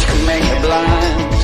Much 0.00 0.08
could 0.08 0.26
make 0.26 0.42
me 0.42 0.58
blind. 0.60 1.34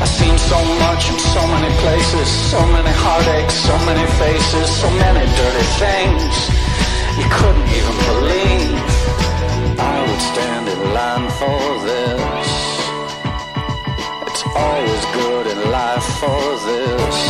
I've 0.00 0.08
seen 0.08 0.38
so 0.38 0.58
much 0.86 1.10
in 1.10 1.18
so 1.18 1.42
many 1.48 1.70
places. 1.82 2.28
So 2.28 2.60
many 2.66 2.90
heartaches, 2.94 3.58
so 3.66 3.76
many 3.86 4.06
faces, 4.22 4.70
so 4.70 4.88
many 5.02 5.26
dirty 5.38 5.66
things. 5.82 6.34
You 7.18 7.26
couldn't 7.38 7.68
even 7.78 7.96
believe. 8.10 8.78
I 9.80 9.96
would 10.06 10.22
stand 10.30 10.68
in 10.68 10.80
line 10.94 11.28
for 11.40 11.58
this. 11.88 12.50
It's 14.28 14.44
always 14.54 15.04
good 15.18 15.46
in 15.48 15.70
life 15.72 16.06
for 16.20 16.42
this. 16.66 17.27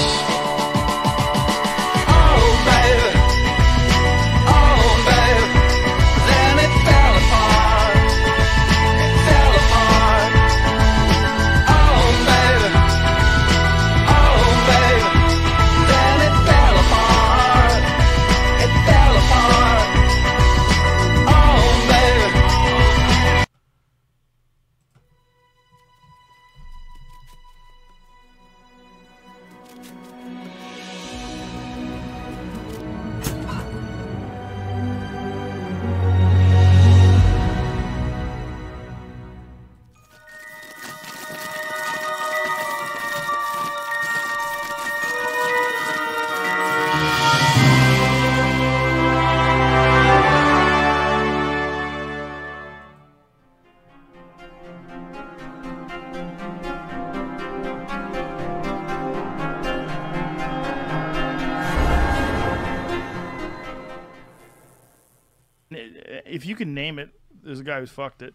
Guy 67.69 67.81
who's 67.81 67.91
fucked 67.91 68.23
it. 68.23 68.32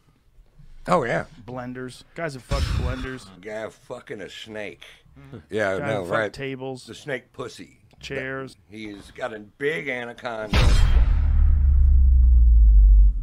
Oh 0.87 1.03
yeah, 1.03 1.25
Blenders. 1.45 2.03
Guys 2.13 2.35
have 2.35 2.43
fucked 2.43 2.65
blenders. 2.83 3.25
Guy 3.41 3.67
fucking 3.69 4.21
a 4.21 4.29
snake. 4.29 4.83
yeah, 5.49 5.79
Guy 5.79 5.87
no, 5.87 6.03
who 6.03 6.09
fucked 6.09 6.11
right. 6.19 6.33
tables. 6.33 6.85
The 6.85 6.93
snake 6.93 7.33
pussy. 7.33 7.79
Chairs. 7.99 8.57
He's 8.69 9.09
got 9.11 9.33
a 9.33 9.39
big 9.39 9.87
anaconda. 9.87 10.55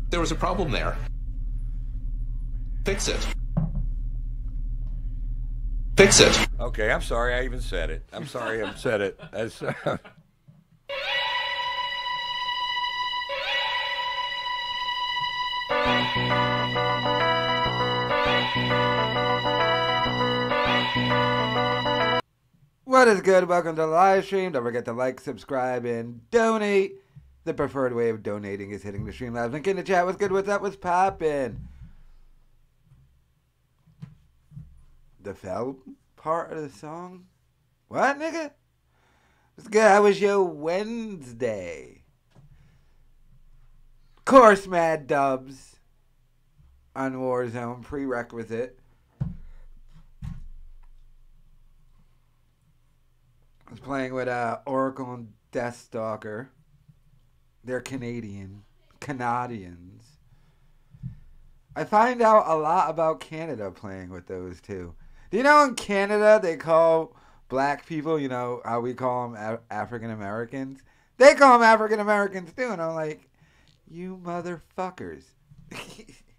There 0.08 0.18
was 0.18 0.32
a 0.32 0.34
problem 0.34 0.72
there. 0.72 0.96
Fix 2.84 3.06
it. 3.06 3.24
Fix 5.96 6.18
it. 6.18 6.48
Okay, 6.58 6.90
I'm 6.90 7.02
sorry 7.02 7.34
I 7.34 7.44
even 7.44 7.60
said 7.60 7.90
it. 7.90 8.02
I'm 8.12 8.26
sorry 8.26 8.62
I 8.62 8.74
said 8.74 9.00
it. 9.02 9.20
That's, 9.32 9.62
What 16.10 16.16
is 23.06 23.20
good? 23.20 23.46
Welcome 23.46 23.76
to 23.76 23.82
the 23.82 23.86
live 23.86 24.24
stream. 24.24 24.50
Don't 24.50 24.64
forget 24.64 24.84
to 24.86 24.92
like, 24.92 25.20
subscribe, 25.20 25.84
and 25.84 26.28
donate. 26.32 26.96
The 27.44 27.54
preferred 27.54 27.94
way 27.94 28.08
of 28.08 28.24
donating 28.24 28.72
is 28.72 28.82
hitting 28.82 29.04
the 29.04 29.12
stream 29.12 29.34
live 29.34 29.52
link 29.52 29.68
in 29.68 29.76
the 29.76 29.84
chat. 29.84 30.04
What's 30.04 30.18
good? 30.18 30.32
What's 30.32 30.48
up? 30.48 30.62
What's 30.62 30.74
poppin'? 30.74 31.68
The 35.22 35.34
fell 35.34 35.76
part 36.16 36.52
of 36.52 36.60
the 36.60 36.76
song? 36.76 37.26
What, 37.86 38.18
nigga? 38.18 38.50
What's 39.54 39.68
good? 39.68 39.88
How 39.88 40.02
was 40.02 40.20
your 40.20 40.42
Wednesday? 40.42 42.02
Course, 44.24 44.66
Mad 44.66 45.06
Dubs 45.06 45.69
on 46.94 47.14
Warzone 47.14 47.82
prerequisite. 47.82 48.78
I 49.22 49.26
was 53.70 53.80
playing 53.80 54.14
with 54.14 54.28
uh, 54.28 54.58
Oracle 54.66 55.14
and 55.14 55.32
Deathstalker. 55.52 56.48
They're 57.62 57.80
Canadian. 57.80 58.64
Canadians. 58.98 60.04
I 61.76 61.84
find 61.84 62.20
out 62.20 62.48
a 62.48 62.56
lot 62.56 62.90
about 62.90 63.20
Canada 63.20 63.70
playing 63.70 64.10
with 64.10 64.26
those 64.26 64.60
two. 64.60 64.94
Do 65.30 65.36
you 65.36 65.44
know 65.44 65.64
in 65.64 65.76
Canada 65.76 66.40
they 66.42 66.56
call 66.56 67.14
black 67.48 67.86
people, 67.86 68.18
you 68.18 68.28
know, 68.28 68.60
how 68.64 68.80
we 68.80 68.92
call 68.92 69.28
them 69.28 69.40
a- 69.40 69.72
African 69.72 70.10
Americans? 70.10 70.80
They 71.18 71.34
call 71.34 71.58
them 71.58 71.62
African 71.62 72.00
Americans 72.00 72.52
too. 72.52 72.70
And 72.70 72.82
I'm 72.82 72.94
like, 72.94 73.28
you 73.88 74.20
motherfuckers. 74.24 75.22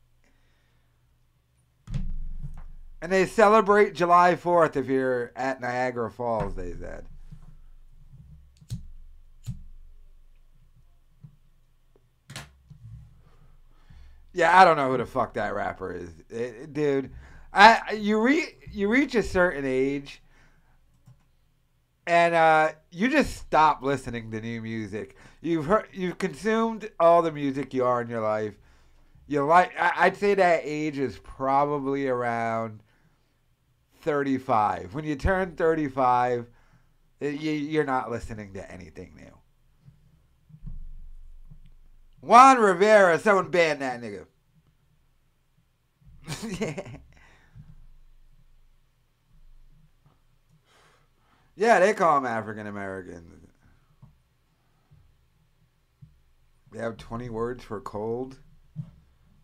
and 3.01 3.12
they 3.12 3.25
celebrate 3.25 3.94
July 3.95 4.36
4th 4.36 4.75
if 4.75 4.88
you're 4.88 5.31
at 5.36 5.59
Niagara 5.62 6.09
Falls, 6.12 6.56
they 6.56 6.74
said. 6.74 7.06
Yeah, 14.33 14.57
I 14.59 14.63
don't 14.65 14.77
know 14.77 14.89
who 14.92 14.98
the 14.98 15.06
fuck 15.06 15.33
that 15.33 15.53
rapper 15.53 15.92
is, 15.94 16.09
It- 16.30 16.74
dude. 16.74 17.12
I 17.53 17.92
you 17.94 18.21
re 18.21 18.56
you 18.71 18.88
reach 18.88 19.13
a 19.15 19.24
certain 19.24 19.65
age, 19.65 20.21
and 22.07 22.33
uh, 22.33 22.71
you 22.92 23.09
just 23.09 23.36
stop 23.36 23.83
listening 23.83 24.31
to 24.31 24.39
new 24.39 24.62
music. 24.62 25.18
You've 25.42 25.65
heard, 25.65 25.88
you've 25.92 26.18
consumed 26.18 26.89
all 26.98 27.21
the 27.21 27.31
music 27.31 27.74
you 27.74 27.83
are 27.83 28.01
in 28.01 28.07
your 28.07 28.21
life. 28.21 28.53
You 29.27 29.44
like, 29.45 29.71
I- 29.77 30.06
I'd 30.06 30.15
say 30.18 30.33
that 30.36 30.62
age 30.63 30.98
is 30.98 31.18
probably 31.19 32.07
around 32.07 32.80
35. 34.01 34.94
When 34.94 35.06
you 35.06 35.15
turn 35.15 35.56
35, 35.56 36.48
you, 37.19 37.30
you're 37.30 37.83
not 37.83 38.12
listening 38.12 38.53
to 38.53 38.71
anything 38.71 39.13
new. 39.15 39.38
Juan 42.21 42.59
Rivera, 42.59 43.19
someone 43.19 43.50
ban 43.50 43.80
that 43.80 44.01
nigga. 44.01 44.25
yeah. 46.59 46.81
Yeah, 51.53 51.80
they 51.80 51.94
call 51.94 52.15
them 52.19 52.25
African 52.25 52.65
American. 52.65 53.42
They 56.71 56.80
have 56.80 56.98
20 56.98 57.30
words 57.30 57.63
for 57.63 57.81
cold. 57.81 58.39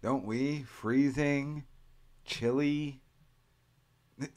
Don't 0.01 0.25
we? 0.25 0.63
Freezing, 0.63 1.65
chilly. 2.25 3.01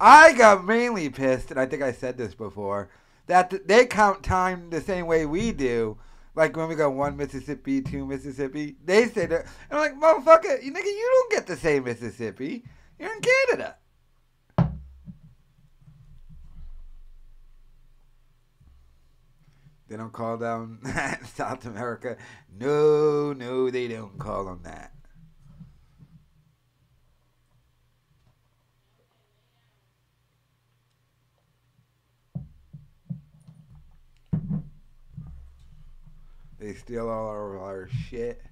I 0.00 0.32
got 0.32 0.64
mainly 0.64 1.10
pissed, 1.10 1.50
and 1.50 1.60
I 1.60 1.66
think 1.66 1.82
I 1.82 1.92
said 1.92 2.16
this 2.16 2.34
before, 2.34 2.88
that 3.26 3.68
they 3.68 3.86
count 3.86 4.22
time 4.22 4.70
the 4.70 4.80
same 4.80 5.06
way 5.06 5.26
we 5.26 5.52
do. 5.52 5.98
Like 6.34 6.56
when 6.56 6.68
we 6.68 6.74
go 6.74 6.88
one 6.88 7.16
Mississippi, 7.16 7.82
two 7.82 8.06
Mississippi, 8.06 8.76
they 8.84 9.08
say 9.08 9.26
that. 9.26 9.46
And 9.70 9.78
I'm 9.78 9.78
like, 9.78 10.00
motherfucker, 10.00 10.62
you 10.62 10.72
nigga, 10.72 10.84
you 10.84 11.10
don't 11.12 11.32
get 11.32 11.46
the 11.46 11.56
same 11.56 11.84
Mississippi. 11.84 12.64
You're 12.98 13.12
in 13.12 13.20
Canada. 13.20 13.76
They 19.88 19.96
don't 19.96 20.12
call 20.12 20.38
down 20.38 20.78
South 21.34 21.66
America. 21.66 22.16
No, 22.56 23.32
no, 23.32 23.70
they 23.70 23.88
don't 23.88 24.18
call 24.18 24.44
them 24.44 24.60
that. 24.62 24.92
They 36.60 36.74
steal 36.74 37.08
all 37.08 37.30
of 37.30 37.62
our 37.62 37.88
shit. 37.88 38.42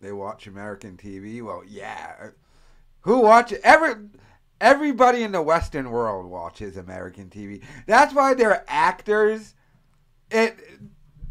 They 0.00 0.10
watch 0.10 0.48
American 0.48 0.96
TV. 0.96 1.40
Well, 1.40 1.62
yeah. 1.64 2.30
Who 3.02 3.20
watches 3.20 3.60
every 3.62 3.94
everybody 4.60 5.22
in 5.22 5.30
the 5.30 5.42
Western 5.42 5.90
world 5.90 6.26
watches 6.26 6.76
American 6.76 7.30
TV. 7.30 7.62
That's 7.86 8.12
why 8.12 8.34
they're 8.34 8.64
actors. 8.66 9.54
It 10.32 10.58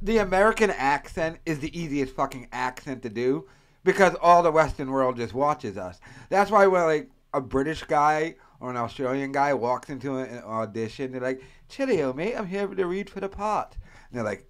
the 0.01 0.19
American 0.19 0.69
accent 0.69 1.39
is 1.45 1.59
the 1.59 1.77
easiest 1.77 2.15
fucking 2.15 2.47
accent 2.53 3.03
to 3.03 3.09
do 3.09 3.49
because 3.83 4.15
all 4.21 4.43
the 4.43 4.51
Western 4.51 4.91
world 4.91 5.17
just 5.17 5.33
watches 5.33 5.77
us. 5.77 5.99
That's 6.29 6.51
why 6.51 6.67
when 6.67 6.83
like 6.83 7.09
a 7.33 7.41
British 7.41 7.83
guy 7.83 8.35
or 8.59 8.69
an 8.69 8.77
Australian 8.77 9.31
guy 9.31 9.53
walks 9.53 9.89
into 9.89 10.17
an 10.17 10.43
audition, 10.43 11.11
they're 11.11 11.21
like, 11.21 11.43
"Chilio, 11.69 12.13
mate, 12.13 12.35
I'm 12.35 12.47
here 12.47 12.67
to 12.67 12.85
read 12.85 13.09
for 13.09 13.19
the 13.19 13.29
part." 13.29 13.77
And 14.09 14.17
they're 14.17 14.25
like, 14.25 14.49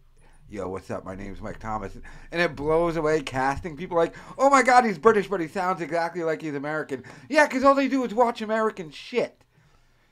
"Yo, 0.50 0.69
what's 0.69 0.89
up? 0.89 1.06
My 1.06 1.15
name's 1.15 1.41
Mike 1.41 1.59
Thomas," 1.59 1.97
and 2.31 2.41
it 2.41 2.56
blows 2.56 2.95
away 2.95 3.21
casting 3.21 3.75
people. 3.75 3.97
Like, 3.97 4.15
"Oh 4.38 4.50
my 4.50 4.63
God, 4.63 4.85
he's 4.85 4.97
British, 4.97 5.27
but 5.27 5.41
he 5.41 5.47
sounds 5.47 5.81
exactly 5.81 6.23
like 6.23 6.41
he's 6.41 6.56
American." 6.56 7.03
Yeah, 7.30 7.47
because 7.47 7.63
all 7.63 7.75
they 7.75 7.88
do 7.88 8.03
is 8.03 8.13
watch 8.13 8.41
American 8.41 8.91
shit. 8.91 9.44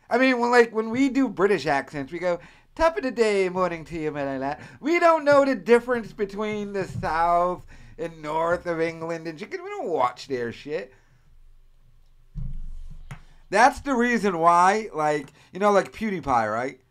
I 0.10 0.18
mean, 0.18 0.40
when 0.40 0.52
like 0.52 0.74
when 0.74 0.90
we 0.90 1.10
do 1.10 1.28
British 1.28 1.66
accents, 1.66 2.12
we 2.12 2.20
go 2.20 2.40
top 2.76 2.98
of 2.98 3.04
the 3.04 3.12
day, 3.12 3.48
morning 3.50 3.86
to 3.86 3.98
you, 3.98 4.12
man. 4.12 4.58
We 4.80 5.00
don't 5.00 5.24
know 5.24 5.46
the 5.46 5.56
difference 5.56 6.12
between 6.12 6.74
the 6.74 6.86
South 6.86 7.66
and 7.98 8.22
North 8.22 8.66
of 8.66 8.82
England 8.82 9.28
and 9.28 9.40
shit. 9.40 9.52
'cause 9.52 9.60
We 9.62 9.70
don't 9.70 9.88
watch 9.88 10.28
their 10.28 10.52
shit. 10.52 10.94
That's 13.50 13.80
the 13.80 13.94
reason 13.94 14.40
why, 14.40 14.90
like, 14.94 15.32
you 15.54 15.60
know, 15.60 15.72
like 15.72 15.92
PewDiePie, 15.92 16.52
right? 16.52 16.82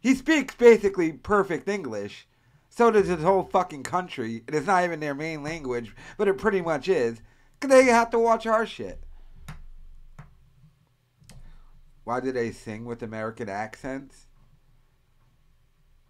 He 0.00 0.14
speaks 0.14 0.54
basically 0.54 1.12
perfect 1.12 1.68
English. 1.68 2.26
So 2.70 2.90
does 2.90 3.08
his 3.08 3.22
whole 3.22 3.44
fucking 3.44 3.82
country. 3.82 4.42
And 4.46 4.56
it's 4.56 4.66
not 4.66 4.84
even 4.84 5.00
their 5.00 5.14
main 5.14 5.42
language, 5.42 5.94
but 6.16 6.28
it 6.28 6.38
pretty 6.38 6.62
much 6.62 6.88
is. 6.88 7.20
Because 7.58 7.74
they 7.76 7.84
have 7.84 8.10
to 8.10 8.18
watch 8.18 8.46
our 8.46 8.64
shit. 8.64 9.04
Why 12.04 12.20
do 12.20 12.32
they 12.32 12.50
sing 12.50 12.86
with 12.86 13.02
American 13.02 13.48
accents? 13.48 14.26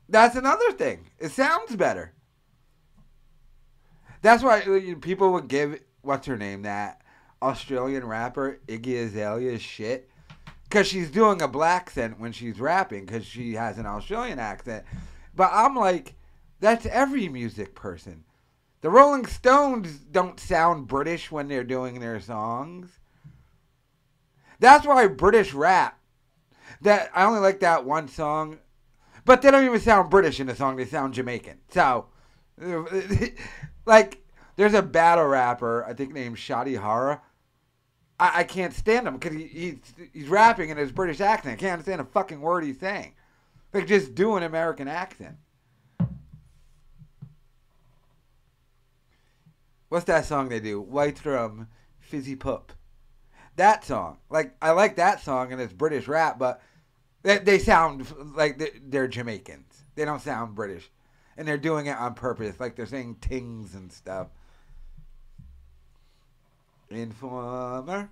That's 0.08 0.36
another 0.36 0.72
thing. 0.72 1.10
It 1.18 1.32
sounds 1.32 1.74
better. 1.76 2.14
That's 4.22 4.42
why 4.42 4.60
uh, 4.60 4.94
people 5.00 5.32
would 5.32 5.48
give 5.48 5.80
what's 6.02 6.26
her 6.26 6.36
name 6.36 6.62
that 6.62 7.02
Australian 7.42 8.06
rapper 8.06 8.60
Iggy 8.66 9.04
Azalea 9.06 9.58
shit 9.58 10.10
because 10.64 10.86
she's 10.86 11.10
doing 11.10 11.42
a 11.42 11.48
black 11.48 11.82
accent 11.82 12.20
when 12.20 12.30
she's 12.30 12.60
rapping 12.60 13.04
because 13.04 13.26
she 13.26 13.54
has 13.54 13.76
an 13.76 13.86
Australian 13.86 14.38
accent. 14.38 14.84
But 15.34 15.50
I'm 15.52 15.74
like, 15.74 16.14
that's 16.60 16.86
every 16.86 17.28
music 17.28 17.74
person. 17.74 18.22
The 18.80 18.90
Rolling 18.90 19.26
Stones 19.26 19.98
don't 19.98 20.38
sound 20.38 20.86
British 20.86 21.32
when 21.32 21.48
they're 21.48 21.64
doing 21.64 21.98
their 21.98 22.20
songs. 22.20 23.00
That's 24.60 24.86
why 24.86 25.08
British 25.08 25.52
rap. 25.52 25.98
That 26.82 27.10
I 27.14 27.24
only 27.24 27.40
like 27.40 27.60
that 27.60 27.84
one 27.84 28.06
song, 28.06 28.58
but 29.24 29.42
they 29.42 29.50
don't 29.50 29.64
even 29.64 29.80
sound 29.80 30.08
British 30.08 30.38
in 30.38 30.46
the 30.46 30.54
song. 30.54 30.76
They 30.76 30.86
sound 30.86 31.14
Jamaican. 31.14 31.58
So, 31.68 32.06
like, 33.90 34.22
there's 34.56 34.74
a 34.74 34.82
battle 34.82 35.26
rapper 35.26 35.84
I 35.84 35.92
think 35.94 36.12
named 36.14 36.36
Shadi 36.36 36.80
Hara. 36.80 37.20
I, 38.20 38.40
I 38.40 38.44
can't 38.44 38.72
stand 38.72 39.08
him 39.08 39.14
because 39.14 39.36
he, 39.36 39.46
he's 39.46 39.78
he's 40.12 40.28
rapping 40.28 40.70
in 40.70 40.76
his 40.76 40.92
British 40.92 41.20
accent. 41.20 41.54
I 41.54 41.60
can't 41.60 41.72
understand 41.72 42.00
a 42.00 42.04
fucking 42.04 42.40
word 42.40 42.64
he's 42.64 42.78
saying. 42.78 43.14
Like 43.74 43.86
just 43.86 44.14
do 44.14 44.36
an 44.36 44.44
American 44.44 44.86
accent. 44.88 45.36
What's 49.88 50.04
that 50.04 50.24
song 50.24 50.48
they 50.48 50.60
do? 50.60 50.80
White 50.80 51.16
Drum, 51.16 51.66
Fizzy 51.98 52.36
Pup. 52.36 52.72
That 53.56 53.84
song. 53.84 54.18
Like, 54.30 54.54
I 54.62 54.70
like 54.70 54.94
that 54.96 55.20
song 55.20 55.50
and 55.52 55.60
it's 55.60 55.72
British 55.72 56.06
rap, 56.06 56.38
but 56.38 56.62
they, 57.24 57.38
they 57.38 57.58
sound 57.58 58.06
like 58.36 58.56
they- 58.58 58.78
they're 58.84 59.08
Jamaicans. 59.08 59.82
They 59.96 60.04
don't 60.04 60.22
sound 60.22 60.54
British. 60.54 60.88
And 61.40 61.48
they're 61.48 61.56
doing 61.56 61.86
it 61.86 61.96
on 61.96 62.12
purpose. 62.12 62.60
Like 62.60 62.76
they're 62.76 62.84
saying 62.84 63.16
tings 63.22 63.74
and 63.74 63.90
stuff. 63.90 64.26
Informer. 66.90 68.10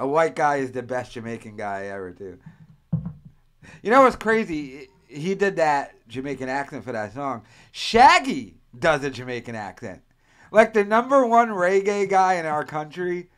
A 0.00 0.08
white 0.08 0.34
guy 0.34 0.56
is 0.56 0.72
the 0.72 0.82
best 0.82 1.12
Jamaican 1.12 1.56
guy 1.56 1.84
ever, 1.86 2.10
too. 2.10 2.40
You 3.84 3.92
know 3.92 4.02
what's 4.02 4.16
crazy? 4.16 4.88
He 5.06 5.36
did 5.36 5.54
that 5.56 5.94
Jamaican 6.08 6.48
accent 6.48 6.82
for 6.82 6.90
that 6.90 7.14
song. 7.14 7.44
Shaggy 7.70 8.56
does 8.76 9.04
a 9.04 9.10
Jamaican 9.10 9.54
accent. 9.54 10.02
Like 10.50 10.74
the 10.74 10.84
number 10.84 11.24
one 11.24 11.50
reggae 11.50 12.10
guy 12.10 12.34
in 12.34 12.46
our 12.46 12.64
country, 12.64 13.30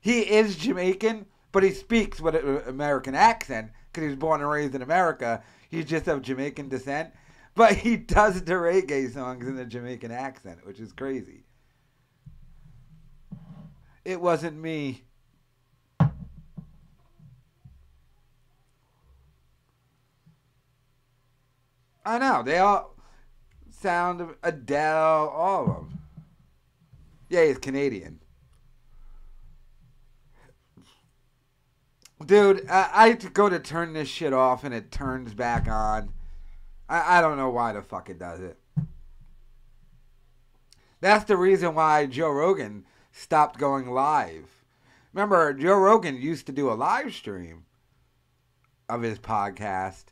he 0.00 0.22
is 0.22 0.56
Jamaican, 0.56 1.26
but 1.52 1.62
he 1.62 1.70
speaks 1.70 2.20
with 2.20 2.34
an 2.34 2.62
American 2.66 3.14
accent 3.14 3.70
because 3.92 4.02
he 4.02 4.08
was 4.08 4.18
born 4.18 4.40
and 4.40 4.50
raised 4.50 4.74
in 4.74 4.82
America. 4.82 5.44
He's 5.70 5.84
just 5.84 6.08
of 6.08 6.22
Jamaican 6.22 6.68
descent, 6.68 7.10
but 7.56 7.74
he 7.74 7.96
does 7.96 8.42
the 8.42 8.52
reggae 8.52 9.12
songs 9.12 9.48
in 9.48 9.56
the 9.56 9.64
Jamaican 9.64 10.12
accent, 10.12 10.64
which 10.64 10.78
is 10.78 10.92
crazy. 10.92 11.42
It 14.04 14.20
wasn't 14.20 14.56
me. 14.58 15.04
I 22.04 22.18
know 22.18 22.44
they 22.44 22.58
all 22.58 22.94
sound 23.70 24.20
of 24.20 24.36
Adele, 24.42 25.28
all 25.28 25.62
of 25.62 25.66
them. 25.68 25.98
Yeah, 27.28 27.46
he's 27.46 27.58
Canadian. 27.58 28.20
Dude, 32.24 32.68
I, 32.68 32.90
I 32.92 33.12
go 33.14 33.48
to 33.48 33.58
turn 33.58 33.94
this 33.94 34.08
shit 34.08 34.32
off 34.32 34.62
and 34.62 34.72
it 34.72 34.92
turns 34.92 35.34
back 35.34 35.66
on. 35.68 36.12
I, 36.88 37.18
I 37.18 37.20
don't 37.20 37.36
know 37.36 37.50
why 37.50 37.72
the 37.72 37.82
fuck 37.82 38.08
it 38.10 38.18
does 38.18 38.40
it. 38.40 38.58
That's 41.00 41.24
the 41.24 41.36
reason 41.36 41.74
why 41.74 42.06
Joe 42.06 42.30
Rogan 42.30 42.84
stopped 43.12 43.58
going 43.58 43.90
live. 43.90 44.64
Remember, 45.12 45.52
Joe 45.52 45.78
Rogan 45.78 46.16
used 46.20 46.46
to 46.46 46.52
do 46.52 46.70
a 46.70 46.74
live 46.74 47.14
stream 47.14 47.64
of 48.88 49.02
his 49.02 49.18
podcast, 49.18 50.06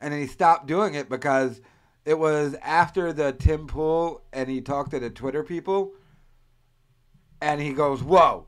and 0.00 0.14
he 0.14 0.26
stopped 0.26 0.66
doing 0.66 0.94
it 0.94 1.08
because 1.08 1.60
It 2.04 2.18
was 2.18 2.56
after 2.62 3.12
the 3.12 3.32
Tim 3.32 3.66
Pool, 3.68 4.22
and 4.32 4.50
he 4.50 4.60
talked 4.60 4.90
to 4.90 4.98
the 4.98 5.10
Twitter 5.10 5.44
people, 5.44 5.92
and 7.40 7.60
he 7.60 7.72
goes, 7.72 8.02
"Whoa, 8.02 8.46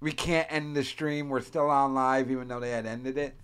we 0.00 0.12
can't 0.12 0.50
end 0.50 0.74
the 0.74 0.82
stream. 0.82 1.28
We're 1.28 1.40
still 1.40 1.70
on 1.70 1.94
live, 1.94 2.30
even 2.30 2.48
though 2.48 2.60
they 2.60 2.72
had 2.72 2.86
ended 2.86 3.16
it." 3.16 3.38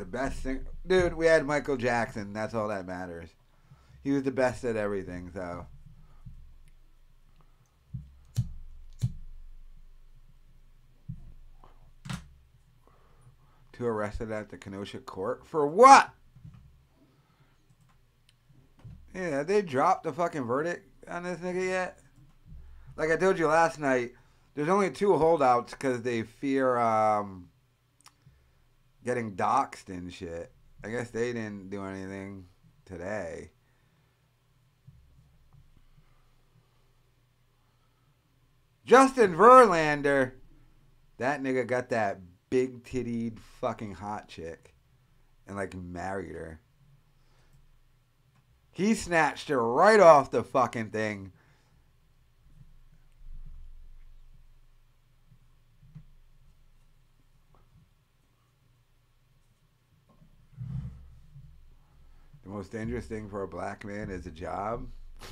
The 0.00 0.06
best 0.06 0.38
thing, 0.38 0.64
dude. 0.86 1.12
We 1.12 1.26
had 1.26 1.44
Michael 1.44 1.76
Jackson. 1.76 2.32
That's 2.32 2.54
all 2.54 2.68
that 2.68 2.86
matters. 2.86 3.28
He 4.02 4.12
was 4.12 4.22
the 4.22 4.30
best 4.30 4.64
at 4.64 4.74
everything. 4.74 5.30
So. 5.34 5.66
Two 13.74 13.84
arrested 13.84 14.32
at 14.32 14.48
the 14.48 14.56
Kenosha 14.56 15.00
court 15.00 15.46
for 15.46 15.66
what? 15.66 16.08
Yeah, 19.14 19.42
they 19.42 19.60
dropped 19.60 20.04
the 20.04 20.14
fucking 20.14 20.44
verdict 20.44 20.88
on 21.10 21.24
this 21.24 21.40
nigga 21.40 21.68
yet? 21.68 21.98
Like 22.96 23.10
I 23.10 23.16
told 23.16 23.38
you 23.38 23.48
last 23.48 23.78
night, 23.78 24.12
there's 24.54 24.70
only 24.70 24.90
two 24.90 25.18
holdouts 25.18 25.72
because 25.72 26.00
they 26.00 26.22
fear 26.22 26.78
um, 26.78 27.49
getting 29.04 29.36
doxxed 29.36 29.88
and 29.88 30.12
shit. 30.12 30.52
I 30.84 30.90
guess 30.90 31.10
they 31.10 31.32
didn't 31.32 31.70
do 31.70 31.84
anything 31.84 32.46
today. 32.84 33.50
Justin 38.84 39.36
Verlander, 39.36 40.32
that 41.18 41.42
nigga 41.42 41.66
got 41.66 41.90
that 41.90 42.20
big 42.48 42.82
tittied 42.82 43.38
fucking 43.38 43.92
hot 43.92 44.26
chick 44.26 44.74
and 45.46 45.56
like 45.56 45.74
married 45.74 46.34
her. 46.34 46.60
He 48.72 48.94
snatched 48.94 49.48
her 49.48 49.62
right 49.62 50.00
off 50.00 50.30
the 50.30 50.42
fucking 50.42 50.90
thing. 50.90 51.32
Most 62.50 62.72
dangerous 62.72 63.06
thing 63.06 63.28
for 63.28 63.44
a 63.44 63.48
black 63.48 63.84
man 63.84 64.10
is 64.10 64.26
a 64.26 64.30
job. 64.30 64.88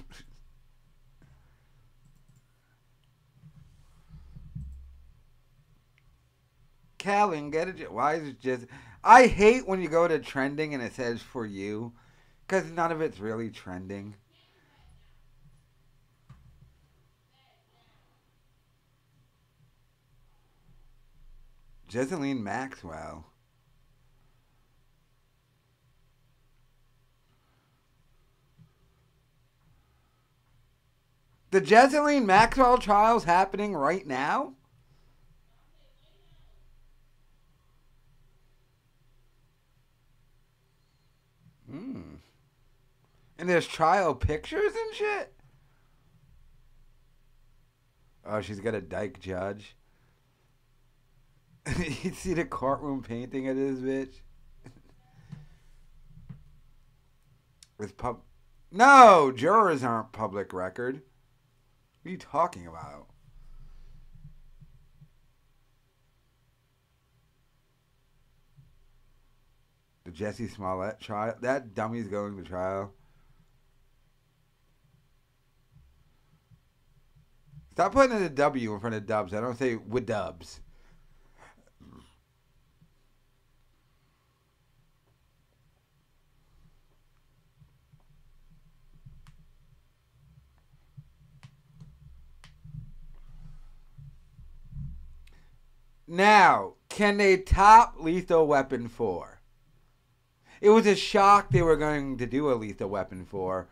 Callan, 6.98 7.50
get 7.50 7.66
it. 7.68 7.92
Why 7.92 8.14
is 8.14 8.28
it 8.28 8.40
just? 8.40 8.66
I 9.02 9.26
hate 9.26 9.66
when 9.66 9.82
you 9.82 9.88
go 9.88 10.06
to 10.06 10.20
trending 10.20 10.74
and 10.74 10.82
it 10.82 10.94
says 10.94 11.20
for 11.20 11.44
you, 11.44 11.92
because 12.46 12.70
none 12.70 12.92
of 12.92 13.00
it's 13.00 13.18
really 13.18 13.50
trending. 13.50 14.14
Ghislaine 21.88 22.44
Maxwell. 22.44 23.27
The 31.50 31.60
Ghislaine 31.60 32.26
Maxwell 32.26 32.76
trial's 32.76 33.24
happening 33.24 33.74
right 33.74 34.06
now? 34.06 34.54
Hmm. 41.70 42.16
And 43.38 43.48
there's 43.48 43.66
trial 43.66 44.14
pictures 44.14 44.74
and 44.74 44.94
shit? 44.94 45.32
Oh, 48.26 48.42
she's 48.42 48.60
got 48.60 48.74
a 48.74 48.80
dyke 48.82 49.20
judge. 49.20 49.74
you 51.78 52.12
see 52.12 52.34
the 52.34 52.44
courtroom 52.44 53.02
painting 53.02 53.48
of 53.48 53.56
this 53.56 53.78
bitch? 53.78 54.20
With 57.78 57.96
pub. 57.96 58.20
No, 58.70 59.32
jurors 59.34 59.82
aren't 59.82 60.12
public 60.12 60.52
record. 60.52 61.00
What 62.02 62.08
are 62.08 62.12
you 62.12 62.18
talking 62.18 62.66
about? 62.66 63.06
The 70.04 70.10
Jussie 70.12 70.50
Smollett 70.50 71.00
trial. 71.00 71.34
That 71.40 71.74
dummy's 71.74 72.08
going 72.08 72.36
to 72.36 72.42
trial. 72.42 72.92
Stop 77.72 77.92
putting 77.92 78.16
in 78.16 78.22
a 78.22 78.28
W 78.28 78.74
in 78.74 78.80
front 78.80 78.96
of 78.96 79.06
dubs. 79.06 79.34
I 79.34 79.40
don't 79.40 79.58
say 79.58 79.76
with 79.76 80.06
dubs. 80.06 80.60
Now, 96.10 96.76
can 96.88 97.18
they 97.18 97.36
top 97.36 97.96
Lethal 98.00 98.46
Weapon 98.46 98.88
4? 98.88 99.42
It 100.62 100.70
was 100.70 100.86
a 100.86 100.96
shock 100.96 101.50
they 101.50 101.60
were 101.60 101.76
going 101.76 102.16
to 102.16 102.26
do 102.26 102.50
a 102.50 102.54
Lethal 102.54 102.88
Weapon 102.88 103.26
4, 103.26 103.68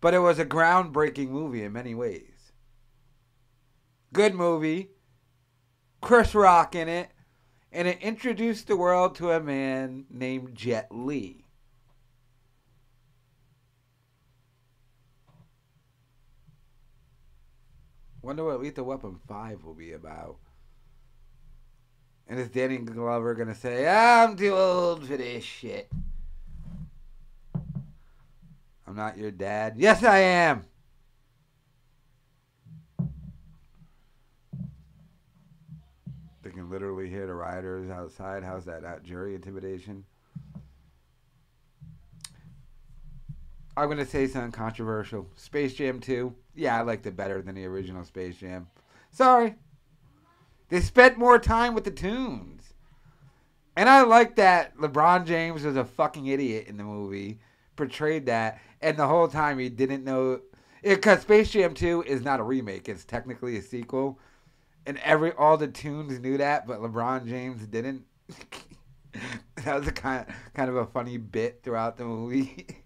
but 0.00 0.14
it 0.14 0.20
was 0.20 0.38
a 0.38 0.46
groundbreaking 0.46 1.28
movie 1.28 1.62
in 1.62 1.74
many 1.74 1.94
ways. 1.94 2.52
Good 4.14 4.34
movie, 4.34 4.92
Chris 6.00 6.34
Rock 6.34 6.74
in 6.74 6.88
it, 6.88 7.10
and 7.70 7.86
it 7.86 8.00
introduced 8.00 8.68
the 8.68 8.76
world 8.76 9.14
to 9.16 9.32
a 9.32 9.40
man 9.40 10.06
named 10.08 10.54
Jet 10.54 10.88
Li. 10.90 11.44
Wonder 18.22 18.44
what 18.44 18.60
Lethal 18.60 18.86
Weapon 18.86 19.20
5 19.28 19.62
will 19.62 19.74
be 19.74 19.92
about. 19.92 20.38
And 22.28 22.40
is 22.40 22.48
Danny 22.48 22.78
Glover 22.78 23.34
gonna 23.34 23.54
say, 23.54 23.86
I'm 23.86 24.36
too 24.36 24.54
old 24.54 25.06
for 25.06 25.16
this 25.16 25.44
shit? 25.44 25.88
I'm 28.86 28.96
not 28.96 29.16
your 29.18 29.30
dad. 29.30 29.74
Yes, 29.76 30.02
I 30.02 30.18
am. 30.18 30.64
They 36.42 36.50
can 36.50 36.70
literally 36.70 37.08
hear 37.08 37.26
the 37.26 37.34
rioters 37.34 37.90
outside. 37.90 38.42
How's 38.42 38.64
that? 38.66 38.82
Not 38.82 39.02
jury 39.02 39.34
intimidation? 39.34 40.04
I'm 43.76 43.88
gonna 43.88 44.06
say 44.06 44.26
something 44.26 44.52
controversial. 44.52 45.28
Space 45.36 45.74
Jam 45.74 46.00
2. 46.00 46.34
Yeah, 46.54 46.78
I 46.78 46.82
liked 46.82 47.06
it 47.06 47.16
better 47.16 47.42
than 47.42 47.54
the 47.56 47.66
original 47.66 48.04
Space 48.04 48.36
Jam. 48.36 48.68
Sorry. 49.10 49.54
They 50.68 50.80
spent 50.80 51.18
more 51.18 51.38
time 51.38 51.74
with 51.74 51.84
the 51.84 51.90
tunes. 51.90 52.74
And 53.76 53.88
I 53.88 54.02
like 54.02 54.36
that 54.36 54.76
LeBron 54.78 55.26
James 55.26 55.62
was 55.62 55.76
a 55.76 55.84
fucking 55.84 56.26
idiot 56.26 56.66
in 56.66 56.76
the 56.78 56.84
movie, 56.84 57.40
portrayed 57.76 58.26
that, 58.26 58.60
and 58.80 58.96
the 58.96 59.06
whole 59.06 59.28
time 59.28 59.58
he 59.58 59.68
didn't 59.68 60.02
know. 60.02 60.40
Because 60.82 61.20
Space 61.20 61.50
Jam 61.50 61.74
2 61.74 62.04
is 62.04 62.22
not 62.22 62.40
a 62.40 62.42
remake, 62.42 62.88
it's 62.88 63.04
technically 63.04 63.58
a 63.58 63.62
sequel. 63.62 64.18
And 64.86 64.98
every 64.98 65.32
all 65.32 65.56
the 65.56 65.68
tunes 65.68 66.18
knew 66.20 66.38
that, 66.38 66.66
but 66.66 66.80
LeBron 66.80 67.28
James 67.28 67.66
didn't. 67.66 68.04
that 69.64 69.78
was 69.78 69.86
a 69.86 69.92
kind 69.92 70.26
of, 70.26 70.34
kind 70.54 70.70
of 70.70 70.76
a 70.76 70.86
funny 70.86 71.18
bit 71.18 71.60
throughout 71.62 71.96
the 71.96 72.04
movie. 72.04 72.66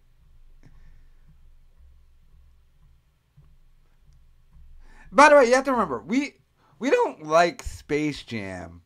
By 5.13 5.29
the 5.29 5.37
way, 5.37 5.47
you 5.47 5.55
have 5.55 5.65
to 5.65 5.73
remember, 5.73 6.01
we 6.01 6.40
we 6.81 6.91
don't 6.91 7.27
like 7.27 7.63
Space 7.63 8.25
Jam 8.25 8.81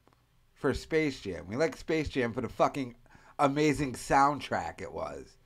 for 0.53 0.75
Space 0.75 1.21
Jam. 1.21 1.47
We 1.49 1.57
like 1.57 1.77
Space 1.77 2.09
Jam 2.09 2.33
for 2.33 2.41
the 2.41 2.49
fucking 2.49 2.97
amazing 3.39 3.95
soundtrack 3.95 4.83
it 4.83 4.93
was. 4.93 5.39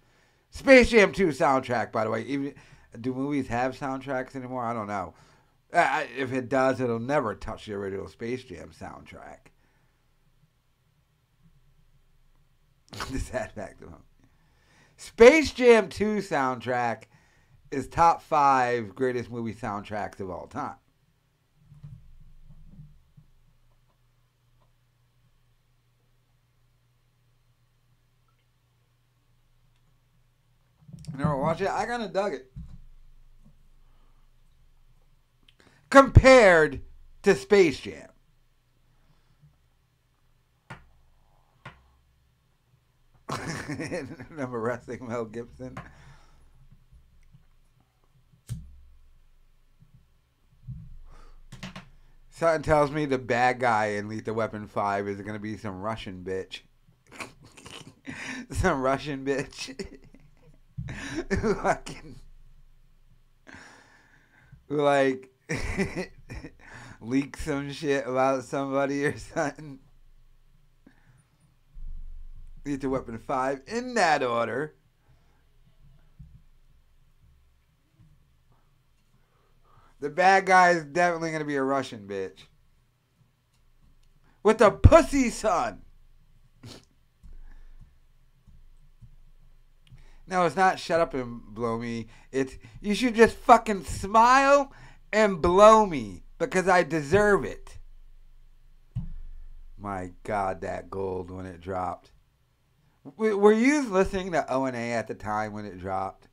Space 0.50 0.88
Jam 0.88 1.12
2 1.12 1.28
soundtrack, 1.28 1.92
by 1.92 2.04
the 2.04 2.10
way. 2.10 2.22
Even 2.22 2.54
do 3.00 3.12
movies 3.12 3.48
have 3.48 3.78
soundtracks 3.78 4.34
anymore? 4.34 4.64
I 4.64 4.72
don't 4.72 4.86
know. 4.86 5.12
Uh, 5.70 6.04
if 6.16 6.32
it 6.32 6.48
does, 6.48 6.80
it'll 6.80 6.98
never 6.98 7.34
touch 7.34 7.66
the 7.66 7.74
original 7.74 8.08
Space 8.08 8.42
Jam 8.44 8.70
soundtrack. 8.70 9.50
sad 13.18 13.52
fact 13.52 13.82
of 13.82 13.90
it. 13.90 13.94
Space 14.96 15.52
Jam 15.52 15.90
2 15.90 16.16
soundtrack 16.16 17.02
is 17.70 17.86
top 17.88 18.22
five 18.22 18.94
greatest 18.94 19.30
movie 19.30 19.52
soundtracks 19.52 20.20
of 20.20 20.30
all 20.30 20.46
time. 20.46 20.76
Never 31.16 31.36
watch 31.36 31.60
it. 31.60 31.68
I 31.68 31.86
kind 31.86 32.02
of 32.02 32.12
dug 32.12 32.34
it. 32.34 32.50
Compared 35.90 36.82
to 37.22 37.34
Space 37.34 37.80
Jam. 37.80 38.08
Remember 44.30 44.60
wrestling 44.60 45.06
Mel 45.08 45.24
Gibson? 45.24 45.78
Something 52.38 52.62
tells 52.62 52.92
me 52.92 53.04
the 53.04 53.18
bad 53.18 53.58
guy 53.58 53.86
in 53.86 54.08
Lethal 54.08 54.34
Weapon 54.34 54.68
5 54.68 55.08
is 55.08 55.20
going 55.22 55.32
to 55.32 55.40
be 55.40 55.56
some 55.56 55.80
Russian 55.80 56.22
bitch. 56.22 56.60
some 58.52 58.80
Russian 58.80 59.24
bitch. 59.24 59.98
fucking. 61.62 62.16
like. 64.68 65.30
leak 67.00 67.36
some 67.36 67.72
shit 67.72 68.06
about 68.06 68.44
somebody 68.44 69.04
or 69.04 69.16
something. 69.16 69.78
Lethal 72.64 72.90
Weapon 72.90 73.18
5 73.18 73.62
in 73.66 73.94
that 73.94 74.22
order. 74.22 74.74
The 80.00 80.10
bad 80.10 80.46
guy 80.46 80.70
is 80.70 80.84
definitely 80.84 81.30
going 81.30 81.40
to 81.40 81.46
be 81.46 81.56
a 81.56 81.62
Russian 81.62 82.06
bitch. 82.06 82.44
With 84.42 84.60
a 84.60 84.70
pussy 84.70 85.30
son. 85.30 85.82
No, 90.28 90.44
it's 90.44 90.56
not 90.56 90.78
shut 90.78 91.00
up 91.00 91.14
and 91.14 91.42
blow 91.42 91.78
me. 91.78 92.08
It's 92.30 92.56
you 92.80 92.94
should 92.94 93.14
just 93.14 93.36
fucking 93.36 93.84
smile 93.84 94.72
and 95.12 95.40
blow 95.40 95.86
me 95.86 96.24
because 96.38 96.68
I 96.68 96.82
deserve 96.82 97.44
it. 97.44 97.78
My 99.78 100.10
God, 100.24 100.60
that 100.60 100.90
gold 100.90 101.30
when 101.30 101.46
it 101.46 101.60
dropped. 101.60 102.12
Were 103.16 103.52
you 103.52 103.88
listening 103.88 104.32
to 104.32 104.52
O 104.52 104.66
and 104.66 104.76
A 104.76 104.92
at 104.92 105.08
the 105.08 105.14
time 105.14 105.52
when 105.52 105.64
it 105.64 105.78
dropped? 105.78 106.28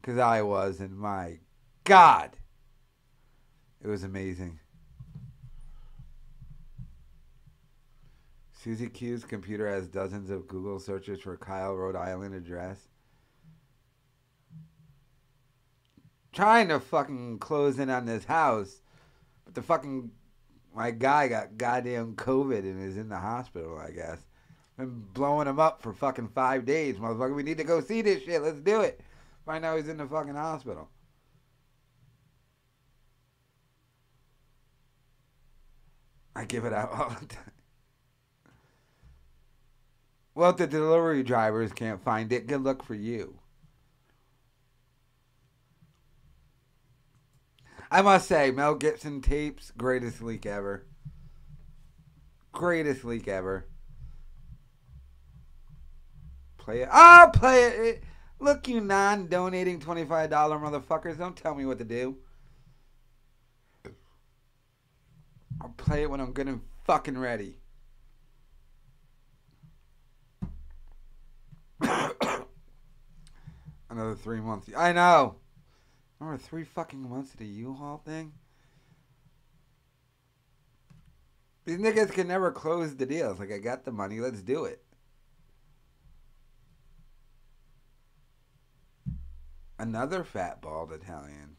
Because 0.00 0.18
I 0.18 0.42
was, 0.42 0.80
and 0.80 0.98
my 0.98 1.38
God, 1.84 2.36
it 3.82 3.86
was 3.86 4.02
amazing. 4.02 4.58
Susie 8.52 8.88
Q's 8.88 9.24
computer 9.24 9.68
has 9.68 9.86
dozens 9.86 10.28
of 10.30 10.48
Google 10.48 10.80
searches 10.80 11.20
for 11.20 11.36
Kyle, 11.36 11.74
Rhode 11.74 11.96
Island 11.96 12.34
address. 12.34 12.89
Trying 16.32 16.68
to 16.68 16.80
fucking 16.80 17.38
close 17.38 17.78
in 17.78 17.90
on 17.90 18.06
this 18.06 18.24
house, 18.24 18.82
but 19.44 19.54
the 19.54 19.62
fucking 19.62 20.10
my 20.74 20.92
guy 20.92 21.28
got 21.28 21.58
goddamn 21.58 22.14
COVID 22.14 22.60
and 22.60 22.82
is 22.82 22.96
in 22.96 23.08
the 23.08 23.18
hospital. 23.18 23.78
I 23.78 23.90
guess. 23.90 24.18
Been 24.78 25.04
blowing 25.12 25.46
him 25.48 25.58
up 25.58 25.82
for 25.82 25.92
fucking 25.92 26.28
five 26.28 26.64
days, 26.64 26.96
motherfucker. 26.96 27.34
We 27.34 27.42
need 27.42 27.58
to 27.58 27.64
go 27.64 27.80
see 27.80 28.00
this 28.00 28.22
shit. 28.22 28.40
Let's 28.40 28.60
do 28.60 28.80
it. 28.80 29.00
Find 29.44 29.64
out 29.64 29.76
he's 29.76 29.88
in 29.88 29.98
the 29.98 30.06
fucking 30.06 30.34
hospital. 30.34 30.88
I 36.34 36.44
give 36.44 36.64
it 36.64 36.72
out 36.72 36.92
all 36.92 37.10
the 37.10 37.26
time. 37.26 37.52
Well, 40.34 40.50
if 40.50 40.56
the 40.56 40.66
delivery 40.66 41.22
drivers 41.22 41.72
can't 41.72 42.02
find 42.02 42.32
it, 42.32 42.46
good 42.46 42.62
luck 42.62 42.82
for 42.82 42.94
you. 42.94 43.39
I 47.90 48.02
must 48.02 48.28
say, 48.28 48.52
Mel 48.52 48.76
Gibson 48.76 49.20
tapes, 49.20 49.72
greatest 49.76 50.22
leak 50.22 50.46
ever. 50.46 50.86
Greatest 52.52 53.04
leak 53.04 53.26
ever. 53.26 53.66
Play 56.56 56.82
it. 56.82 56.88
I'll 56.92 57.30
play 57.30 57.64
it. 57.64 58.04
Look, 58.38 58.68
you 58.68 58.80
non 58.80 59.26
donating 59.26 59.80
$25 59.80 60.28
motherfuckers. 60.30 61.18
Don't 61.18 61.36
tell 61.36 61.54
me 61.54 61.66
what 61.66 61.78
to 61.78 61.84
do. 61.84 62.16
I'll 65.60 65.74
play 65.76 66.02
it 66.02 66.10
when 66.10 66.20
I'm 66.20 66.32
good 66.32 66.46
and 66.46 66.60
fucking 66.84 67.18
ready. 67.18 67.56
Another 73.90 74.14
three 74.14 74.40
months. 74.40 74.70
I 74.76 74.92
know. 74.92 75.39
Remember 76.20 76.42
three 76.42 76.64
fucking 76.64 77.08
months 77.08 77.32
of 77.32 77.38
the 77.38 77.46
U-Haul 77.46 78.02
thing? 78.04 78.32
These 81.64 81.78
niggas 81.78 82.12
can 82.12 82.28
never 82.28 82.52
close 82.52 82.94
the 82.96 83.06
deals. 83.06 83.38
Like, 83.38 83.50
I 83.52 83.58
got 83.58 83.84
the 83.84 83.92
money, 83.92 84.20
let's 84.20 84.42
do 84.42 84.64
it. 84.64 84.82
Another 89.78 90.24
fat 90.24 90.60
bald 90.60 90.92
Italian. 90.92 91.56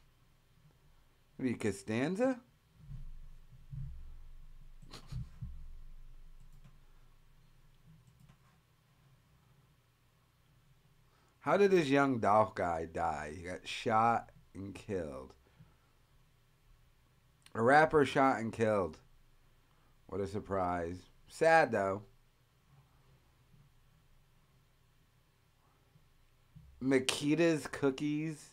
What 1.37 1.45
are 1.45 1.49
you, 1.49 1.57
Costanza? 1.57 2.39
How 11.39 11.57
did 11.57 11.71
this 11.71 11.87
young 11.87 12.19
Dolph 12.19 12.53
guy 12.53 12.85
die? 12.85 13.33
He 13.35 13.41
got 13.41 13.67
shot 13.67 14.30
and 14.53 14.73
killed. 14.73 15.33
A 17.53 17.61
rapper 17.61 18.05
shot 18.05 18.39
and 18.39 18.51
killed. 18.51 18.97
What 20.07 20.21
a 20.21 20.27
surprise. 20.27 20.97
Sad 21.27 21.71
though. 21.71 22.03
Makeda's 26.81 27.67
cookies. 27.67 28.43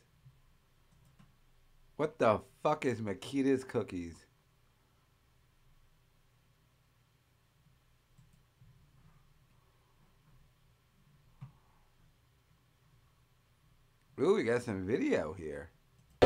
What 1.97 2.19
the 2.19 2.41
fuck 2.63 2.85
is 2.85 3.01
Makeda's 3.01 3.65
cookies? 3.65 4.25
Ooh, 14.21 14.35
we 14.35 14.43
got 14.43 14.63
some 14.63 14.85
video 14.85 15.33
here. 15.33 15.71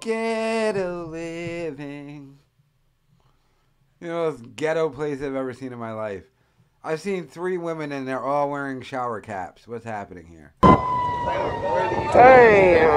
Ghetto 0.00 1.08
living. 1.08 2.38
You 4.00 4.08
know, 4.08 4.30
most 4.30 4.56
ghetto 4.56 4.88
place 4.88 5.20
I've 5.20 5.34
ever 5.34 5.52
seen 5.52 5.74
in 5.74 5.78
my 5.78 5.92
life. 5.92 6.24
I've 6.82 7.02
seen 7.02 7.26
three 7.26 7.58
women 7.58 7.92
and 7.92 8.08
they're 8.08 8.24
all 8.24 8.48
wearing 8.48 8.80
shower 8.80 9.20
caps. 9.20 9.68
What's 9.68 9.84
happening 9.84 10.26
here? 10.26 10.54
Damn. 12.12 12.90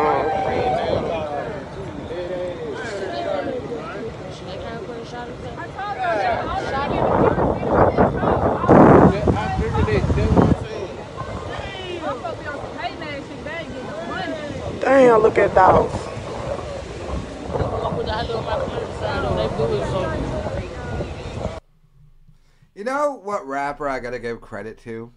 Damn, 14.79 15.21
look 15.21 15.37
at 15.37 15.53
those. 15.53 16.12
You 22.75 22.83
know 22.83 23.13
what 23.23 23.47
rapper 23.47 23.87
I 23.87 23.99
gotta 23.99 24.19
give 24.19 24.41
credit 24.41 24.77
to? 24.79 25.13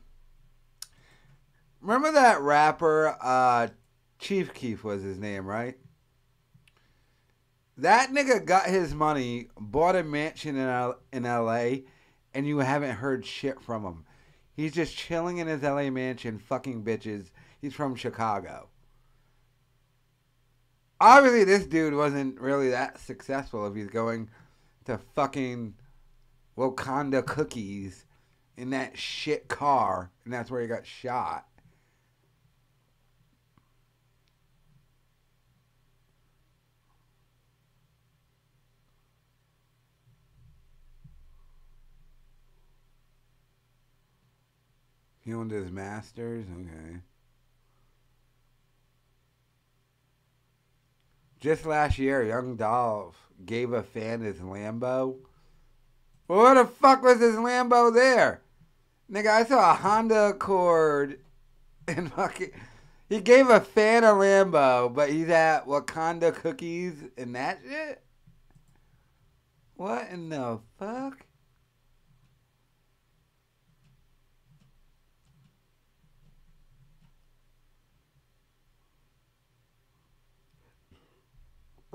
Remember 1.81 2.13
that 2.13 2.41
rapper, 2.41 3.17
uh, 3.21 3.69
Chief 4.19 4.55
Keef 4.55 4.85
was 4.85 5.03
his 5.03 5.19
name, 5.19 5.47
right? 5.47 5.77
That 7.77 8.11
nigga 8.11 8.45
got 8.45 8.67
his 8.67 8.95
money, 8.95 9.49
bought 9.59 9.97
a 9.97 10.03
mansion 10.03 10.57
in 10.57 11.27
L.A., 11.27 11.85
and 12.33 12.47
you 12.47 12.59
haven't 12.59 12.97
heard 12.97 13.27
shit 13.27 13.61
from 13.61 13.85
him. 13.85 14.05
He's 14.55 14.73
just 14.73 14.97
chilling 14.97 15.39
in 15.39 15.47
his 15.47 15.63
L.A. 15.63 15.91
mansion, 15.91 16.39
fucking 16.39 16.85
bitches. 16.85 17.31
He's 17.61 17.75
from 17.75 17.95
Chicago. 17.95 18.69
Obviously, 21.01 21.45
this 21.45 21.67
dude 21.67 21.95
wasn't 21.95 22.41
really 22.41 22.71
that 22.71 22.99
successful 22.99 23.67
if 23.67 23.75
he's 23.75 23.89
going 23.89 24.31
to 24.87 24.99
fucking 25.15 25.75
Wakanda 26.57 27.25
cookies 27.25 28.07
in 28.57 28.71
that 28.71 28.97
shit 28.97 29.49
car, 29.49 30.11
and 30.25 30.33
that's 30.33 30.51
where 30.51 30.63
he 30.63 30.67
got 30.67 30.87
shot. 30.87 31.47
He 45.21 45.35
owned 45.35 45.51
his 45.51 45.73
masters? 45.73 46.47
Okay. 46.51 47.01
Just 51.47 51.65
last 51.65 51.97
year, 51.97 52.25
Young 52.25 52.57
Dolph 52.57 53.15
gave 53.45 53.73
a 53.73 53.85
fan 53.85 54.21
his 54.21 54.39
Lambo. 54.39 55.15
Well, 56.27 56.43
where 56.43 56.55
the 56.57 56.65
fuck 56.65 57.05
was 57.05 57.21
his 57.21 57.37
Lambo 57.37 57.95
there? 57.95 58.43
Nigga, 59.09 59.29
I 59.29 59.45
saw 59.45 59.71
a 59.71 59.75
Honda 59.75 60.31
Accord 60.31 61.21
and 61.87 62.13
fucking. 62.13 62.51
He 63.09 63.21
gave 63.21 63.49
a 63.49 63.61
fan 63.61 64.03
a 64.03 64.09
Lambo, 64.09 64.93
but 64.93 65.09
he's 65.11 65.29
at 65.29 65.69
Wakanda 65.69 66.35
Cookies 66.35 66.95
and 67.17 67.37
that 67.37 67.61
shit? 67.65 68.03
What 69.77 70.09
in 70.11 70.31
the 70.31 70.59
fuck? 70.81 71.26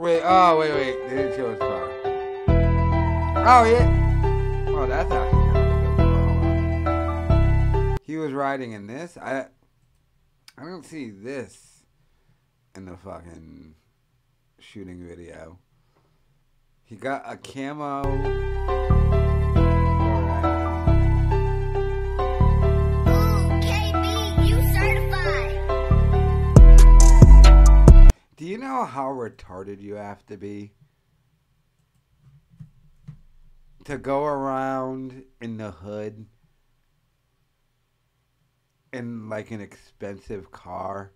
Wait, 0.02 0.22
oh, 0.26 0.58
wait, 0.58 0.74
wait. 0.74 0.98
They 1.04 1.16
didn't 1.16 1.36
show 1.36 1.52
his 1.52 1.60
car. 1.60 1.88
Oh, 3.46 3.64
yeah. 3.66 4.66
Oh, 4.70 4.88
that's 4.88 5.12
actually 5.12 5.44
kind 5.54 6.88
of. 6.88 8.00
He 8.04 8.18
was 8.18 8.34
riding 8.34 8.72
in 8.72 8.88
this. 8.88 9.16
I, 9.16 9.46
I 10.58 10.64
don't 10.64 10.84
see 10.84 11.12
this 11.12 11.84
in 12.74 12.86
the 12.86 12.98
fucking 12.98 13.76
shooting 14.58 15.08
video. 15.08 15.60
He 16.84 16.96
got 16.96 17.22
a 17.32 17.38
camo. 17.38 18.81
Know 28.72 28.86
how 28.86 29.08
retarded 29.08 29.82
you 29.82 29.96
have 29.96 30.26
to 30.28 30.38
be 30.38 30.72
to 33.84 33.98
go 33.98 34.26
around 34.26 35.24
in 35.42 35.58
the 35.58 35.72
hood 35.72 36.26
in 38.94 39.30
like 39.30 39.52
an 39.52 39.62
expensive 39.62 40.52
car 40.52 41.12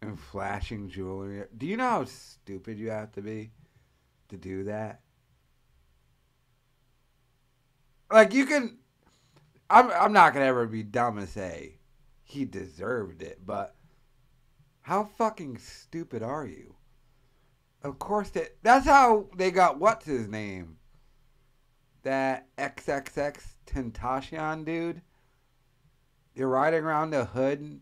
and 0.00 0.18
flashing 0.18 0.88
jewelry? 0.88 1.44
Do 1.56 1.66
you 1.66 1.76
know 1.76 1.88
how 1.88 2.04
stupid 2.04 2.78
you 2.78 2.90
have 2.90 3.12
to 3.12 3.22
be 3.22 3.50
to 4.28 4.36
do 4.36 4.64
that? 4.64 5.00
Like 8.10 8.32
you 8.32 8.46
can 8.46 8.78
I'm 9.68 9.90
I'm 9.90 10.12
not 10.12 10.32
to 10.34 10.40
ever 10.40 10.66
be 10.66 10.82
dumb 10.82 11.18
and 11.18 11.28
say 11.28 11.78
he 12.22 12.44
deserved 12.44 13.22
it, 13.22 13.40
but 13.44 13.74
how 14.90 15.04
fucking 15.04 15.56
stupid 15.56 16.20
are 16.20 16.44
you? 16.44 16.74
Of 17.84 18.00
course 18.00 18.30
that 18.30 18.56
that's 18.64 18.86
how 18.86 19.28
they 19.36 19.52
got 19.52 19.78
what's 19.78 20.04
his 20.04 20.26
name? 20.26 20.78
That 22.02 22.48
XXX 22.58 23.40
Tentacion 23.66 24.64
dude. 24.64 25.02
You're 26.34 26.48
riding 26.48 26.82
around 26.82 27.10
the 27.10 27.24
hood 27.24 27.80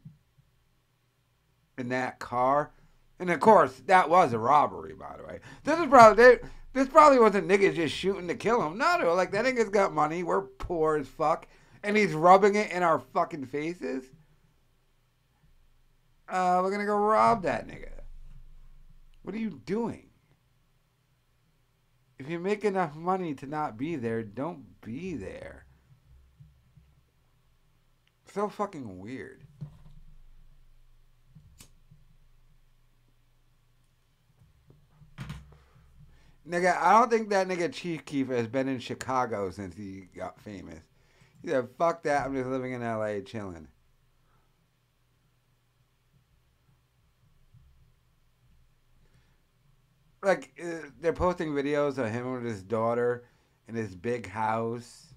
in 1.78 1.88
that 1.88 2.18
car. 2.18 2.72
And 3.18 3.30
of 3.30 3.40
course, 3.40 3.80
that 3.86 4.10
was 4.10 4.34
a 4.34 4.38
robbery, 4.38 4.92
by 4.92 5.16
the 5.16 5.24
way. 5.24 5.40
This 5.64 5.78
is 5.78 5.86
probably 5.86 6.22
they, 6.22 6.38
this 6.74 6.88
probably 6.88 7.20
wasn't 7.20 7.48
niggas 7.48 7.74
just 7.74 7.94
shooting 7.94 8.28
to 8.28 8.34
kill 8.34 8.60
him. 8.66 8.76
No, 8.76 8.98
no, 8.98 9.14
like 9.14 9.30
that 9.30 9.46
nigga's 9.46 9.70
got 9.70 9.94
money. 9.94 10.24
We're 10.24 10.42
poor 10.42 10.98
as 10.98 11.08
fuck, 11.08 11.48
and 11.82 11.96
he's 11.96 12.12
rubbing 12.12 12.54
it 12.54 12.70
in 12.70 12.82
our 12.82 12.98
fucking 12.98 13.46
faces 13.46 14.04
uh, 16.28 16.60
we're 16.62 16.70
gonna 16.70 16.86
go 16.86 16.96
rob 16.96 17.42
that 17.42 17.66
nigga. 17.66 17.90
What 19.22 19.34
are 19.34 19.38
you 19.38 19.60
doing? 19.64 20.08
If 22.18 22.28
you 22.28 22.38
make 22.38 22.64
enough 22.64 22.96
money 22.96 23.34
to 23.34 23.46
not 23.46 23.76
be 23.76 23.96
there, 23.96 24.22
don't 24.22 24.80
be 24.80 25.14
there. 25.14 25.66
So 28.32 28.48
fucking 28.48 28.98
weird. 28.98 29.44
Nigga, 36.48 36.76
I 36.80 36.98
don't 36.98 37.10
think 37.10 37.28
that 37.28 37.46
nigga 37.46 37.72
Chief 37.72 38.04
Keef 38.06 38.28
has 38.28 38.46
been 38.46 38.68
in 38.68 38.78
Chicago 38.78 39.50
since 39.50 39.76
he 39.76 40.08
got 40.16 40.40
famous. 40.40 40.80
He 41.42 41.48
said, 41.48 41.68
fuck 41.76 42.02
that, 42.04 42.24
I'm 42.24 42.34
just 42.34 42.48
living 42.48 42.72
in 42.72 42.80
LA 42.80 43.20
chilling. 43.20 43.68
Like 50.22 50.52
uh, 50.62 50.88
they're 51.00 51.12
posting 51.12 51.50
videos 51.50 51.98
of 51.98 52.10
him 52.10 52.32
with 52.32 52.44
his 52.44 52.62
daughter 52.62 53.24
in 53.66 53.74
his 53.74 53.94
big 53.94 54.28
house. 54.28 55.14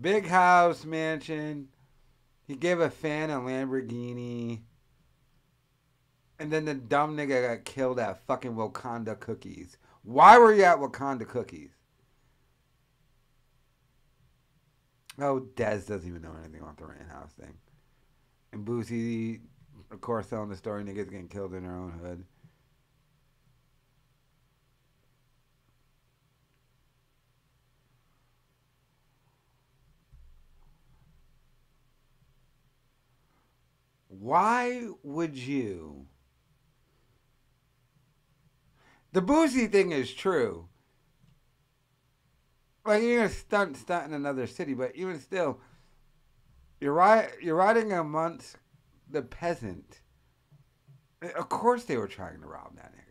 Big 0.00 0.26
house 0.26 0.84
mansion. 0.84 1.68
He 2.46 2.54
gave 2.54 2.80
a 2.80 2.90
fan 2.90 3.30
a 3.30 3.40
Lamborghini. 3.40 4.60
And 6.38 6.52
then 6.52 6.66
the 6.66 6.74
dumb 6.74 7.16
nigga 7.16 7.48
got 7.48 7.64
killed 7.64 7.98
at 7.98 8.24
fucking 8.26 8.54
Wakanda 8.54 9.18
Cookies. 9.18 9.78
Why 10.02 10.38
were 10.38 10.52
you 10.52 10.64
at 10.64 10.78
Wakanda 10.78 11.26
Cookies? 11.26 11.70
Oh, 15.18 15.46
Dez 15.54 15.86
doesn't 15.86 16.06
even 16.06 16.20
know 16.20 16.34
anything 16.38 16.60
about 16.60 16.76
the 16.76 16.84
rent 16.84 17.08
House 17.10 17.32
thing. 17.32 17.54
And 18.52 18.66
Boosie, 18.66 19.40
of 19.90 20.00
course, 20.02 20.26
telling 20.26 20.50
the 20.50 20.56
story 20.56 20.84
niggas 20.84 21.10
getting 21.10 21.28
killed 21.28 21.54
in 21.54 21.62
their 21.62 21.74
own 21.74 21.92
hood. 21.92 22.24
Why 34.20 34.88
would 35.02 35.36
you? 35.36 36.06
The 39.12 39.22
Boosie 39.22 39.70
thing 39.70 39.92
is 39.92 40.12
true. 40.12 40.68
Like 42.84 43.02
you're 43.02 43.16
gonna 43.16 43.28
stunt 43.28 43.76
stunt 43.76 44.06
in 44.06 44.14
another 44.14 44.46
city, 44.46 44.74
but 44.74 44.94
even 44.94 45.18
still, 45.20 45.60
you're 46.80 46.92
right. 46.92 47.30
You're 47.42 47.56
riding 47.56 47.92
amongst 47.92 48.56
the 49.10 49.22
peasant. 49.22 50.00
Eh, 51.22 51.30
of 51.36 51.48
course, 51.48 51.84
they 51.84 51.96
were 51.96 52.08
trying 52.08 52.40
to 52.40 52.46
rob 52.46 52.76
that 52.76 52.92
nigga. 52.92 53.02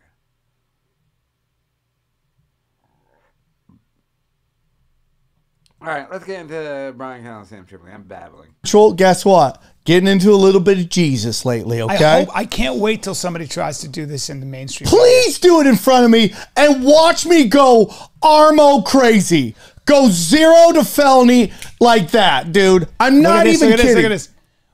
All 5.81 5.87
right, 5.87 6.09
let's 6.09 6.25
get 6.25 6.39
into 6.41 6.93
Brian 6.97 7.21
Callan 7.21 7.39
and 7.39 7.47
Sam 7.47 7.65
Tripoli. 7.65 7.91
I'm 7.91 8.03
babbling. 8.03 8.55
Guess 8.95 9.25
what? 9.25 9.61
Getting 9.85 10.09
into 10.09 10.31
a 10.31 10.35
little 10.35 10.61
bit 10.61 10.79
of 10.79 10.89
Jesus 10.89 11.45
lately, 11.45 11.79
okay? 11.79 12.03
I 12.03 12.19
hope 12.25 12.35
I 12.35 12.45
can't 12.45 12.77
wait 12.77 13.03
till 13.03 13.13
somebody 13.13 13.47
tries 13.47 13.79
to 13.79 13.87
do 13.87 14.07
this 14.07 14.31
in 14.31 14.39
the 14.39 14.45
mainstream. 14.47 14.87
Please 14.87 15.37
do 15.37 15.61
it 15.61 15.67
in 15.67 15.75
front 15.75 16.05
of 16.05 16.11
me 16.11 16.33
and 16.57 16.83
watch 16.83 17.27
me 17.27 17.45
go 17.45 17.85
armo 18.23 18.83
crazy. 18.83 19.55
Go 19.85 20.09
zero 20.09 20.71
to 20.73 20.83
felony 20.83 21.53
like 21.79 22.09
that, 22.11 22.51
dude. 22.51 22.87
I'm 22.99 23.21
not 23.21 23.43
this, 23.43 23.57
even 23.57 23.69
look 23.69 23.79
at 23.79 23.83
this, 23.83 23.85
kidding. 23.85 23.95
look 23.97 24.05
at 24.05 24.15
this. 24.15 24.29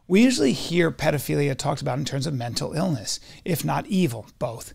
We 0.07 0.23
usually 0.23 0.53
hear 0.53 0.91
pedophilia 0.91 1.57
talked 1.57 1.81
about 1.81 1.99
in 1.99 2.05
terms 2.05 2.25
of 2.25 2.33
mental 2.33 2.71
illness, 2.71 3.19
if 3.43 3.65
not 3.65 3.85
evil, 3.87 4.27
both. 4.39 4.73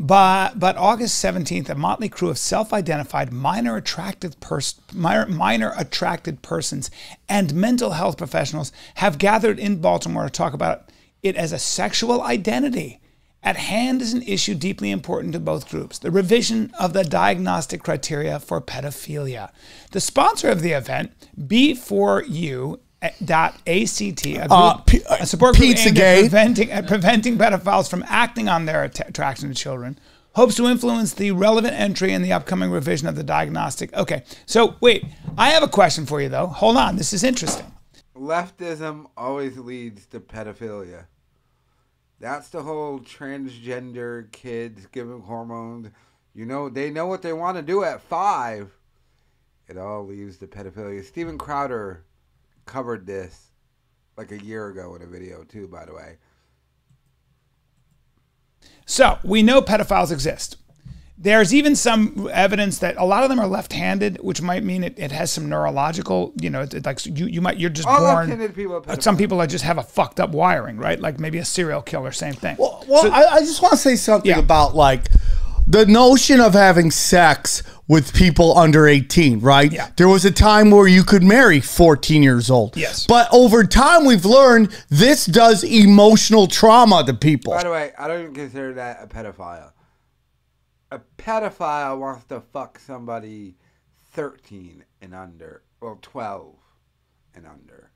But, 0.00 0.60
but 0.60 0.76
August 0.76 1.22
17th, 1.24 1.68
a 1.68 1.74
motley 1.74 2.08
crew 2.08 2.28
of 2.28 2.38
self-identified 2.38 3.32
minor 3.32 3.76
attracted 3.76 4.38
pers- 4.38 4.80
minor, 4.92 5.26
minor 5.26 5.72
attracted 5.76 6.40
persons 6.40 6.90
and 7.28 7.52
mental 7.52 7.90
health 7.90 8.16
professionals 8.16 8.70
have 8.96 9.18
gathered 9.18 9.58
in 9.58 9.80
Baltimore 9.80 10.24
to 10.24 10.30
talk 10.30 10.52
about 10.52 10.90
it 11.22 11.34
as 11.34 11.52
a 11.52 11.58
sexual 11.58 12.22
identity. 12.22 13.00
At 13.42 13.56
hand 13.56 14.02
is 14.02 14.12
an 14.12 14.22
issue 14.22 14.54
deeply 14.54 14.90
important 14.90 15.32
to 15.32 15.40
both 15.40 15.68
groups 15.68 15.98
the 15.98 16.10
revision 16.10 16.72
of 16.78 16.92
the 16.92 17.04
diagnostic 17.04 17.82
criteria 17.82 18.38
for 18.38 18.60
pedophilia. 18.60 19.50
The 19.90 20.00
sponsor 20.00 20.48
of 20.48 20.62
the 20.62 20.72
event, 20.72 21.12
B4U. 21.40 22.78
Dot 23.24 23.54
ACT, 23.66 24.26
a, 24.26 24.32
group, 24.34 24.50
Uh, 24.50 24.76
P- 24.78 25.02
a 25.08 25.24
support 25.24 25.54
group 25.54 25.68
Pizza 25.68 25.88
aimed 25.88 25.98
at 26.00 26.20
preventing, 26.20 26.70
at 26.72 26.86
preventing 26.88 27.38
pedophiles 27.38 27.88
from 27.88 28.04
acting 28.08 28.48
on 28.48 28.64
their 28.64 28.82
att- 28.84 29.08
attraction 29.08 29.48
to 29.48 29.54
children, 29.54 29.96
hopes 30.32 30.56
to 30.56 30.66
influence 30.66 31.14
the 31.14 31.30
relevant 31.30 31.74
entry 31.74 32.12
in 32.12 32.22
the 32.22 32.32
upcoming 32.32 32.70
revision 32.72 33.06
of 33.06 33.14
the 33.14 33.22
diagnostic. 33.22 33.92
Okay, 33.94 34.24
so 34.46 34.74
wait, 34.80 35.04
I 35.36 35.50
have 35.50 35.62
a 35.62 35.68
question 35.68 36.06
for 36.06 36.20
you 36.20 36.28
though. 36.28 36.48
Hold 36.48 36.76
on, 36.76 36.96
this 36.96 37.12
is 37.12 37.22
interesting. 37.22 37.72
Leftism 38.16 39.06
always 39.16 39.56
leads 39.58 40.06
to 40.06 40.18
pedophilia. 40.18 41.06
That's 42.18 42.48
the 42.48 42.64
whole 42.64 42.98
transgender 42.98 44.30
kids 44.32 44.86
giving 44.90 45.20
hormones. 45.20 45.90
You 46.34 46.46
know, 46.46 46.68
they 46.68 46.90
know 46.90 47.06
what 47.06 47.22
they 47.22 47.32
want 47.32 47.58
to 47.58 47.62
do 47.62 47.84
at 47.84 48.00
five. 48.00 48.72
It 49.68 49.78
all 49.78 50.04
leads 50.04 50.38
to 50.38 50.48
pedophilia. 50.48 51.04
Steven 51.04 51.38
Crowder 51.38 52.02
covered 52.68 53.06
this 53.06 53.46
like 54.16 54.30
a 54.30 54.38
year 54.44 54.68
ago 54.68 54.94
in 54.94 55.02
a 55.02 55.06
video, 55.06 55.42
too, 55.44 55.66
by 55.66 55.84
the 55.84 55.94
way. 55.94 56.16
So 58.86 59.18
we 59.24 59.42
know 59.42 59.60
pedophiles 59.60 60.12
exist. 60.12 60.56
There's 61.20 61.52
even 61.52 61.74
some 61.74 62.28
evidence 62.32 62.78
that 62.78 62.96
a 62.96 63.04
lot 63.04 63.24
of 63.24 63.28
them 63.28 63.40
are 63.40 63.46
left-handed, 63.48 64.18
which 64.22 64.40
might 64.40 64.62
mean 64.62 64.84
it, 64.84 64.96
it 64.96 65.10
has 65.10 65.32
some 65.32 65.48
neurological, 65.48 66.32
you 66.40 66.48
know, 66.48 66.60
it's 66.62 66.86
like 66.86 67.04
you, 67.06 67.26
you 67.26 67.40
might 67.40 67.58
you're 67.58 67.70
just 67.70 67.88
All 67.88 67.98
born. 67.98 68.28
left-handed 68.28 68.54
people 68.54 68.84
are 68.86 69.00
Some 69.00 69.16
people 69.16 69.40
are 69.40 69.46
just 69.48 69.64
have 69.64 69.78
a 69.78 69.82
fucked 69.82 70.20
up 70.20 70.30
wiring, 70.30 70.76
right? 70.76 70.98
Like 71.00 71.18
maybe 71.18 71.38
a 71.38 71.44
serial 71.44 71.82
killer, 71.82 72.12
same 72.12 72.34
thing. 72.34 72.56
Well, 72.56 72.84
well 72.88 73.10
I, 73.12 73.24
I 73.24 73.40
just 73.40 73.60
want 73.60 73.72
to 73.72 73.78
say 73.78 73.96
something 73.96 74.30
Yeah. 74.30 74.38
about 74.38 74.76
like 74.76 75.08
the 75.66 75.84
notion 75.86 76.40
of 76.40 76.54
having 76.54 76.92
sex 76.92 77.64
with 77.88 78.14
people 78.14 78.56
under 78.56 78.86
18, 78.86 79.40
right? 79.40 79.72
Yeah. 79.72 79.90
There 79.96 80.08
was 80.08 80.24
a 80.24 80.30
time 80.30 80.70
where 80.70 80.86
you 80.86 81.02
could 81.02 81.22
marry 81.22 81.60
14 81.60 82.22
years 82.22 82.50
old. 82.50 82.76
Yes. 82.76 83.06
But 83.06 83.28
over 83.32 83.64
time, 83.64 84.04
we've 84.04 84.26
learned 84.26 84.76
this 84.90 85.24
does 85.24 85.64
emotional 85.64 86.46
trauma 86.46 87.02
to 87.06 87.14
people. 87.14 87.54
By 87.54 87.64
the 87.64 87.70
way, 87.70 87.92
I 87.98 88.06
don't 88.06 88.34
consider 88.34 88.74
that 88.74 89.02
a 89.02 89.06
pedophile. 89.06 89.72
A 90.90 91.00
pedophile 91.16 91.98
wants 91.98 92.24
to 92.26 92.40
fuck 92.40 92.78
somebody 92.78 93.56
13 94.12 94.84
and 95.00 95.14
under, 95.14 95.62
well, 95.80 95.98
12 96.02 96.54
and 97.34 97.46
under. 97.46 97.90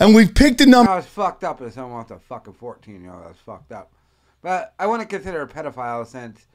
And 0.00 0.14
we've 0.14 0.34
picked 0.34 0.62
a 0.62 0.66
number. 0.66 0.90
I 0.90 0.96
was 0.96 1.06
fucked 1.06 1.44
up 1.44 1.60
if 1.60 1.74
someone 1.74 1.92
wants 1.92 2.10
to 2.10 2.18
fuck 2.18 2.48
a 2.48 2.52
14 2.52 3.02
year 3.02 3.12
old. 3.12 3.26
That's 3.26 3.38
fucked 3.40 3.72
up. 3.72 3.92
But 4.40 4.74
I 4.78 4.86
wouldn't 4.86 5.10
consider 5.10 5.42
a 5.42 5.48
pedophile 5.48 6.06
since 6.06 6.46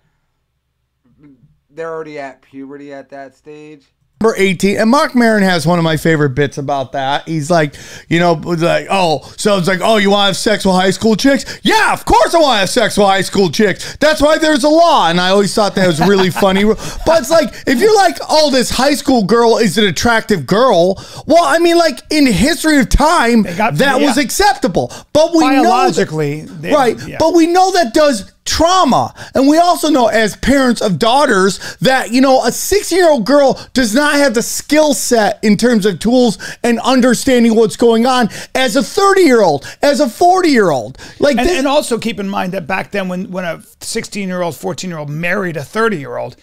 they're 1.74 1.94
already 1.94 2.20
at 2.20 2.42
puberty 2.42 2.94
at 2.94 3.10
that 3.10 3.36
stage. 3.36 3.86
Number 4.22 4.36
18 4.38 4.78
and 4.78 4.88
mark 4.92 5.16
Maron 5.16 5.42
has 5.42 5.66
one 5.66 5.80
of 5.80 5.84
my 5.84 5.98
favorite 5.98 6.36
bits 6.36 6.60
about 6.60 6.92
that. 6.92 7.28
He's 7.28 7.50
like 7.50 7.74
you 8.08 8.20
know 8.20 8.34
like 8.34 8.86
oh 8.92 9.22
so 9.36 9.58
it's 9.58 9.68
like 9.68 9.80
oh 9.82 9.98
you 9.98 10.12
want 10.12 10.22
to 10.22 10.26
have 10.28 10.38
sex 10.38 10.64
with 10.64 10.76
high 10.76 10.92
school 10.92 11.16
chicks? 11.16 11.60
Yeah 11.64 11.92
of 11.92 12.06
course 12.06 12.36
i 12.36 12.38
want 12.38 12.54
to 12.58 12.60
have 12.60 12.70
sex 12.70 12.96
with 12.98 13.08
high 13.08 13.22
school 13.22 13.50
chicks. 13.50 13.98
That's 13.98 14.22
why 14.22 14.38
there's 14.38 14.64
a 14.64 14.70
law 14.70 15.10
and 15.10 15.20
i 15.20 15.30
always 15.30 15.56
thought 15.56 15.74
that 15.74 15.88
was 15.88 16.00
really 16.02 16.30
funny 16.30 16.64
but 16.66 17.20
it's 17.20 17.32
like 17.32 17.52
if 17.66 17.80
you're 17.80 17.96
like 17.96 18.18
oh 18.30 18.52
this 18.52 18.70
high 18.70 18.94
school 18.94 19.24
girl 19.24 19.58
is 19.58 19.80
an 19.80 19.86
attractive 19.86 20.46
girl 20.46 21.04
well 21.26 21.44
i 21.44 21.58
mean 21.58 21.80
like 21.80 22.02
in 22.12 22.26
the 22.26 22.32
history 22.32 22.78
of 22.80 22.90
time 22.90 23.42
got- 23.42 23.74
that 23.78 24.00
was 24.00 24.20
acceptable. 24.20 24.94
But 25.14 25.32
we 25.34 25.50
know 25.50 25.64
that- 25.90 26.52
they- 26.62 26.72
right 26.72 27.08
yeah. 27.08 27.18
but 27.18 27.34
we 27.34 27.48
know 27.48 27.72
that 27.72 27.96
does 27.96 28.31
trauma. 28.46 29.14
And 29.36 29.48
we 29.48 29.58
also 29.58 29.90
know 29.90 30.08
as 30.08 30.36
parents 30.36 30.82
of 30.82 30.98
daughters 30.98 31.78
that 31.78 32.12
you 32.12 32.22
know 32.22 32.44
a 32.44 32.52
six 32.52 32.92
year 32.92 33.10
old 33.10 33.26
girl 33.26 33.60
does 33.74 33.94
not 33.94 34.16
have 34.16 34.34
the 34.34 34.42
skill 34.42 34.94
set 34.94 35.40
in 35.44 35.58
terms 35.58 35.86
of 35.86 36.00
tools 36.00 36.38
and 36.64 36.80
understanding 36.80 37.56
what's 37.56 37.76
going 37.76 38.06
on 38.06 38.30
as 38.56 38.76
a 38.76 38.84
30 38.84 39.22
year 39.22 39.42
old 39.42 39.66
as 39.82 40.00
a 40.00 40.10
40 40.10 40.50
year 40.50 40.72
old 40.72 40.98
like 41.20 41.38
and, 41.38 41.50
and 41.50 41.68
also 41.68 41.98
keep 41.98 42.20
in 42.20 42.28
mind 42.28 42.54
that 42.54 42.66
back 42.66 42.92
then 42.92 43.08
when, 43.08 43.30
when 43.32 43.46
a 43.46 43.62
16 43.80 44.28
year 44.28 44.42
old 44.42 44.56
14 44.56 44.90
year 44.90 45.00
old 45.00 45.10
married 45.10 45.56
a 45.56 45.64
30 45.64 45.98
year 45.98 46.18
old 46.18 46.36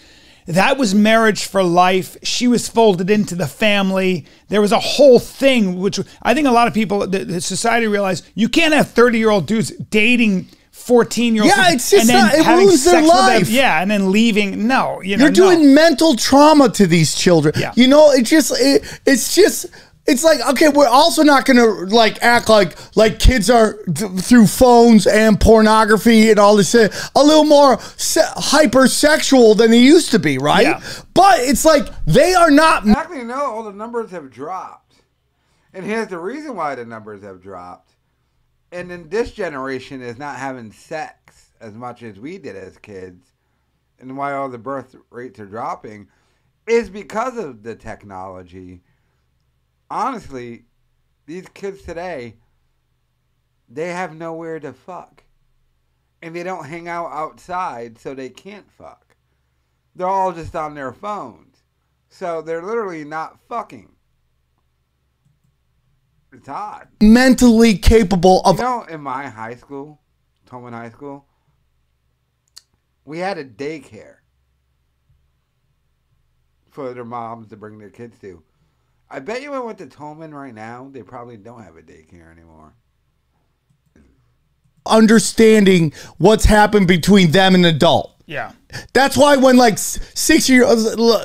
that 0.46 0.78
was 0.78 0.94
marriage 0.94 1.44
for 1.44 1.62
life. 1.62 2.16
She 2.22 2.48
was 2.48 2.70
folded 2.70 3.10
into 3.10 3.34
the 3.34 3.46
family. 3.46 4.24
There 4.48 4.62
was 4.62 4.72
a 4.72 4.78
whole 4.78 5.18
thing 5.18 5.78
which 5.78 6.00
i 6.22 6.32
think 6.32 6.46
a 6.46 6.50
lot 6.50 6.66
of 6.66 6.74
people 6.74 7.06
the, 7.06 7.24
the 7.24 7.40
society 7.40 7.86
realized 7.86 8.24
you 8.34 8.48
can't 8.48 8.72
have 8.72 8.90
30 8.90 9.18
year 9.18 9.30
old 9.30 9.46
dudes 9.46 9.70
dating 9.90 10.48
14 10.88 11.34
year 11.34 11.44
old 11.44 11.52
Yeah, 11.54 11.72
it's 11.72 11.90
just 11.90 12.10
not- 12.10 12.32
it 12.34 12.46
ruins 12.46 12.82
their 12.84 13.02
life. 13.02 13.48
yeah 13.50 13.82
and 13.82 13.90
then 13.90 14.10
leaving 14.10 14.66
no 14.66 15.02
you 15.02 15.16
know 15.18 15.24
you're 15.24 15.30
no. 15.30 15.34
doing 15.52 15.74
mental 15.74 16.16
trauma 16.16 16.70
to 16.70 16.86
these 16.86 17.14
children 17.14 17.54
Yeah. 17.58 17.72
you 17.76 17.86
know 17.86 18.10
it 18.10 18.22
just 18.22 18.52
it, 18.58 18.82
it's 19.04 19.34
just 19.34 19.66
it's 20.06 20.24
like 20.24 20.40
okay 20.48 20.70
we're 20.70 20.88
also 20.88 21.22
not 21.22 21.44
gonna 21.44 21.66
like 21.66 22.22
act 22.22 22.48
like 22.48 22.70
like 22.96 23.18
kids 23.18 23.50
are 23.50 23.74
th- 23.94 24.12
through 24.22 24.46
phones 24.46 25.06
and 25.06 25.38
pornography 25.38 26.30
and 26.30 26.38
all 26.40 26.56
this 26.56 26.70
shit, 26.70 26.94
a 27.14 27.22
little 27.22 27.44
more 27.44 27.78
se- 27.98 28.32
hypersexual 28.38 29.54
than 29.58 29.70
they 29.70 29.78
used 29.78 30.10
to 30.12 30.18
be 30.18 30.38
right 30.38 30.62
Yeah. 30.66 30.80
but 31.12 31.40
it's 31.40 31.66
like 31.66 31.86
they 32.06 32.32
are 32.32 32.50
not 32.50 32.88
Actually, 32.88 33.24
no, 33.24 33.34
all 33.52 33.62
the 33.64 33.72
numbers 33.72 34.10
have 34.12 34.30
dropped. 34.30 34.94
And 35.74 35.84
here's 35.84 36.08
the 36.08 36.18
reason 36.18 36.56
why 36.56 36.74
the 36.74 36.86
numbers 36.86 37.22
have 37.22 37.42
dropped. 37.42 37.87
And 38.70 38.90
then 38.90 39.08
this 39.08 39.32
generation 39.32 40.02
is 40.02 40.18
not 40.18 40.36
having 40.36 40.72
sex 40.72 41.52
as 41.60 41.74
much 41.74 42.02
as 42.02 42.20
we 42.20 42.38
did 42.38 42.56
as 42.56 42.78
kids, 42.78 43.32
and 43.98 44.16
why 44.16 44.32
all 44.32 44.48
the 44.48 44.58
birth 44.58 44.94
rates 45.10 45.40
are 45.40 45.46
dropping, 45.46 46.08
is 46.66 46.90
because 46.90 47.36
of 47.36 47.62
the 47.62 47.74
technology. 47.74 48.82
Honestly, 49.90 50.64
these 51.26 51.46
kids 51.54 51.82
today, 51.82 52.36
they 53.68 53.88
have 53.88 54.14
nowhere 54.14 54.60
to 54.60 54.72
fuck. 54.72 55.24
And 56.20 56.34
they 56.34 56.42
don't 56.42 56.66
hang 56.66 56.88
out 56.88 57.12
outside, 57.12 57.98
so 57.98 58.14
they 58.14 58.28
can't 58.28 58.70
fuck. 58.70 59.16
They're 59.94 60.06
all 60.06 60.32
just 60.32 60.54
on 60.54 60.74
their 60.74 60.92
phones. 60.92 61.62
So 62.08 62.42
they're 62.42 62.62
literally 62.62 63.04
not 63.04 63.40
fucking. 63.48 63.90
It's 66.32 66.48
odd. 66.48 66.88
mentally 67.00 67.78
capable 67.78 68.42
of 68.44 68.58
You 68.58 68.64
know, 68.64 68.82
in 68.84 69.00
my 69.00 69.28
high 69.28 69.54
school, 69.54 70.00
Tolman 70.46 70.72
High 70.72 70.90
School, 70.90 71.26
we 73.04 73.18
had 73.18 73.38
a 73.38 73.44
daycare 73.44 74.16
for 76.70 76.92
their 76.92 77.04
moms 77.04 77.48
to 77.48 77.56
bring 77.56 77.78
their 77.78 77.90
kids 77.90 78.18
to. 78.20 78.42
I 79.10 79.20
bet 79.20 79.40
you 79.42 79.54
I 79.54 79.58
went 79.58 79.78
to 79.78 79.86
Tolman 79.86 80.34
right 80.34 80.54
now, 80.54 80.88
they 80.92 81.02
probably 81.02 81.38
don't 81.38 81.62
have 81.62 81.76
a 81.76 81.82
daycare 81.82 82.30
anymore. 82.30 82.74
understanding 84.86 85.92
what's 86.16 86.46
happened 86.46 86.88
between 86.88 87.30
them 87.30 87.54
and 87.54 87.66
an 87.66 87.74
adult 87.74 88.17
yeah 88.28 88.52
That's 88.92 89.16
why 89.16 89.36
when 89.36 89.56
like 89.56 89.78
six 89.78 90.48
year 90.50 90.64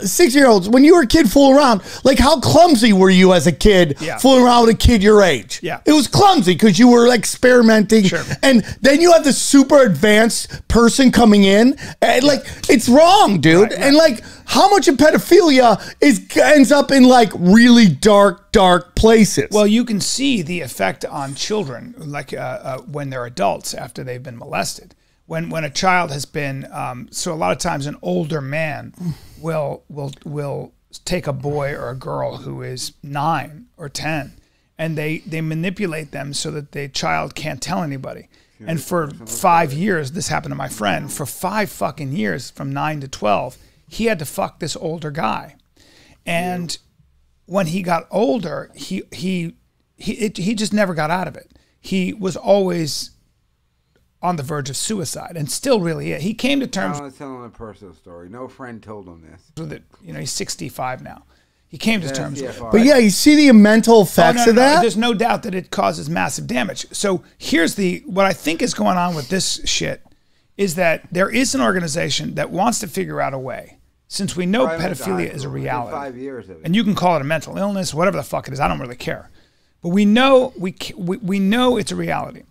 six 0.03 0.33
year 0.33 0.47
olds, 0.47 0.69
when 0.69 0.83
you 0.85 0.95
were 0.95 1.01
a 1.03 1.07
kid 1.07 1.29
fooling 1.29 1.57
around, 1.57 1.81
like 2.05 2.17
how 2.17 2.39
clumsy 2.39 2.93
were 2.93 3.09
you 3.09 3.33
as 3.33 3.45
a 3.45 3.51
kid 3.51 3.97
Yeah. 3.99 4.17
fooling 4.17 4.43
around 4.45 4.65
with 4.67 4.75
a 4.75 4.77
kid 4.77 5.03
your 5.03 5.21
age? 5.21 5.59
Yeah. 5.61 5.81
it 5.85 5.91
was 5.91 6.07
clumsy 6.07 6.53
because 6.53 6.79
you 6.79 6.87
were 6.87 7.05
like 7.09 7.19
experimenting, 7.19 8.05
Sure. 8.05 8.23
and 8.41 8.63
then 8.81 9.01
you 9.01 9.11
have 9.11 9.25
this 9.25 9.37
super 9.41 9.81
advanced 9.83 10.65
person 10.69 11.11
coming 11.11 11.43
in, 11.43 11.75
and 12.01 12.23
like 12.23 12.45
it's 12.69 12.87
wrong, 12.87 13.41
dude. 13.41 13.63
Right, 13.63 13.71
right. 13.71 13.79
And 13.87 13.95
like 13.97 14.23
how 14.45 14.69
much 14.69 14.87
of 14.87 14.95
pedophilia 14.95 15.77
is 15.99 16.25
ends 16.37 16.71
up 16.71 16.89
in 16.91 17.03
like 17.03 17.31
really 17.35 17.89
dark, 17.89 18.53
dark 18.53 18.95
places. 18.95 19.49
Well, 19.51 19.67
you 19.67 19.83
can 19.83 19.99
see 19.99 20.41
the 20.43 20.61
effect 20.61 21.03
on 21.03 21.35
children, 21.35 21.93
like 21.97 22.31
uh, 22.33 22.37
uh, 22.39 22.77
when 22.95 23.09
they're 23.09 23.25
adults 23.25 23.73
after 23.73 24.03
they've 24.05 24.23
been 24.23 24.37
molested. 24.37 24.95
When 25.25 25.49
when 25.49 25.63
a 25.63 25.69
child 25.69 26.11
has 26.11 26.25
been, 26.25 26.67
um, 26.71 27.07
so 27.11 27.33
a 27.33 27.35
lot 27.35 27.51
of 27.51 27.57
times 27.57 27.85
an 27.87 27.97
older 28.01 28.41
man 28.41 28.93
will 29.39 29.83
will 29.89 30.11
will 30.25 30.73
take 31.05 31.27
a 31.27 31.33
boy 31.33 31.73
or 31.73 31.89
a 31.89 31.95
girl 31.95 32.37
who 32.37 32.61
is 32.61 32.93
nine 33.01 33.67
or 33.77 33.89
ten, 33.89 34.33
and 34.77 34.97
they 34.97 35.19
they 35.19 35.41
manipulate 35.41 36.11
them 36.11 36.33
so 36.33 36.51
that 36.51 36.73
the 36.73 36.89
child 36.89 37.35
can't 37.35 37.61
tell 37.61 37.83
anybody. 37.83 38.27
And 38.65 38.81
for 38.81 39.09
five 39.25 39.73
years, 39.73 40.11
this 40.13 40.29
happened 40.29 40.51
to 40.51 40.55
my 40.55 40.69
friend. 40.69 41.11
For 41.11 41.25
five 41.25 41.69
fucking 41.69 42.13
years, 42.13 42.49
from 42.49 42.71
nine 42.71 43.01
to 43.01 43.09
twelve, 43.09 43.57
he 43.89 44.05
had 44.05 44.19
to 44.19 44.25
fuck 44.25 44.59
this 44.59 44.77
older 44.77 45.11
guy, 45.11 45.55
and 46.25 46.77
when 47.45 47.67
he 47.67 47.81
got 47.81 48.07
older, 48.09 48.71
he 48.75 49.03
he 49.11 49.55
he 49.97 50.13
it, 50.13 50.37
he 50.37 50.55
just 50.55 50.73
never 50.73 50.93
got 50.93 51.11
out 51.11 51.27
of 51.27 51.35
it. 51.35 51.51
He 51.79 52.13
was 52.13 52.37
always 52.37 53.11
on 54.23 54.37
the 54.37 54.43
verge 54.43 54.69
of 54.69 54.77
suicide, 54.77 55.33
and 55.35 55.51
still 55.51 55.79
really 55.81 56.13
is. 56.13 56.23
He 56.23 56.33
came 56.33 56.59
to 56.61 56.67
terms 56.67 56.99
I 56.99 57.03
was 57.03 57.15
telling 57.17 57.45
a 57.45 57.49
personal 57.49 57.93
story. 57.93 58.29
No 58.29 58.47
friend 58.47 58.81
told 58.81 59.05
him 59.07 59.21
this. 59.29 59.51
with 59.57 59.71
it. 59.73 59.83
You 60.01 60.13
know, 60.13 60.19
he's 60.19 60.31
65 60.31 61.03
now. 61.03 61.23
He 61.67 61.77
came 61.77 62.01
to 62.01 62.11
terms 62.11 62.41
with 62.41 62.55
it. 62.57 62.63
But 62.71 62.81
yeah, 62.81 62.97
you 62.97 63.09
see 63.09 63.35
the 63.35 63.51
mental 63.51 63.97
Oh, 63.97 64.01
effects 64.03 64.37
no, 64.37 64.45
no, 64.45 64.49
of 64.51 64.55
no. 64.55 64.61
that. 64.61 64.81
There's 64.81 64.95
no 64.97 65.13
doubt 65.13 65.43
that 65.43 65.53
it 65.53 65.71
causes 65.71 66.09
massive 66.09 66.47
damage. 66.47 66.85
So 66.91 67.23
here's 67.37 67.75
the 67.75 68.01
what 68.05 68.25
I 68.25 68.33
think 68.33 68.61
is 68.61 68.73
going 68.73 68.97
on 68.97 69.13
with 69.15 69.27
this 69.29 69.59
shit 69.65 70.01
is 70.55 70.75
that 70.75 71.01
there 71.11 71.29
is 71.29 71.53
an 71.55 71.61
organization 71.61 72.35
that 72.35 72.51
wants 72.51 72.79
to 72.79 72.87
figure 72.87 73.19
out 73.19 73.33
a 73.33 73.39
way, 73.39 73.79
since 74.07 74.35
we 74.35 74.45
know 74.45 74.67
Private 74.67 74.97
pedophilia 74.99 75.33
is 75.33 75.43
a 75.43 75.47
for, 75.47 75.55
I 75.55 75.59
did 75.59 75.63
reality. 75.63 75.91
Five 75.91 76.17
years 76.17 76.47
of 76.49 76.57
it. 76.57 76.61
and 76.63 76.75
you 76.75 76.83
can 76.83 76.93
call 76.93 77.15
it 77.15 77.21
a 77.21 77.25
mental 77.25 77.57
illness, 77.57 77.91
whatever 77.93 78.17
the 78.17 78.23
fuck 78.23 78.47
it 78.47 78.53
is. 78.53 78.59
I 78.59 78.67
don't 78.67 78.79
really 78.79 78.95
care, 78.95 79.31
but 79.81 79.89
we 79.89 80.05
know 80.05 80.53
we 80.57 80.75
we, 80.95 81.17
we 81.17 81.39
know 81.39 81.77
it's 81.77 81.91
a 81.91 81.95
reality, 81.95 82.43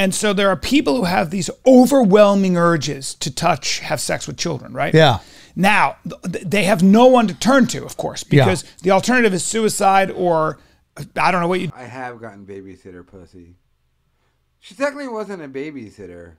and 0.00 0.14
so 0.14 0.32
there 0.32 0.48
are 0.48 0.56
people 0.56 0.96
who 0.96 1.04
have 1.04 1.30
these 1.30 1.50
overwhelming 1.66 2.56
urges 2.56 3.14
to 3.16 3.30
touch, 3.30 3.80
have 3.80 4.00
sex 4.00 4.26
with 4.26 4.36
children, 4.36 4.72
right? 4.72 4.94
Yeah. 4.94 5.18
Now 5.54 5.96
they 6.24 6.64
have 6.64 6.82
no 6.82 7.06
one 7.06 7.26
to 7.28 7.34
turn 7.34 7.66
to, 7.68 7.84
of 7.84 7.96
course, 7.96 8.24
Yeah. 8.30 8.44
because 8.44 8.64
the 8.82 8.90
alternative 8.92 9.34
is 9.34 9.44
suicide 9.44 10.10
or 10.10 10.58
uh, 10.96 11.04
I 11.20 11.30
don't 11.30 11.40
know 11.40 11.48
what 11.48 11.60
you. 11.60 11.70
I 11.74 11.84
have 11.84 12.20
gotten 12.20 12.46
babysitter 12.46 13.06
pussy. 13.06 13.56
She 14.58 14.74
technically 14.74 15.08
wasn't 15.08 15.42
a 15.42 15.48
babysitter. 15.48 16.34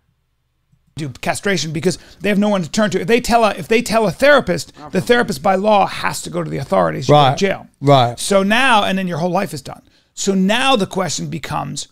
do 0.96 1.10
castration 1.10 1.72
because 1.72 1.98
they 2.20 2.30
have 2.30 2.38
no 2.38 2.50
one 2.50 2.62
to 2.64 2.70
turn 2.70 2.90
to. 2.92 3.00
If 3.02 3.08
they 3.08 3.22
tell 3.22 3.44
a 3.46 3.52
if 3.52 3.68
they 3.68 3.82
tell 3.82 4.06
a 4.08 4.12
therapist, 4.12 4.74
the 4.92 5.02
therapist 5.02 5.42
by 5.42 5.56
law 5.56 5.88
has 5.88 6.22
to 6.24 6.30
go 6.30 6.44
to 6.44 6.50
the 6.50 6.58
authorities. 6.58 7.08
You 7.08 7.14
go 7.16 7.24
to 7.24 7.30
Right. 7.30 7.38
jail. 7.38 7.68
Right. 7.80 8.20
So 8.20 8.44
now, 8.44 8.84
and 8.84 8.98
then 8.98 9.08
your 9.08 9.20
whole 9.20 9.32
life 9.42 9.54
is 9.54 9.62
done. 9.62 9.84
So 10.14 10.34
now 10.36 10.76
the 10.76 10.86
question 11.00 11.28
becomes, 11.30 11.88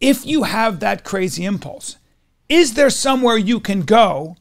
if 0.00 0.24
you 0.26 0.44
have 0.44 0.80
that 0.80 1.04
crazy 1.04 1.44
impulse, 1.44 1.96
is 2.48 2.74
there 2.74 2.90
somewhere 2.90 3.36
you 3.36 3.60
can 3.60 3.82
go 3.82 4.36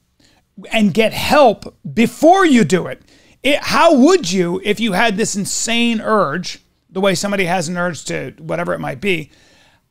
and 0.72 0.94
get 0.94 1.14
help 1.14 1.76
before 1.94 2.46
you 2.46 2.64
do 2.64 2.88
it? 2.88 3.02
it 3.44 3.60
how 3.62 3.96
would 3.96 4.32
you 4.32 4.62
if 4.64 4.80
you 4.80 4.94
had 4.94 5.18
this 5.18 5.36
insane 5.36 6.02
urge, 6.02 6.60
the 6.90 7.02
way 7.02 7.16
somebody 7.16 7.46
has 7.46 7.68
an 7.68 7.78
urge 7.78 8.06
to 8.06 8.34
whatever 8.40 8.74
it 8.74 8.80
might 8.80 9.02
be? 9.02 9.32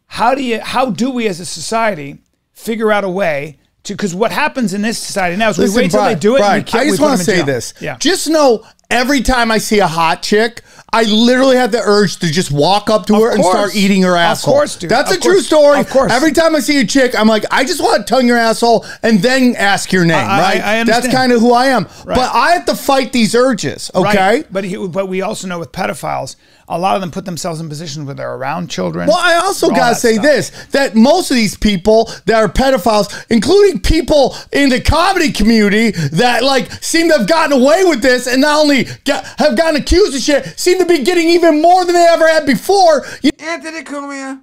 How 0.07 0.35
do 0.35 0.42
you 0.42 0.61
how 0.61 0.90
do 0.90 1.11
we 1.11 1.28
as 1.28 1.40
a 1.40 1.46
society 1.46 2.18
figure 2.52 2.90
out 2.90 3.04
a 3.04 3.09
way 3.09 3.59
to 3.85 3.94
because 3.94 4.14
what 4.14 4.33
happens 4.33 4.74
in 4.74 4.83
this 4.83 4.98
society 4.98 5.37
now 5.37 5.50
is 5.50 5.59
we 5.59 5.70
wait 5.70 5.90
till 5.90 6.04
they 6.04 6.14
do 6.14 6.37
it. 6.37 6.40
and 6.40 6.66
Brian, 6.70 6.87
I 6.87 6.90
just 6.90 7.00
want 7.00 7.18
to 7.18 7.24
say 7.24 7.42
this. 7.42 7.74
Yeah. 7.81 7.96
Just 7.98 8.28
know 8.28 8.64
every 8.90 9.20
time 9.20 9.50
I 9.50 9.59
see 9.59 9.78
a 9.78 9.87
hot 9.87 10.22
chick, 10.22 10.62
I 10.90 11.03
literally 11.03 11.57
have 11.57 11.70
the 11.70 11.81
urge 11.83 12.16
to 12.20 12.31
just 12.33 12.51
walk 12.51 12.88
up 12.88 13.05
to 13.07 13.14
Of 13.14 13.20
her 13.22 13.31
and 13.35 13.44
start 13.44 13.77
eating 13.77 14.03
her 14.03 14.12
Of 14.12 14.16
asshole. 14.16 14.55
course, 14.55 14.77
dude. 14.77 14.90
That's 14.90 15.11
Of 15.11 15.18
a 15.18 15.20
true 15.20 15.40
story. 15.40 15.81
Of 15.81 15.90
course. 15.90 16.11
Every 16.11 16.33
time 16.33 16.57
I 16.57 16.61
see 16.61 16.81
a 16.81 16.85
chick, 16.87 17.14
I'm 17.18 17.29
like, 17.29 17.44
I 17.51 17.64
just 17.64 17.83
want 17.83 18.07
to 18.07 18.11
tongue 18.14 18.27
your 18.27 18.38
asshole 18.38 18.87
and 19.03 19.20
then 19.20 19.55
ask 19.57 19.92
your 19.92 20.07
name, 20.07 20.16
I- 20.16 20.20
I- 20.22 20.40
right? 20.40 20.57
I 20.57 20.85
That's 20.85 20.90
understand. 21.07 21.12
kind 21.12 21.33
of 21.33 21.40
who 21.40 21.53
I 21.53 21.66
am. 21.66 21.85
Right. 22.07 22.16
But 22.16 22.35
I 22.35 22.53
have 22.53 22.64
to 22.66 22.74
fight 22.74 23.12
these 23.12 23.35
urges, 23.35 23.90
okay? 23.94 24.16
Right. 24.16 24.46
But 24.53 24.64
he, 24.64 24.77
but 24.79 25.09
we 25.09 25.20
also 25.20 25.46
know 25.46 25.59
with 25.59 25.72
pedophiles, 25.72 26.37
a 26.68 26.78
lot 26.78 26.94
of 26.96 27.00
them 27.00 27.11
put 27.11 27.24
themselves 27.24 27.61
in 27.61 27.68
positions 27.68 28.07
where 28.07 28.14
they're 28.14 28.35
around 28.35 28.68
children. 28.68 29.09
Well, 29.09 29.18
I 29.18 29.35
also 29.35 29.70
gotta 29.70 29.94
say 29.94 30.14
stuff. 30.14 30.24
this: 30.24 30.50
that 30.70 30.94
most 30.94 31.31
of 31.31 31.37
these 31.37 31.57
people 31.57 32.11
that 32.26 32.37
are 32.37 32.48
pedophiles, 32.48 33.26
including 33.31 33.81
people 33.81 34.37
in 34.52 34.68
the 34.68 34.81
comedy 34.81 35.33
community 35.33 35.90
that 35.90 36.42
like 36.42 36.70
seem 36.83 37.09
to 37.09 37.18
have 37.18 37.28
gotten 37.28 37.61
away 37.61 37.85
with 37.85 38.02
this, 38.02 38.26
and 38.26 38.42
not 38.42 38.61
only 38.61 38.85
get, 39.04 39.24
have 39.38 39.57
gotten 39.57 39.81
accused 39.81 40.14
of 40.14 40.20
shit, 40.20 40.59
seem 40.59 40.78
to 40.78 40.87
be 40.87 41.02
getting 41.02 41.28
even 41.28 41.62
more 41.62 41.85
than 41.85 41.94
they 41.94 42.07
ever 42.07 42.28
had 42.28 42.46
before. 42.46 43.07
You 43.22 43.31
Anthony 43.38 43.83
Cumia. 43.83 44.40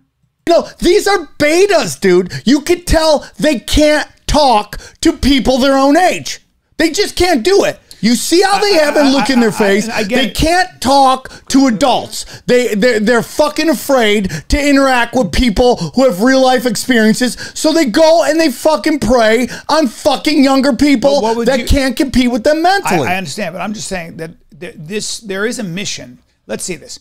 know, 0.49 0.67
these 0.79 1.07
are 1.07 1.27
betas, 1.39 1.99
dude. 1.99 2.33
You 2.45 2.61
could 2.61 2.87
tell 2.87 3.29
they 3.37 3.59
can't 3.59 4.09
talk 4.27 4.79
to 5.01 5.13
people 5.13 5.59
their 5.59 5.77
own 5.77 5.95
age. 5.95 6.41
They 6.77 6.91
just 6.91 7.15
can't 7.15 7.43
do 7.43 7.63
it. 7.63 7.79
You 8.01 8.15
see 8.15 8.41
how 8.41 8.59
they 8.59 8.73
have 8.75 8.95
a 8.97 9.03
look 9.03 9.29
in 9.29 9.39
their 9.39 9.49
I- 9.49 9.53
I- 9.53 9.57
face. 9.57 9.89
I 9.89 10.03
they 10.03 10.29
can't 10.29 10.79
talk 10.81 11.29
to 11.49 11.67
adults. 11.67 12.25
They 12.45 12.75
they're, 12.75 12.99
they're 12.99 13.23
fucking 13.23 13.69
afraid 13.69 14.29
to 14.49 14.59
interact 14.69 15.15
with 15.15 15.31
people 15.31 15.77
who 15.95 16.03
have 16.05 16.21
real 16.21 16.41
life 16.43 16.65
experiences. 16.65 17.35
So 17.55 17.73
they 17.73 17.85
go 17.85 18.23
and 18.23 18.39
they 18.39 18.51
fucking 18.51 18.99
prey 18.99 19.47
on 19.69 19.87
fucking 19.87 20.43
younger 20.43 20.73
people 20.73 21.15
But 21.15 21.23
what 21.23 21.35
would 21.37 21.47
that 21.47 21.59
you- 21.61 21.65
can't 21.65 21.95
compete 21.95 22.29
with 22.31 22.43
them 22.43 22.57
I, 22.57 22.61
mentally. 22.61 23.07
I 23.07 23.17
understand, 23.17 23.53
but 23.53 23.61
I'm 23.61 23.73
just 23.73 23.87
saying 23.87 24.17
that 24.17 24.31
th- 24.59 24.75
this 24.77 25.19
there 25.19 25.45
is 25.45 25.57
a 25.59 25.63
mission. 25.63 26.19
Let's 26.47 26.63
see 26.63 26.75
this. 26.75 26.99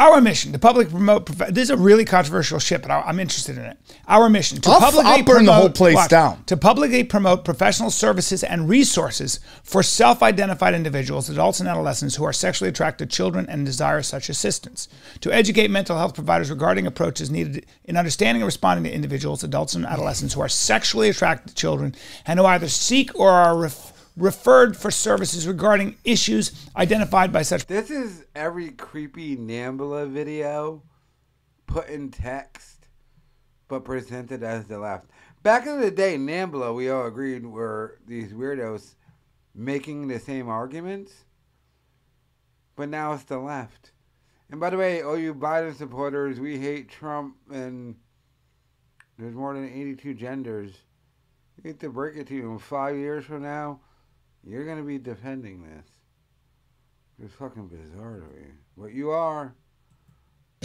Our 0.00 0.22
mission, 0.22 0.52
to 0.52 0.58
publicly 0.58 0.90
promote. 0.90 1.26
prof- 1.26 1.50
This 1.52 1.64
is 1.64 1.70
a 1.70 1.76
really 1.76 2.06
controversial 2.06 2.58
shit, 2.58 2.80
but 2.80 2.90
I'm 2.90 3.20
interested 3.20 3.58
in 3.58 3.64
it. 3.66 3.76
Our 4.08 4.30
mission 4.30 4.58
to 4.62 4.70
I'll 4.70 4.80
publicly 4.80 5.10
I'll 5.12 5.22
burn 5.24 5.44
the 5.44 5.52
whole 5.52 5.62
promote- 5.68 5.74
place 5.76 6.08
down. 6.08 6.42
To 6.46 6.56
publicly 6.56 7.04
promote 7.04 7.44
professional 7.44 7.90
services 7.90 8.42
and 8.42 8.66
resources 8.66 9.40
for 9.62 9.82
self-identified 9.82 10.74
individuals, 10.74 11.28
adults 11.28 11.60
and 11.60 11.68
adolescents 11.68 12.16
who 12.16 12.24
are 12.24 12.32
sexually 12.32 12.70
attracted 12.70 13.10
to 13.10 13.14
children 13.14 13.44
and 13.50 13.66
desire 13.66 14.00
such 14.00 14.30
assistance. 14.30 14.88
To 15.20 15.30
educate 15.30 15.70
mental 15.70 15.98
health 15.98 16.14
providers 16.14 16.48
regarding 16.48 16.86
approaches 16.86 17.30
needed 17.30 17.66
in 17.84 17.98
understanding 17.98 18.40
and 18.40 18.46
responding 18.46 18.84
to 18.90 18.94
individuals, 18.96 19.44
adults 19.44 19.74
and 19.74 19.84
adolescents 19.84 20.32
who 20.32 20.40
are 20.40 20.48
sexually 20.48 21.10
attracted 21.10 21.48
to 21.50 21.54
children 21.54 21.94
and 22.24 22.40
who 22.40 22.46
either 22.46 22.68
seek 22.70 23.10
or 23.14 23.30
are 23.30 23.54
ref- 23.54 23.92
referred 24.20 24.76
for 24.76 24.90
services 24.90 25.48
regarding 25.48 25.96
issues 26.04 26.68
identified 26.76 27.32
by 27.32 27.42
such 27.42 27.66
This 27.66 27.90
is 27.90 28.24
every 28.34 28.70
creepy 28.70 29.36
Nambla 29.36 30.08
video 30.08 30.82
put 31.66 31.88
in 31.88 32.10
text, 32.10 32.88
but 33.68 33.84
presented 33.84 34.42
as 34.42 34.66
the 34.66 34.78
left. 34.78 35.06
Back 35.42 35.66
in 35.66 35.80
the 35.80 35.90
day, 35.90 36.16
Nambla, 36.16 36.74
we 36.74 36.90
all 36.90 37.06
agreed, 37.06 37.46
were 37.46 37.98
these 38.06 38.32
weirdos 38.32 38.94
making 39.54 40.08
the 40.08 40.18
same 40.18 40.48
arguments, 40.48 41.24
but 42.76 42.88
now 42.88 43.14
it's 43.14 43.24
the 43.24 43.38
left. 43.38 43.92
And 44.50 44.60
by 44.60 44.70
the 44.70 44.76
way, 44.76 45.02
all 45.02 45.16
you 45.16 45.34
Biden 45.34 45.74
supporters, 45.74 46.40
we 46.40 46.58
hate 46.58 46.88
Trump, 46.88 47.36
and 47.50 47.96
there's 49.16 49.34
more 49.34 49.54
than 49.54 49.64
82 49.64 50.14
genders. 50.14 50.72
I 51.58 51.68
hate 51.68 51.80
to 51.80 51.88
break 51.88 52.16
it 52.16 52.26
to 52.28 52.34
you, 52.34 52.52
in 52.52 52.58
five 52.58 52.96
years 52.96 53.24
from 53.24 53.42
now, 53.42 53.80
you're 54.44 54.64
going 54.64 54.78
to 54.78 54.84
be 54.84 54.98
defending 54.98 55.62
this. 55.62 55.86
It's 57.22 57.34
fucking 57.34 57.68
bizarre 57.68 58.20
to 58.20 58.36
me. 58.36 58.46
What 58.74 58.92
you 58.92 59.10
are. 59.10 59.54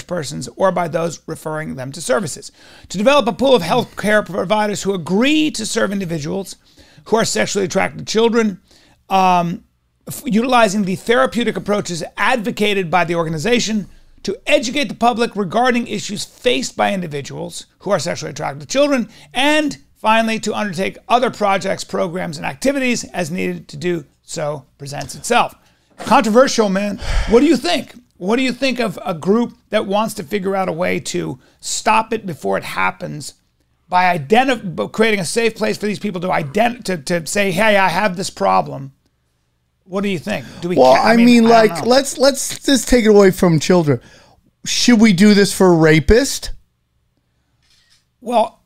persons 0.07 0.47
or 0.55 0.71
by 0.71 0.87
those 0.87 1.21
referring 1.27 1.75
them 1.75 1.91
to 1.91 2.01
services. 2.01 2.51
To 2.89 2.97
develop 2.97 3.27
a 3.27 3.33
pool 3.33 3.55
of 3.55 3.61
healthcare 3.61 4.25
providers 4.25 4.83
who 4.83 4.93
agree 4.93 5.51
to 5.51 5.65
serve 5.65 5.91
individuals 5.91 6.55
who 7.05 7.17
are 7.17 7.25
sexually 7.25 7.65
attracted 7.65 7.99
to 7.99 8.05
children, 8.05 8.61
um, 9.09 9.65
utilizing 10.25 10.83
the 10.83 10.95
therapeutic 10.95 11.57
approaches 11.57 12.03
advocated 12.17 12.89
by 12.89 13.03
the 13.03 13.15
organization 13.15 13.87
to 14.25 14.37
educate 14.47 14.85
the 14.85 14.95
public 14.95 15.35
regarding 15.35 15.87
issues 15.87 16.25
faced 16.25 16.75
by 16.75 16.91
individuals 16.91 17.67
who 17.79 17.91
are 17.91 17.99
sexually 17.99 18.31
attracted 18.31 18.59
to 18.59 18.65
children, 18.65 19.07
and 19.33 19.77
finally, 19.93 20.39
to 20.39 20.53
undertake 20.53 20.97
other 21.07 21.29
projects, 21.29 21.83
programs, 21.83 22.37
and 22.37 22.45
activities 22.45 23.03
as 23.05 23.29
needed 23.29 23.67
to 23.67 23.77
do 23.77 24.03
so 24.23 24.65
presents 24.79 25.13
itself. 25.13 25.53
Controversial, 25.99 26.69
man. 26.69 26.99
What 27.29 27.41
do 27.41 27.45
you 27.45 27.55
think? 27.55 27.93
What 28.17 28.37
do 28.37 28.41
you 28.41 28.51
think 28.51 28.79
of 28.79 28.97
a 29.05 29.13
group 29.13 29.57
that 29.69 29.85
wants 29.85 30.15
to 30.15 30.23
figure 30.23 30.55
out 30.55 30.69
a 30.69 30.73
way 30.73 30.99
to 31.01 31.37
stop 31.59 32.11
it 32.11 32.25
before 32.25 32.57
it 32.57 32.63
happens 32.63 33.35
by 33.87 34.17
creating 34.91 35.19
a 35.19 35.25
safe 35.25 35.55
place 35.55 35.77
for 35.77 35.85
these 35.85 35.99
people 35.99 36.21
to 36.21 36.29
ident- 36.29 36.85
to, 36.85 36.97
to 36.97 37.27
say, 37.27 37.51
"Hey, 37.51 37.77
I 37.77 37.89
have 37.89 38.17
this 38.17 38.31
problem." 38.31 38.93
What 39.85 40.01
do 40.01 40.09
you 40.09 40.19
think? 40.19 40.45
Do 40.61 40.69
we? 40.69 40.75
well, 40.75 40.95
ca- 40.95 41.03
I, 41.03 41.15
mean, 41.15 41.45
I 41.45 41.65
like, 41.65 41.85
let's 41.85 42.17
let's 42.17 42.59
just 42.59 42.87
take 42.87 43.05
it 43.05 43.09
away 43.09 43.31
from 43.31 43.59
children. 43.59 44.01
Should 44.65 44.99
we 44.99 45.13
do 45.13 45.35
this 45.35 45.53
for 45.53 45.67
a 45.67 45.77
rapist? 45.77 46.51
Well, 48.19 48.63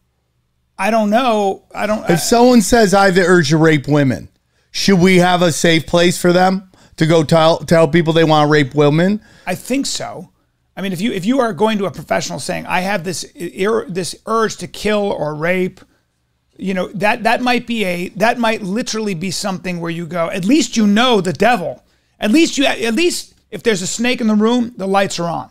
I 0.77 0.91
don't 0.91 1.09
know. 1.09 1.65
I 1.75 1.87
don't. 1.87 2.09
If 2.09 2.21
someone 2.21 2.61
says 2.61 2.93
I 2.93 3.05
have 3.05 3.15
the 3.15 3.23
urge 3.23 3.49
to 3.49 3.57
rape 3.57 3.85
women, 3.87 4.29
should 4.71 4.99
we 4.99 5.17
have 5.17 5.41
a 5.41 5.51
safe 5.51 5.85
place 5.85 6.19
for 6.19 6.31
them 6.31 6.71
to 6.95 7.05
go 7.05 7.23
tell 7.23 7.57
tell 7.59 7.89
people 7.89 8.13
they 8.13 8.23
want 8.23 8.47
to 8.47 8.51
rape 8.51 8.73
women? 8.73 9.21
I 9.45 9.55
think 9.55 9.85
so. 9.87 10.31
I 10.77 10.81
mean, 10.81 10.93
if 10.93 11.01
you 11.01 11.11
if 11.11 11.25
you 11.25 11.41
are 11.41 11.51
going 11.51 11.77
to 11.79 11.85
a 11.85 11.91
professional 11.91 12.39
saying, 12.39 12.65
"I 12.65 12.79
have 12.79 13.03
this 13.03 13.29
this 13.89 14.15
urge 14.25 14.55
to 14.57 14.67
kill 14.67 15.11
or 15.11 15.35
rape," 15.35 15.81
you 16.59 16.73
know 16.73 16.87
that 16.89 17.23
that 17.23 17.41
might 17.41 17.65
be 17.65 17.85
a 17.85 18.09
that 18.09 18.37
might 18.37 18.61
literally 18.61 19.13
be 19.15 19.31
something 19.31 19.79
where 19.79 19.91
you 19.91 20.05
go. 20.05 20.29
At 20.29 20.45
least 20.45 20.77
you 20.77 20.85
know 20.87 21.21
the 21.21 21.33
devil. 21.33 21.83
At 22.19 22.31
least 22.31 22.57
you 22.57 22.65
at 22.65 22.93
least 22.95 23.33
if 23.51 23.63
there's 23.63 23.81
a 23.81 23.87
snake 23.87 24.21
in 24.21 24.27
the 24.27 24.35
room, 24.35 24.73
the 24.77 24.87
lights 24.87 25.19
are 25.19 25.29
on. 25.29 25.49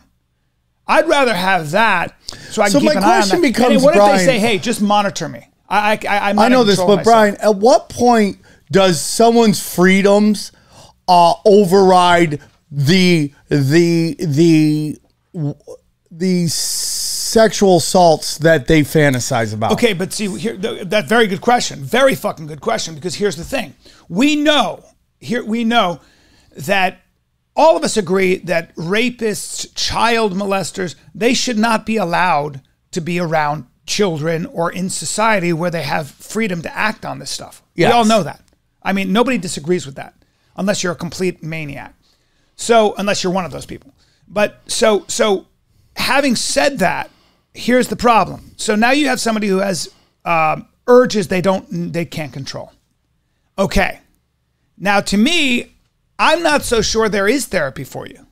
I'd 0.87 1.07
rather 1.07 1.35
have 1.35 1.71
that 1.71 2.15
so 2.49 2.61
I 2.61 2.65
can 2.65 2.71
So 2.71 2.79
keep 2.79 2.87
my 2.87 2.93
an 2.93 3.03
eye 3.03 3.07
on 3.07 3.11
question 3.13 3.41
that. 3.41 3.47
becomes, 3.47 3.73
and 3.75 3.83
what 3.83 3.95
if 3.95 4.01
they 4.19 4.25
say, 4.25 4.39
"Hey, 4.39 4.57
just 4.57 4.81
monitor 4.81 5.29
me"? 5.29 5.47
I 5.67 5.93
I 5.93 5.99
I, 6.07 6.29
I 6.29 6.47
know 6.49 6.63
this, 6.63 6.77
but 6.77 6.87
myself. 6.87 7.03
Brian, 7.03 7.35
at 7.37 7.55
what 7.55 7.89
point 7.89 8.39
does 8.71 8.99
someone's 9.01 9.61
freedoms 9.61 10.51
uh, 11.07 11.33
override 11.45 12.39
the 12.71 13.33
the 13.49 14.15
the 14.19 14.97
the 16.11 16.47
sexual 16.47 17.77
assaults 17.77 18.37
that 18.39 18.67
they 18.67 18.81
fantasize 18.81 19.53
about? 19.53 19.73
Okay, 19.73 19.93
but 19.93 20.13
see, 20.13 20.27
here, 20.37 20.57
th- 20.57 20.87
that 20.87 21.07
very 21.07 21.27
good 21.27 21.41
question, 21.41 21.83
very 21.83 22.15
fucking 22.15 22.47
good 22.47 22.61
question. 22.61 22.95
Because 22.95 23.15
here's 23.15 23.35
the 23.35 23.43
thing: 23.43 23.75
we 24.07 24.35
know 24.35 24.83
here, 25.19 25.43
we 25.43 25.63
know 25.63 25.99
that 26.55 27.01
all 27.55 27.75
of 27.75 27.83
us 27.83 27.97
agree 27.97 28.37
that 28.37 28.75
rapists, 28.75 29.67
child 29.75 30.33
molesters, 30.33 30.95
they 31.13 31.33
should 31.33 31.57
not 31.57 31.85
be 31.85 31.97
allowed 31.97 32.61
to 32.91 33.01
be 33.01 33.19
around 33.19 33.65
children 33.85 34.45
or 34.45 34.71
in 34.71 34.89
society 34.89 35.51
where 35.51 35.71
they 35.71 35.83
have 35.83 36.09
freedom 36.09 36.61
to 36.61 36.75
act 36.75 37.05
on 37.05 37.19
this 37.19 37.29
stuff. 37.29 37.61
Yes. 37.75 37.89
We 37.89 37.93
all 37.93 38.05
know 38.05 38.23
that. 38.23 38.43
I 38.81 38.93
mean, 38.93 39.11
nobody 39.11 39.37
disagrees 39.37 39.85
with 39.85 39.95
that 39.95 40.13
unless 40.55 40.83
you're 40.83 40.93
a 40.93 40.95
complete 40.95 41.43
maniac. 41.43 41.95
So, 42.55 42.93
unless 42.97 43.23
you're 43.23 43.33
one 43.33 43.45
of 43.45 43.51
those 43.51 43.65
people. 43.65 43.93
But 44.27 44.61
so 44.67 45.05
so 45.07 45.47
having 45.99 46.35
said 46.35 46.79
that, 46.79 47.11
here's 47.53 47.87
the 47.89 47.95
problem. 47.95 48.53
So 48.57 48.75
now 48.75 48.91
you 48.91 49.07
have 49.07 49.19
somebody 49.19 49.47
who 49.47 49.57
has 49.57 49.93
um, 50.25 50.67
urges 50.87 51.27
they 51.27 51.41
don't 51.41 51.93
they 51.93 52.05
can't 52.05 52.33
control. 52.33 52.71
Okay. 53.57 53.99
Now 54.77 55.01
to 55.01 55.17
me, 55.17 55.73
I'm 56.17 56.41
not 56.41 56.63
so 56.63 56.81
sure 56.81 57.09
there 57.09 57.27
is 57.27 57.45
therapy 57.45 57.83
for 57.83 58.07
you. 58.07 58.25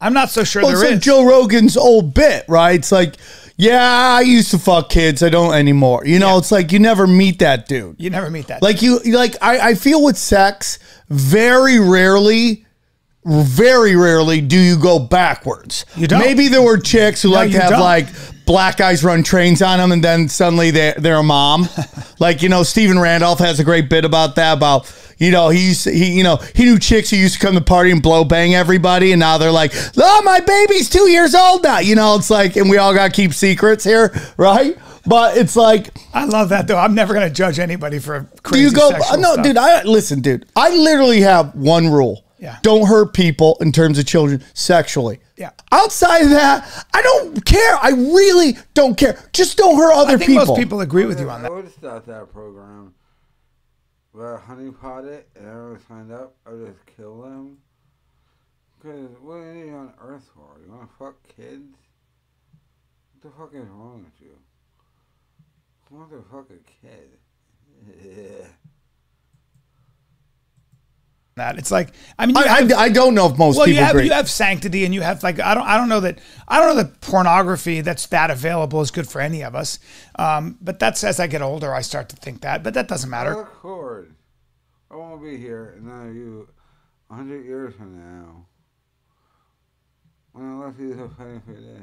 I'm 0.00 0.14
not 0.14 0.30
so 0.30 0.44
sure 0.44 0.62
Well, 0.62 0.70
there 0.72 0.80
it's 0.82 0.90
is. 0.90 0.96
like 0.96 1.02
Joe 1.02 1.24
Rogan's 1.26 1.76
old 1.76 2.14
bit, 2.14 2.46
right? 2.48 2.78
It's 2.78 2.90
like, 2.90 3.16
yeah, 3.58 3.82
I 3.82 4.22
used 4.22 4.50
to 4.52 4.58
fuck 4.58 4.88
kids. 4.88 5.22
I 5.22 5.28
don't 5.28 5.52
anymore. 5.52 6.06
You 6.06 6.18
know, 6.18 6.38
it's 6.38 6.50
like 6.50 6.72
you 6.72 6.78
never 6.78 7.06
meet 7.06 7.40
that 7.40 7.68
dude. 7.68 7.96
you 7.98 8.08
never 8.08 8.30
meet 8.30 8.46
that. 8.46 8.62
Like 8.62 8.80
you, 8.80 8.98
like 9.00 9.36
I, 9.42 9.70
I 9.70 9.74
feel 9.74 10.02
with 10.02 10.16
sex, 10.16 10.78
very 11.10 11.78
rarely, 11.78 12.64
very 13.24 13.96
rarely 13.96 14.40
do 14.40 14.58
you 14.58 14.78
go 14.78 14.98
backwards. 14.98 15.84
You 15.96 16.06
don't. 16.06 16.20
Maybe 16.20 16.48
there 16.48 16.62
were 16.62 16.78
chicks 16.78 17.22
who 17.22 17.28
like 17.30 17.52
to 17.52 17.60
have 17.60 17.70
don't. 17.70 17.80
like 17.80 18.06
black 18.46 18.78
guys 18.78 19.04
run 19.04 19.22
trains 19.22 19.62
on 19.62 19.78
them, 19.78 19.92
and 19.92 20.02
then 20.02 20.28
suddenly 20.28 20.70
they're, 20.70 20.94
they're 20.94 21.16
a 21.16 21.22
mom. 21.22 21.68
like 22.18 22.42
you 22.42 22.48
know, 22.48 22.62
Stephen 22.62 22.98
Randolph 22.98 23.38
has 23.40 23.60
a 23.60 23.64
great 23.64 23.90
bit 23.90 24.04
about 24.04 24.36
that. 24.36 24.54
About 24.54 24.92
you 25.18 25.30
know 25.30 25.50
he's 25.50 25.84
he 25.84 26.16
you 26.16 26.22
know 26.22 26.36
he 26.54 26.64
knew 26.64 26.78
chicks 26.78 27.10
who 27.10 27.16
used 27.16 27.34
to 27.34 27.40
come 27.40 27.54
to 27.54 27.60
the 27.60 27.66
party 27.66 27.90
and 27.90 28.02
blow 28.02 28.24
bang 28.24 28.54
everybody, 28.54 29.12
and 29.12 29.20
now 29.20 29.36
they're 29.36 29.52
like, 29.52 29.72
oh 29.98 30.22
my 30.24 30.40
baby's 30.40 30.88
two 30.88 31.10
years 31.10 31.34
old 31.34 31.62
now. 31.62 31.78
You 31.78 31.96
know, 31.96 32.16
it's 32.16 32.30
like, 32.30 32.56
and 32.56 32.70
we 32.70 32.78
all 32.78 32.94
got 32.94 33.06
to 33.06 33.12
keep 33.12 33.34
secrets 33.34 33.84
here, 33.84 34.14
right? 34.38 34.78
But 35.06 35.36
it's 35.36 35.56
like 35.56 35.90
I 36.14 36.24
love 36.24 36.48
that 36.48 36.66
though. 36.66 36.78
I'm 36.78 36.94
never 36.94 37.12
going 37.12 37.28
to 37.28 37.34
judge 37.34 37.58
anybody 37.58 37.98
for 37.98 38.28
do 38.50 38.58
you 38.58 38.72
go? 38.72 38.90
No, 38.90 39.32
stuff. 39.32 39.44
dude. 39.44 39.56
I 39.58 39.82
listen, 39.82 40.20
dude. 40.20 40.46
I 40.56 40.70
literally 40.70 41.20
have 41.20 41.54
one 41.54 41.88
rule. 41.88 42.24
Yeah. 42.40 42.58
Don't 42.62 42.86
hurt 42.86 43.12
people 43.12 43.58
in 43.60 43.70
terms 43.70 43.98
of 43.98 44.06
children 44.06 44.42
sexually. 44.54 45.20
Yeah. 45.36 45.50
Outside 45.72 46.22
of 46.22 46.30
that, 46.30 46.86
I 46.94 47.02
don't 47.02 47.44
care. 47.44 47.76
I 47.82 47.90
really 47.90 48.56
don't 48.72 48.96
care. 48.96 49.22
Just 49.34 49.58
don't 49.58 49.76
hurt 49.76 49.92
other 49.92 50.14
I 50.14 50.16
think 50.16 50.30
people. 50.30 50.46
most 50.46 50.58
people 50.58 50.80
agree 50.80 51.04
with 51.04 51.20
you 51.20 51.28
on 51.28 51.42
that. 51.42 51.50
I 51.50 51.54
that. 51.54 51.62
would 51.64 51.72
start 51.72 52.06
that 52.06 52.32
program. 52.32 52.94
But 54.14 54.38
honey 54.38 54.70
pot 54.70 55.04
it 55.04 55.28
and 55.36 55.46
everyone 55.46 55.80
signed 55.86 56.12
up, 56.12 56.34
I 56.46 56.50
would 56.52 56.66
just 56.66 56.96
kill 56.96 57.20
them. 57.20 57.58
Because 58.78 59.10
what 59.20 59.34
are 59.34 59.54
you 59.54 59.74
on 59.74 59.92
earth 60.00 60.28
for? 60.34 60.58
You 60.64 60.72
want 60.72 60.90
to 60.90 60.96
fuck 60.96 61.16
kids? 61.36 61.76
What 63.12 63.22
the 63.22 63.38
fuck 63.38 63.50
is 63.54 63.68
wrong 63.68 64.04
with 64.04 64.18
you? 64.26 64.32
Who 65.90 65.96
wants 65.96 66.12
to 66.12 66.24
fuck 66.32 66.46
a 66.50 66.86
kid? 66.86 67.10
Yeah. 68.04 68.46
That 71.36 71.58
it's 71.58 71.70
like 71.70 71.92
I 72.18 72.26
mean, 72.26 72.36
you 72.36 72.42
I, 72.42 72.48
have, 72.48 72.72
I, 72.72 72.76
I 72.76 72.88
don't 72.88 73.14
know 73.14 73.26
if 73.26 73.38
most 73.38 73.56
well, 73.56 73.66
you 73.66 73.74
people 73.74 73.86
have 73.86 73.94
agree. 73.94 74.06
you 74.06 74.12
have 74.12 74.28
sanctity, 74.28 74.84
and 74.84 74.92
you 74.92 75.00
have 75.00 75.22
like 75.22 75.40
I 75.40 75.54
don't 75.54 75.66
I 75.66 75.76
don't 75.76 75.88
know 75.88 76.00
that 76.00 76.18
I 76.48 76.58
don't 76.58 76.76
know 76.76 76.82
that 76.82 77.00
pornography 77.00 77.80
that's 77.80 78.06
that 78.08 78.30
available 78.30 78.80
is 78.80 78.90
good 78.90 79.08
for 79.08 79.20
any 79.20 79.42
of 79.42 79.54
us. 79.54 79.78
Um, 80.16 80.58
but 80.60 80.78
that's 80.78 81.04
as 81.04 81.20
I 81.20 81.28
get 81.28 81.40
older, 81.40 81.72
I 81.72 81.82
start 81.82 82.08
to 82.10 82.16
think 82.16 82.40
that. 82.42 82.62
But 82.62 82.74
that 82.74 82.88
doesn't 82.88 83.08
matter. 83.08 83.36
Record. 83.36 84.14
I 84.90 84.96
won't 84.96 85.22
be 85.22 85.36
here, 85.36 85.74
and 85.76 85.86
none 85.86 86.14
you, 86.14 86.48
hundred 87.08 87.44
years 87.44 87.74
from 87.76 87.96
now, 87.96 88.46
when 90.32 90.46
I 90.50 90.64
left 90.66 90.80
you 90.80 90.94
so 90.94 91.10
funny 91.16 91.40
for 91.46 91.52
this. 91.52 91.82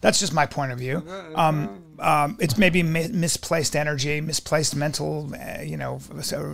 That's 0.00 0.18
just 0.18 0.32
my 0.32 0.46
point 0.46 0.72
of 0.72 0.78
view. 0.78 1.02
Um, 1.34 1.82
um, 1.98 2.36
it's 2.40 2.58
maybe 2.58 2.82
mi- 2.82 3.08
misplaced 3.08 3.76
energy, 3.76 4.20
misplaced 4.20 4.74
mental, 4.74 5.30
uh, 5.34 5.62
you 5.62 5.76
know, 5.76 6.00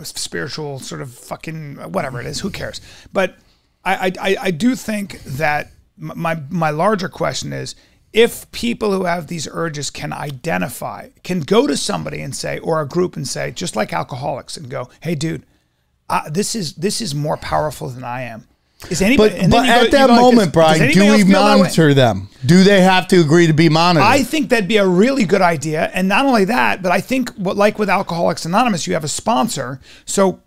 spiritual 0.04 0.78
sort 0.78 1.00
of 1.00 1.12
fucking 1.14 1.76
whatever 1.92 2.20
it 2.20 2.26
is. 2.26 2.40
Who 2.40 2.50
cares? 2.50 2.80
But 3.12 3.36
I, 3.84 3.94
I, 4.08 4.12
I- 4.30 4.36
I 4.42 4.50
do 4.50 4.74
think 4.74 5.22
that 5.24 5.70
my 5.96 6.40
my 6.50 6.70
larger 6.70 7.08
question 7.08 7.52
is 7.52 7.74
if 8.12 8.50
people 8.52 8.92
who 8.92 9.04
have 9.04 9.26
these 9.26 9.48
urges 9.50 9.90
can 9.90 10.12
identify, 10.12 11.08
can 11.24 11.40
go 11.40 11.66
to 11.66 11.76
somebody 11.76 12.20
and 12.22 12.34
say, 12.34 12.58
or 12.60 12.80
a 12.80 12.86
group 12.88 13.16
and 13.16 13.26
say, 13.28 13.50
just 13.50 13.76
like 13.76 13.92
alcoholics, 13.92 14.56
and 14.56 14.70
go, 14.70 14.88
hey, 15.00 15.14
dude, 15.14 15.44
uh, 16.08 16.28
this 16.30 16.54
is 16.54 16.74
this 16.74 17.00
is 17.00 17.14
more 17.14 17.36
powerful 17.36 17.88
than 17.88 18.04
I 18.04 18.22
am. 18.22 18.46
Is 18.90 19.02
anybody? 19.02 19.34
but 19.40 19.50
but 19.50 19.66
go- 19.66 19.70
at 19.84 19.90
that 19.90 20.08
like 20.08 20.20
moment, 20.20 20.52
Brian, 20.52 20.92
do 20.92 21.00
we 21.12 21.24
feel 21.24 21.26
that 21.26 21.54
way? 21.56 21.58
monitor 21.62 21.94
them? 21.94 22.28
Do 22.46 22.62
they 22.62 22.80
have 22.80 23.08
to 23.08 23.20
agree 23.20 23.46
to 23.48 23.52
be 23.52 23.68
monitored? 23.68 24.06
I 24.06 24.22
think 24.22 24.50
that'd 24.50 24.68
be 24.68 24.76
a 24.76 24.86
really 24.86 25.24
good 25.24 25.42
idea. 25.42 25.90
And 25.92 26.06
not 26.08 26.24
only 26.24 26.44
that, 26.46 26.82
but 26.82 26.92
I 26.92 27.00
think 27.00 27.30
what 27.30 27.56
like 27.56 27.78
with 27.78 27.90
Alcoholics 27.90 28.44
Anonymous, 28.44 28.86
you 28.86 28.94
have 28.94 29.04
a 29.04 29.08
sponsor. 29.08 29.80
So 30.04 30.40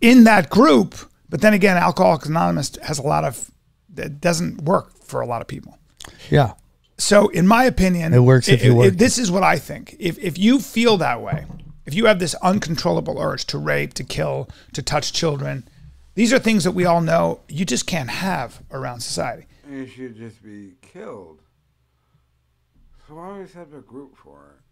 in 0.00 0.24
that 0.24 0.48
group, 0.48 0.94
but 1.28 1.42
then 1.42 1.52
again, 1.52 1.76
Alcoholics 1.76 2.26
Anonymous 2.26 2.72
has 2.82 2.98
a 2.98 3.02
lot 3.02 3.24
of 3.24 3.50
that 3.94 4.20
doesn't 4.20 4.62
work 4.62 4.92
for 5.04 5.20
a 5.20 5.26
lot 5.26 5.42
of 5.42 5.46
people. 5.48 5.78
yeah. 6.30 6.52
So 6.98 7.28
in 7.28 7.46
my 7.46 7.64
opinion, 7.64 8.14
It 8.14 8.20
works 8.20 8.48
if 8.48 8.64
you 8.64 8.74
work 8.74 8.86
it. 8.86 8.98
This 8.98 9.18
is 9.18 9.30
what 9.30 9.42
I 9.42 9.58
think. 9.58 9.96
If 9.98 10.18
if 10.18 10.38
you 10.38 10.60
feel 10.60 10.96
that 10.96 11.20
way, 11.20 11.44
if 11.84 11.92
you 11.92 12.06
have 12.06 12.18
this 12.20 12.34
uncontrollable 12.36 13.20
urge 13.20 13.44
to 13.48 13.58
rape, 13.58 13.92
to 13.94 14.04
kill, 14.04 14.48
to 14.72 14.82
touch 14.82 15.12
children, 15.12 15.68
these 16.16 16.32
are 16.32 16.38
things 16.40 16.64
that 16.64 16.72
we 16.72 16.84
all 16.84 17.00
know 17.00 17.40
you 17.46 17.64
just 17.64 17.86
can't 17.86 18.10
have 18.10 18.60
around 18.72 19.00
society. 19.00 19.46
You 19.70 19.86
should 19.86 20.16
just 20.16 20.42
be 20.42 20.72
killed. 20.82 21.40
So 23.06 23.14
why 23.14 23.34
do 23.34 23.40
we 23.42 23.46
set 23.46 23.62
up 23.62 23.74
a 23.74 23.80
group 23.80 24.16
for 24.16 24.56
it? 24.56 24.62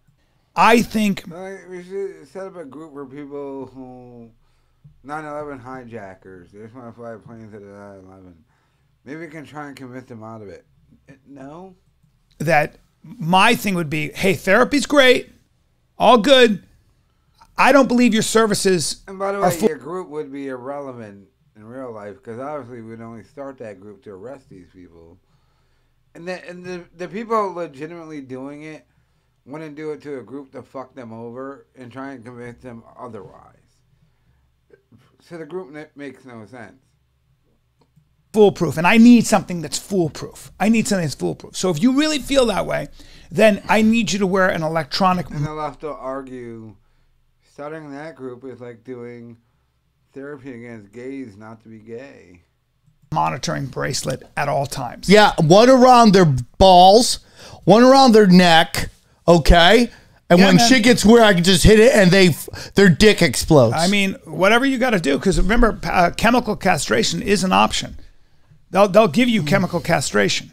I 0.56 0.82
think 0.82 1.26
Like, 1.28 1.68
we 1.68 1.84
should 1.84 2.26
set 2.26 2.46
up 2.46 2.56
a 2.56 2.64
group 2.64 2.92
for 2.92 3.06
people 3.06 3.66
who 3.66 4.30
9/11 5.06 5.60
hijackers. 5.60 6.50
They 6.52 6.62
just 6.62 6.74
want 6.74 6.88
to 6.88 6.92
fly 6.92 7.14
planes 7.16 7.52
at 7.54 7.62
9/11. 7.62 8.34
Maybe 9.04 9.20
we 9.20 9.28
can 9.28 9.44
try 9.44 9.68
and 9.68 9.76
convince 9.76 10.08
them 10.08 10.22
out 10.22 10.42
of 10.42 10.48
it. 10.48 10.64
No. 11.26 11.76
that 12.38 12.76
my 13.02 13.54
thing 13.54 13.74
would 13.74 13.90
be, 13.90 14.10
hey, 14.12 14.34
therapy's 14.34 14.86
great, 14.86 15.30
all 15.98 16.18
good. 16.18 16.64
I 17.56 17.70
don't 17.70 17.86
believe 17.86 18.14
your 18.14 18.22
services 18.22 19.02
And 19.06 19.18
by 19.18 19.32
the 19.32 19.40
way, 19.40 19.56
your 19.60 19.76
group 19.78 20.08
would 20.08 20.32
be 20.32 20.48
irrelevant 20.48 21.28
in 21.64 21.70
real 21.70 21.92
life 21.92 22.16
because 22.16 22.38
obviously 22.38 22.82
we'd 22.82 23.00
only 23.00 23.24
start 23.24 23.58
that 23.58 23.80
group 23.80 24.02
to 24.04 24.10
arrest 24.10 24.48
these 24.50 24.68
people. 24.72 25.18
And 26.14 26.28
the 26.28 26.48
and 26.48 26.64
the 26.64 26.84
the 26.96 27.08
people 27.08 27.52
legitimately 27.54 28.20
doing 28.22 28.62
it 28.64 28.86
want 29.46 29.64
to 29.64 29.70
do 29.70 29.92
it 29.92 30.02
to 30.02 30.18
a 30.18 30.22
group 30.22 30.52
to 30.52 30.62
fuck 30.62 30.94
them 30.94 31.12
over 31.12 31.66
and 31.76 31.92
try 31.92 32.12
and 32.12 32.24
convince 32.24 32.62
them 32.62 32.84
otherwise. 32.98 33.58
So 35.20 35.38
the 35.38 35.46
group 35.46 35.74
makes 35.96 36.24
no 36.24 36.46
sense. 36.46 36.80
foolproof, 38.32 38.76
and 38.76 38.86
I 38.86 38.96
need 38.98 39.26
something 39.26 39.62
that's 39.62 39.78
foolproof. 39.78 40.50
I 40.58 40.68
need 40.68 40.88
something 40.88 41.04
that's 41.04 41.14
foolproof. 41.14 41.56
So 41.56 41.70
if 41.70 41.82
you 41.82 41.92
really 41.98 42.18
feel 42.18 42.46
that 42.46 42.66
way, 42.66 42.88
then 43.30 43.62
I 43.68 43.82
need 43.82 44.12
you 44.12 44.18
to 44.20 44.26
wear 44.26 44.48
an 44.48 44.62
electronic. 44.62 45.30
And 45.30 45.44
they'll 45.44 45.60
have 45.60 45.78
to 45.80 45.92
argue 45.92 46.76
starting 47.42 47.92
that 47.92 48.16
group 48.16 48.44
is 48.44 48.60
like 48.60 48.82
doing 48.84 49.38
therapy 50.14 50.52
against 50.54 50.92
gays 50.92 51.36
not 51.36 51.62
to 51.62 51.68
be 51.68 51.78
gay. 51.78 52.40
monitoring 53.12 53.66
bracelet 53.66 54.22
at 54.36 54.48
all 54.48 54.66
times. 54.66 55.08
Yeah, 55.08 55.32
one 55.40 55.68
around 55.70 56.12
their 56.14 56.24
balls, 56.58 57.20
one 57.64 57.84
around 57.84 58.12
their 58.12 58.26
neck. 58.26 58.90
Okay, 59.28 59.90
and 60.28 60.38
Yeah, 60.40 60.46
when 60.46 60.56
man. 60.56 60.68
shit 60.68 60.82
gets 60.82 61.04
weird, 61.04 61.22
I 61.22 61.32
can 61.34 61.44
just 61.44 61.62
hit 61.62 61.78
it, 61.80 61.94
and 61.94 62.10
they 62.10 62.34
their 62.74 62.88
dick 62.88 63.22
explodes. 63.22 63.76
I 63.78 63.86
mean, 63.88 64.14
whatever 64.24 64.66
you 64.66 64.78
got 64.78 64.90
to 64.90 65.00
do, 65.00 65.16
because 65.16 65.40
remember, 65.40 65.78
uh, 65.84 66.10
chemical 66.16 66.56
castration 66.56 67.22
is 67.22 67.44
an 67.44 67.52
option. 67.52 67.96
They'll 68.70 68.88
they'll 68.88 69.06
give 69.08 69.28
you 69.28 69.42
chemical 69.44 69.80
castration. 69.80 70.50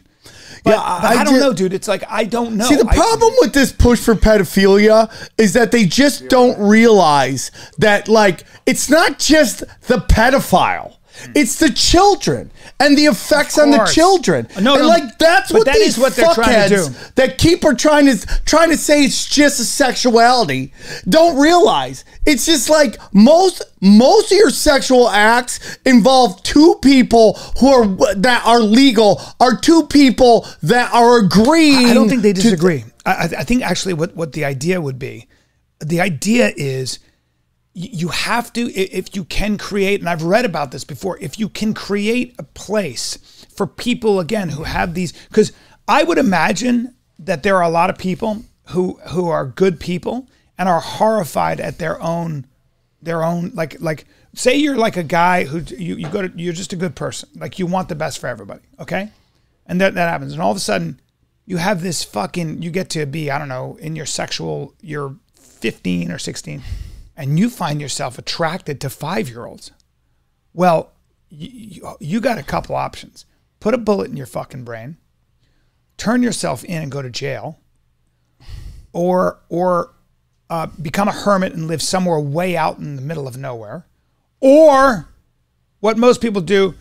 But, 0.64 0.70
Yeah, 0.70 0.98
but 1.02 1.10
I 1.10 1.20
I, 1.20 1.24
don't 1.24 1.34
ju- 1.34 1.40
know, 1.40 1.52
dude. 1.52 1.72
It's 1.72 1.88
like 1.88 2.04
I 2.08 2.24
don't 2.24 2.56
know. 2.56 2.66
See, 2.66 2.76
the 2.76 2.86
I- 2.88 2.94
problem 2.94 3.32
with 3.40 3.52
this 3.52 3.72
push 3.72 4.00
for 4.00 4.14
pedophilia 4.14 5.10
is 5.38 5.54
that 5.54 5.72
they 5.72 5.84
just 5.86 6.28
don't 6.28 6.58
realize 6.60 7.50
that, 7.78 8.06
like, 8.08 8.44
it's 8.66 8.88
not 8.88 9.18
just 9.18 9.60
the 9.88 9.98
pedophile. 9.98 10.96
Mm. 11.24 11.32
It's 11.36 11.56
the 11.56 11.70
children 11.70 12.50
and 12.80 12.96
the 12.96 13.06
effects 13.06 13.58
on 13.58 13.70
the 13.70 13.84
children. 13.84 14.48
No, 14.60 14.74
and 14.74 14.82
no, 14.82 14.88
like 14.88 15.18
that's 15.18 15.52
what 15.52 15.66
that 15.66 15.74
these 15.74 15.96
is 15.96 15.98
what 15.98 16.14
they're 16.14 16.32
trying 16.34 16.68
to 16.68 16.74
fuckheads 16.74 17.06
do. 17.06 17.12
that 17.16 17.38
keep 17.38 17.64
are 17.64 17.74
trying 17.74 18.06
to 18.06 18.26
trying 18.44 18.70
to 18.70 18.76
say 18.76 19.04
it's 19.04 19.26
just 19.26 19.60
a 19.60 19.64
sexuality 19.64 20.72
don't 21.08 21.40
realize. 21.40 22.04
It's 22.26 22.46
just 22.46 22.70
like 22.70 22.96
most 23.12 23.62
most 23.80 24.32
of 24.32 24.38
your 24.38 24.50
sexual 24.50 25.08
acts 25.08 25.78
involve 25.84 26.42
two 26.42 26.76
people 26.82 27.34
who 27.58 27.68
are 27.68 27.86
that 28.16 28.42
are 28.46 28.60
legal 28.60 29.20
are 29.40 29.56
two 29.56 29.86
people 29.86 30.46
that 30.62 30.92
are 30.92 31.18
agreeing. 31.18 31.86
I 31.86 31.94
don't 31.94 32.08
think 32.08 32.22
they 32.22 32.32
disagree. 32.32 32.84
I, 33.04 33.10
I 33.10 33.24
I 33.38 33.44
think 33.44 33.62
actually 33.62 33.94
what, 33.94 34.14
what 34.14 34.32
the 34.32 34.44
idea 34.44 34.80
would 34.80 34.98
be, 34.98 35.28
the 35.80 36.00
idea 36.00 36.52
is 36.56 36.98
you 37.74 38.08
have 38.08 38.52
to 38.52 38.70
if 38.72 39.16
you 39.16 39.24
can 39.24 39.56
create 39.56 40.00
and 40.00 40.08
i've 40.08 40.22
read 40.22 40.44
about 40.44 40.70
this 40.72 40.84
before 40.84 41.18
if 41.20 41.38
you 41.38 41.48
can 41.48 41.72
create 41.72 42.34
a 42.38 42.42
place 42.42 43.46
for 43.54 43.66
people 43.66 44.20
again 44.20 44.50
who 44.50 44.64
have 44.64 44.94
these 44.94 45.12
because 45.28 45.52
i 45.88 46.02
would 46.02 46.18
imagine 46.18 46.94
that 47.18 47.42
there 47.42 47.56
are 47.56 47.62
a 47.62 47.70
lot 47.70 47.88
of 47.88 47.96
people 47.96 48.42
who 48.68 48.98
who 49.10 49.28
are 49.28 49.46
good 49.46 49.80
people 49.80 50.28
and 50.58 50.68
are 50.68 50.80
horrified 50.80 51.60
at 51.60 51.78
their 51.78 52.00
own 52.02 52.46
their 53.00 53.22
own 53.22 53.50
like 53.54 53.80
like 53.80 54.06
say 54.34 54.56
you're 54.56 54.76
like 54.76 54.96
a 54.96 55.02
guy 55.02 55.44
who 55.44 55.60
you, 55.76 55.96
you 55.96 56.08
go 56.08 56.26
to 56.26 56.32
you're 56.36 56.52
just 56.52 56.72
a 56.72 56.76
good 56.76 56.94
person 56.94 57.28
like 57.36 57.58
you 57.58 57.66
want 57.66 57.88
the 57.88 57.94
best 57.94 58.18
for 58.18 58.28
everybody 58.28 58.62
okay? 58.78 59.10
And 59.66 59.80
that 59.80 59.94
that 59.94 60.08
happens 60.08 60.32
and 60.32 60.42
all 60.42 60.50
of 60.50 60.56
a 60.56 60.60
sudden 60.60 61.00
you 61.46 61.56
have 61.56 61.82
this 61.82 62.04
fucking 62.04 62.62
you 62.62 62.70
get 62.70 62.90
to 62.90 63.06
be 63.06 63.30
i 63.30 63.38
don't 63.38 63.48
know 63.48 63.76
in 63.80 63.96
your 63.96 64.06
sexual 64.06 64.74
you're 64.80 65.16
15 65.34 66.10
or 66.10 66.18
16 66.18 66.62
and 67.16 67.38
you 67.38 67.50
find 67.50 67.80
yourself 67.80 68.18
attracted 68.18 68.80
to 68.80 68.90
five 68.90 69.28
year 69.28 69.46
olds 69.46 69.70
well 70.52 70.92
you, 71.34 71.96
you 71.98 72.20
got 72.20 72.36
a 72.36 72.42
couple 72.42 72.76
options. 72.76 73.24
Put 73.58 73.72
a 73.72 73.78
bullet 73.78 74.10
in 74.10 74.18
your 74.18 74.26
fucking 74.26 74.64
brain 74.64 74.98
turn 75.96 76.22
yourself 76.22 76.64
in 76.64 76.82
and 76.82 76.90
go 76.90 77.00
to 77.00 77.10
jail 77.10 77.60
or 78.92 79.38
or 79.48 79.94
uh, 80.50 80.66
become 80.80 81.06
a 81.06 81.12
hermit 81.12 81.54
and 81.54 81.68
live 81.68 81.80
somewhere 81.80 82.18
way 82.18 82.56
out 82.56 82.78
in 82.78 82.96
the 82.96 83.02
middle 83.02 83.28
of 83.28 83.36
nowhere 83.36 83.86
or 84.40 85.08
what 85.80 85.96
most 85.96 86.20
people 86.20 86.42
do 86.42 86.74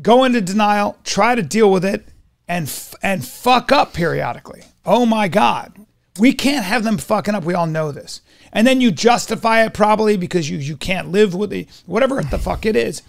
go 0.00 0.24
into 0.24 0.40
denial 0.40 0.96
try 1.04 1.34
to 1.34 1.42
deal 1.42 1.70
with 1.70 1.84
it 1.84 2.06
and 2.48 2.72
and 3.02 3.26
fuck 3.26 3.70
up 3.70 3.92
periodically. 3.92 4.62
Oh 4.84 5.04
my 5.06 5.28
god. 5.28 5.74
We 6.18 6.32
can't 6.32 6.64
have 6.64 6.82
them 6.82 6.98
fucking 6.98 7.34
up. 7.34 7.44
We 7.44 7.54
all 7.54 7.66
know 7.66 7.92
this 7.92 8.20
and 8.52 8.66
then 8.66 8.80
you 8.80 8.90
justify 8.90 9.64
it 9.64 9.74
probably 9.74 10.16
because 10.16 10.48
you 10.48 10.58
you 10.58 10.76
can't 10.76 11.08
live 11.08 11.34
with 11.34 11.50
the 11.50 11.66
whatever 11.86 12.22
the 12.22 12.38
fuck 12.38 12.66
it 12.66 12.76
is 12.76 13.02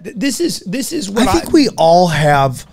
this 0.00 0.40
is 0.40 0.60
this 0.60 0.92
is 0.92 1.10
what 1.10 1.28
I 1.28 1.32
think 1.32 1.52
we 1.52 1.68
all 1.70 2.08
have, 2.08 2.66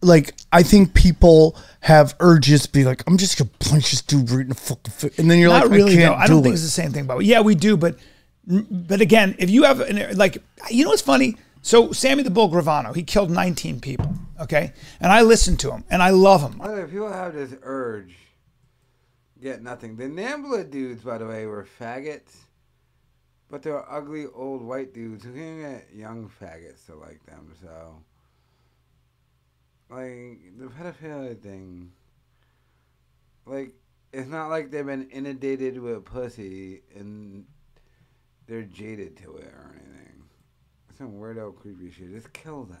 like, 0.00 0.34
I 0.52 0.62
think 0.62 0.94
people 0.94 1.56
have 1.80 2.14
urges 2.20 2.66
to 2.66 2.72
be 2.72 2.84
like, 2.84 3.02
I'm 3.06 3.18
just 3.18 3.38
gonna 3.38 3.50
punch 3.58 3.90
this 3.90 4.02
dude 4.02 4.30
right 4.30 4.40
in 4.40 4.48
the 4.48 4.54
fucking 4.54 4.92
face, 4.92 5.18
and 5.18 5.30
then 5.30 5.38
you're 5.38 5.50
not 5.50 5.64
like, 5.64 5.72
really 5.72 5.92
I 5.92 5.96
can't 5.96 6.16
though. 6.16 6.22
I 6.22 6.26
do 6.26 6.32
don't 6.34 6.42
think 6.42 6.52
it. 6.52 6.54
it's 6.54 6.64
the 6.64 6.70
same 6.70 6.92
thing, 6.92 7.06
but 7.06 7.24
yeah, 7.24 7.40
we 7.40 7.54
do. 7.54 7.76
But 7.76 7.96
but 8.46 9.00
again, 9.00 9.34
if 9.38 9.50
you 9.50 9.64
have 9.64 9.80
an, 9.80 10.16
like, 10.16 10.38
you 10.70 10.84
know 10.84 10.90
what's 10.90 11.02
funny? 11.02 11.36
So 11.62 11.92
Sammy 11.92 12.22
the 12.22 12.30
Bull 12.30 12.48
Gravano, 12.48 12.94
he 12.94 13.02
killed 13.02 13.30
19 13.30 13.80
people. 13.80 14.14
Okay, 14.40 14.72
and 15.00 15.12
I 15.12 15.22
listen 15.22 15.56
to 15.58 15.72
him 15.72 15.84
and 15.90 16.02
I 16.02 16.10
love 16.10 16.42
him. 16.42 16.58
By 16.58 16.68
the 16.68 17.00
way, 17.00 17.10
have 17.12 17.34
this 17.34 17.54
urge, 17.62 18.14
get 19.40 19.62
nothing. 19.62 19.96
The 19.96 20.04
Nambla 20.04 20.70
dudes, 20.70 21.02
by 21.02 21.18
the 21.18 21.26
way, 21.26 21.46
were 21.46 21.66
faggots, 21.80 22.36
but 23.50 23.62
they 23.62 23.70
were 23.70 23.90
ugly 23.90 24.26
old 24.34 24.62
white 24.62 24.92
dudes 24.92 25.24
who 25.24 25.32
can 25.32 25.60
get 25.60 25.88
young 25.94 26.30
faggots 26.40 26.86
to 26.86 26.96
like 26.96 27.24
them. 27.26 27.52
So, 27.60 28.02
like 29.90 30.40
the 30.58 30.66
pedophilia 30.66 31.40
thing, 31.40 31.92
like 33.46 33.74
it's 34.12 34.28
not 34.28 34.48
like 34.48 34.70
they've 34.70 34.86
been 34.86 35.08
inundated 35.10 35.78
with 35.80 36.04
pussy 36.04 36.82
and 36.94 37.44
they're 38.46 38.62
jaded 38.62 39.16
to 39.18 39.36
it 39.36 39.46
or 39.46 39.74
anything. 39.74 40.22
Some 40.96 41.14
weirdo 41.14 41.54
creepy 41.54 41.90
shit. 41.90 42.12
Just 42.12 42.32
kill 42.32 42.64
them. 42.64 42.78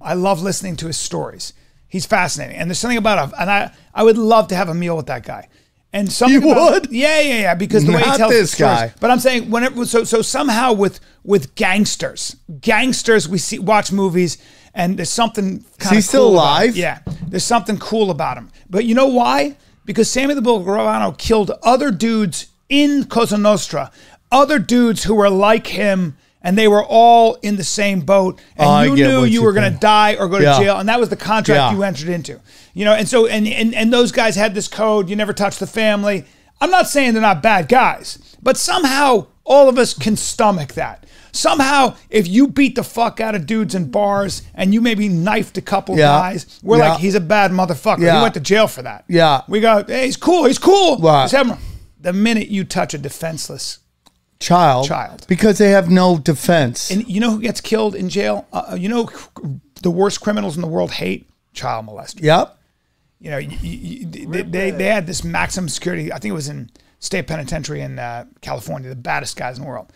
I 0.00 0.14
love 0.14 0.42
listening 0.42 0.76
to 0.76 0.86
his 0.86 0.96
stories. 0.96 1.52
He's 1.86 2.06
fascinating, 2.06 2.56
and 2.56 2.70
there's 2.70 2.78
something 2.78 2.98
about 2.98 3.28
him. 3.28 3.34
And 3.38 3.50
I 3.50 3.72
I 3.92 4.02
would 4.02 4.16
love 4.16 4.48
to 4.48 4.56
have 4.56 4.68
a 4.68 4.74
meal 4.74 4.96
with 4.96 5.06
that 5.06 5.24
guy. 5.24 5.48
And 5.92 6.10
some 6.10 6.30
You 6.32 6.40
would? 6.40 6.90
yeah, 6.90 7.20
yeah, 7.20 7.40
yeah. 7.40 7.54
Because 7.54 7.84
the 7.84 7.92
way 7.92 8.02
he 8.02 8.16
tells 8.16 8.32
this 8.32 8.52
stories. 8.52 8.78
guy. 8.78 8.94
But 8.98 9.10
I'm 9.10 9.18
saying 9.20 9.50
whenever 9.50 9.84
so 9.84 10.04
so 10.04 10.22
somehow 10.22 10.72
with 10.72 11.00
with 11.22 11.54
gangsters, 11.54 12.36
gangsters, 12.60 13.28
we 13.28 13.38
see 13.38 13.58
watch 13.58 13.92
movies, 13.92 14.38
and 14.74 14.96
there's 14.96 15.10
something. 15.10 15.64
Kind 15.78 15.96
he 15.96 16.02
still 16.02 16.28
alive? 16.28 16.76
Yeah, 16.76 17.00
there's 17.28 17.44
something 17.44 17.78
cool 17.78 18.10
about 18.10 18.38
him. 18.38 18.50
But 18.70 18.86
you 18.86 18.94
know 18.94 19.08
why? 19.08 19.56
Because 19.84 20.10
Sammy 20.10 20.34
the 20.34 20.42
Bull 20.42 20.64
Gravano 20.64 21.16
killed 21.18 21.50
other 21.62 21.90
dudes 21.90 22.46
in 22.68 23.04
Cosa 23.04 23.36
Nostra, 23.36 23.90
other 24.30 24.58
dudes 24.58 25.04
who 25.04 25.14
were 25.14 25.28
like 25.30 25.66
him. 25.66 26.16
And 26.44 26.58
they 26.58 26.66
were 26.66 26.84
all 26.84 27.34
in 27.42 27.56
the 27.56 27.64
same 27.64 28.00
boat, 28.00 28.40
and 28.56 28.68
I 28.68 28.84
you 28.86 28.94
knew 28.96 29.20
you 29.20 29.24
you 29.24 29.42
were 29.44 29.52
going 29.52 29.72
to 29.72 29.78
die 29.78 30.16
or 30.16 30.26
go 30.28 30.38
to 30.38 30.44
Yeah. 30.44 30.58
jail, 30.58 30.78
and 30.78 30.88
that 30.88 30.98
was 30.98 31.08
the 31.08 31.16
contract 31.16 31.56
Yeah. 31.58 31.72
you 31.72 31.82
entered 31.84 32.08
into. 32.08 32.40
You 32.74 32.84
know, 32.84 32.94
and 32.94 33.08
so 33.08 33.26
and, 33.26 33.46
and 33.46 33.74
and 33.74 33.92
those 33.92 34.10
guys 34.10 34.34
had 34.34 34.54
this 34.54 34.66
code: 34.66 35.08
you 35.08 35.14
never 35.16 35.32
touch 35.32 35.58
the 35.58 35.66
family. 35.68 36.24
I'm 36.60 36.70
not 36.70 36.88
saying 36.88 37.12
they're 37.12 37.22
not 37.22 37.42
bad 37.42 37.68
guys, 37.68 38.18
but 38.42 38.56
somehow 38.56 39.26
all 39.44 39.68
of 39.68 39.78
us 39.78 39.94
can 39.94 40.16
stomach 40.16 40.74
that. 40.74 41.06
Somehow, 41.34 41.96
if 42.10 42.28
you 42.28 42.46
beat 42.46 42.74
the 42.74 42.82
fuck 42.84 43.18
out 43.20 43.34
of 43.34 43.46
dudes 43.46 43.74
in 43.74 43.90
bars 43.90 44.42
and 44.54 44.74
you 44.74 44.80
maybe 44.80 45.08
knifed 45.08 45.56
a 45.56 45.62
couple 45.62 45.96
Yeah. 45.96 46.08
guys, 46.08 46.60
we're 46.62 46.76
like, 46.76 46.98
he's 47.00 47.14
a 47.14 47.20
bad 47.20 47.52
motherfucker. 47.52 47.98
He 48.00 48.20
went 48.22 48.34
to 48.34 48.40
jail 48.40 48.66
for 48.68 48.82
that. 48.82 49.04
Yeah. 49.08 49.40
We 49.48 49.60
go, 49.60 49.82
hey, 49.86 50.04
he's 50.06 50.16
cool. 50.18 50.44
He's 50.44 50.58
cool. 50.58 50.98
Right. 50.98 51.22
Just 51.24 51.34
have 51.34 51.46
him- 51.48 51.58
The 52.00 52.12
minute 52.12 52.48
you 52.48 52.64
touch 52.64 52.92
a 52.94 52.98
defenseless, 52.98 53.78
child, 54.42 54.86
Child. 54.88 55.24
because 55.28 55.58
they 55.58 55.70
have 55.70 55.88
no 55.90 56.18
defense. 56.18 56.90
and 56.90 57.06
you 57.08 57.20
know 57.20 57.30
who 57.30 57.40
gets 57.40 57.60
killed 57.60 57.94
in 57.94 58.08
jail? 58.08 58.46
Uh, 58.52 58.76
you 58.78 58.88
know 58.88 59.08
the 59.82 59.90
worst 59.90 60.20
criminals 60.20 60.56
in 60.56 60.62
the 60.62 60.68
world 60.68 60.90
hate 60.92 61.28
child 61.54 61.86
molesters. 61.86 62.22
yep. 62.22 62.56
you 63.20 63.30
know, 63.30 63.38
you, 63.38 63.56
you, 63.60 64.06
they, 64.06 64.42
they, 64.42 64.70
they 64.70 64.84
had 64.86 65.06
this 65.06 65.22
maximum 65.24 65.68
security. 65.68 66.12
I 66.12 66.18
think 66.18 66.30
it 66.30 66.34
was 66.34 66.48
in 66.48 66.70
state 66.98 67.26
penitentiary 67.26 67.80
in 67.80 67.98
uh, 67.98 68.24
California, 68.40 68.88
the 68.88 68.96
baddest 68.96 69.36
guys 69.36 69.58
in 69.58 69.64
the 69.64 69.68
world. 69.68 69.92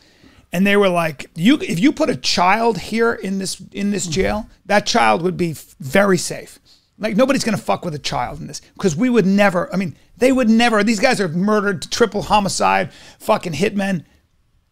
And 0.52 0.66
they 0.66 0.76
were 0.76 0.88
like, 0.88 1.30
you 1.34 1.58
if 1.60 1.78
you 1.80 1.92
put 1.92 2.08
a 2.08 2.16
child 2.16 2.78
here 2.78 3.12
in 3.12 3.38
this 3.38 3.60
in 3.72 3.90
this 3.90 4.06
jail, 4.06 4.48
that 4.66 4.86
child 4.86 5.22
would 5.22 5.36
be 5.36 5.50
f- 5.52 5.74
very 5.80 6.18
safe. 6.18 6.58
Like 6.98 7.16
nobody's 7.16 7.44
gonna 7.44 7.58
fuck 7.58 7.84
with 7.84 7.94
a 7.94 7.98
child 7.98 8.40
in 8.40 8.46
this 8.46 8.60
because 8.74 8.96
we 8.96 9.10
would 9.10 9.26
never. 9.26 9.72
I 9.72 9.76
mean, 9.76 9.96
they 10.16 10.32
would 10.32 10.48
never. 10.48 10.82
These 10.82 11.00
guys 11.00 11.20
are 11.20 11.28
murdered, 11.28 11.90
triple 11.90 12.22
homicide, 12.22 12.92
fucking 13.18 13.52
hitmen. 13.54 14.04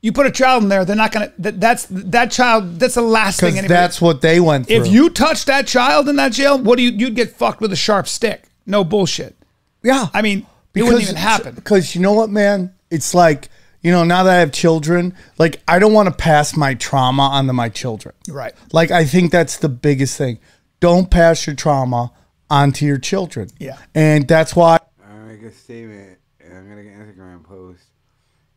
You 0.05 0.13
put 0.13 0.27
a 0.27 0.31
child 0.31 0.63
in 0.63 0.69
there, 0.69 0.85
they're 0.85 0.95
not 0.95 1.13
gonna. 1.13 1.33
That, 1.39 1.59
that's 1.59 1.87
that 1.89 2.31
child. 2.31 2.79
That's 2.79 2.97
the 2.97 3.01
last 3.01 3.41
thing. 3.41 3.55
Because 3.55 3.59
anybody- 3.61 3.75
that's 3.81 4.03
what 4.03 4.21
they 4.21 4.39
went 4.39 4.67
through. 4.67 4.77
if 4.83 4.87
you 4.87 5.09
touch 5.09 5.47
that 5.47 5.67
child 5.67 6.11
in 6.11 6.17
that 6.17 6.33
jail, 6.33 6.59
what 6.59 6.77
do 6.77 6.83
you? 6.83 6.91
You'd 6.91 7.15
get 7.15 7.35
fucked 7.35 7.63
with 7.63 7.73
a 7.73 7.77
sharp 7.77 8.07
stick. 8.07 8.45
No 8.67 8.85
bullshit. 8.85 9.35
yeah, 9.83 10.09
I 10.13 10.21
mean, 10.21 10.47
it 10.75 10.83
wouldn't 10.83 11.05
even 11.05 11.17
happen. 11.17 11.55
Because 11.55 11.95
you 11.95 12.03
know 12.03 12.13
what, 12.13 12.29
man? 12.29 12.75
It's 12.91 13.15
like 13.15 13.49
you 13.81 13.93
know 13.93 14.05
now 14.05 14.25
that 14.25 14.37
I 14.37 14.41
have 14.41 14.53
children, 14.53 15.15
like 15.39 15.63
I 15.67 15.79
don't 15.79 15.95
want 15.95 16.11
to 16.11 16.15
pass 16.15 16.55
my 16.55 16.75
trauma 16.75 17.23
onto 17.23 17.55
my 17.55 17.71
children. 17.71 18.15
Right. 18.29 18.53
Like 18.75 18.91
I 18.91 19.07
think 19.07 19.33
that's 19.33 19.57
the 19.57 19.71
biggest 19.71 20.19
thing. 20.19 20.39
Don't 20.81 21.11
pass 21.11 21.47
your 21.47 21.57
trauma 21.57 22.13
onto 22.51 22.85
your 22.85 22.99
children. 22.99 23.49
Yeah. 23.59 23.79
and 23.95 24.29
that's 24.29 24.55
why 24.55 24.81
I'm 25.03 25.29
make 25.29 25.43
a 25.43 25.51
statement, 25.51 26.19
and 26.41 26.59
I'm 26.59 26.69
gonna 26.69 26.83
get 26.83 26.93
an 26.93 27.07
Instagram 27.07 27.43
post. 27.43 27.85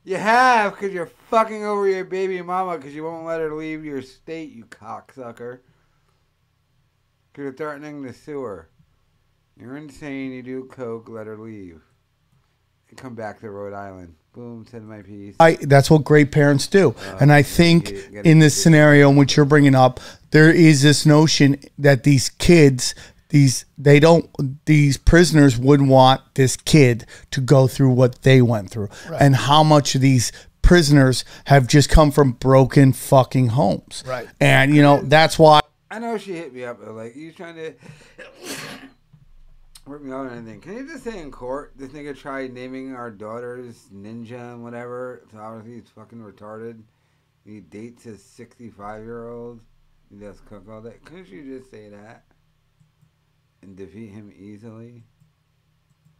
You 0.07 0.15
have, 0.15 0.71
because 0.71 0.93
you're 0.93 1.11
fucking 1.29 1.65
over 1.65 1.85
your 1.85 2.05
baby 2.05 2.41
mama 2.41 2.77
because 2.77 2.95
you 2.95 3.03
won't 3.03 3.25
let 3.25 3.41
her 3.41 3.53
leave 3.53 3.83
your 3.83 4.01
state, 4.01 4.53
you 4.53 4.63
cocksucker. 4.63 5.59
Because 7.33 7.43
you're 7.43 7.51
threatening 7.51 8.03
to 8.03 8.13
sue 8.13 8.41
her. 8.41 8.69
You're 9.59 9.75
insane, 9.75 10.31
you 10.31 10.41
do 10.41 10.63
coke, 10.71 11.09
let 11.09 11.27
her 11.27 11.35
leave. 11.35 11.81
And 12.87 12.97
come 12.97 13.15
back 13.15 13.41
to 13.41 13.49
Rhode 13.49 13.73
Island. 13.73 14.15
Boom, 14.31 14.65
send 14.71 14.87
my 14.87 15.01
piece. 15.01 15.35
I 15.41 15.55
that's 15.55 15.91
what 15.91 16.05
great 16.05 16.31
parents 16.31 16.67
do. 16.67 16.95
Oh, 16.97 17.17
and 17.19 17.29
I 17.29 17.41
think 17.41 17.89
in 18.23 18.39
this 18.39 18.55
scenario 18.55 19.09
in 19.09 19.17
which 19.17 19.35
you're 19.35 19.45
bringing 19.45 19.75
up, 19.75 19.99
there 20.31 20.49
is 20.49 20.83
this 20.83 21.05
notion 21.05 21.59
that 21.77 22.05
these 22.05 22.29
kids, 22.29 22.95
these 23.29 23.65
they 23.77 23.99
don't, 23.99 24.29
these 24.65 24.97
prisoners 24.97 25.57
wouldn't 25.57 25.89
want 25.89 26.21
this 26.35 26.57
kid 26.57 27.05
to 27.31 27.41
go 27.41 27.67
through 27.67 27.91
what 27.91 28.21
they 28.23 28.41
went 28.41 28.69
through, 28.69 28.89
and 29.19 29.35
how 29.35 29.63
much 29.63 29.95
of 29.95 30.01
these 30.01 30.31
prisoners 30.61 31.23
have 31.45 31.67
just 31.67 31.89
come 31.89 32.11
from 32.11 32.33
broken 32.33 32.93
fucking 32.93 33.47
homes. 33.47 34.03
Right. 34.05 34.27
And 34.39 34.75
you 34.75 34.81
know 34.81 35.01
that's 35.01 35.39
why. 35.39 35.61
I 35.89 35.99
know 35.99 36.17
she 36.17 36.33
hit 36.33 36.53
me 36.53 36.65
up, 36.65 36.79
but 36.83 36.93
like, 36.93 37.15
you 37.15 37.31
trying 37.31 37.55
to 37.55 37.73
work 39.85 40.03
me 40.03 40.11
out 40.11 40.25
or 40.25 40.31
anything. 40.31 40.59
Can 40.59 40.73
you 40.73 40.85
just 40.87 41.03
say 41.03 41.19
in 41.19 41.31
court, 41.31 41.73
this 41.77 41.89
nigga 41.91 42.17
tried 42.17 42.53
naming 42.53 42.93
our 42.93 43.09
daughters 43.09 43.87
Ninja 43.93 44.53
and 44.53 44.63
whatever? 44.63 45.23
So 45.31 45.39
obviously 45.39 45.75
he's 45.75 45.89
fucking 45.89 46.19
retarded. 46.19 46.81
He 47.45 47.61
dates 47.61 48.03
his 48.03 48.21
65 48.21 49.03
year 49.03 49.29
old. 49.29 49.61
He 50.09 50.17
does 50.17 50.41
cook 50.41 50.67
all 50.69 50.81
that. 50.81 51.03
Couldn't 51.05 51.29
you 51.29 51.57
just 51.57 51.71
say 51.71 51.89
that? 51.89 52.23
And 53.67 53.75
defeat 53.75 54.11
him 54.11 54.31
easily? 54.39 55.03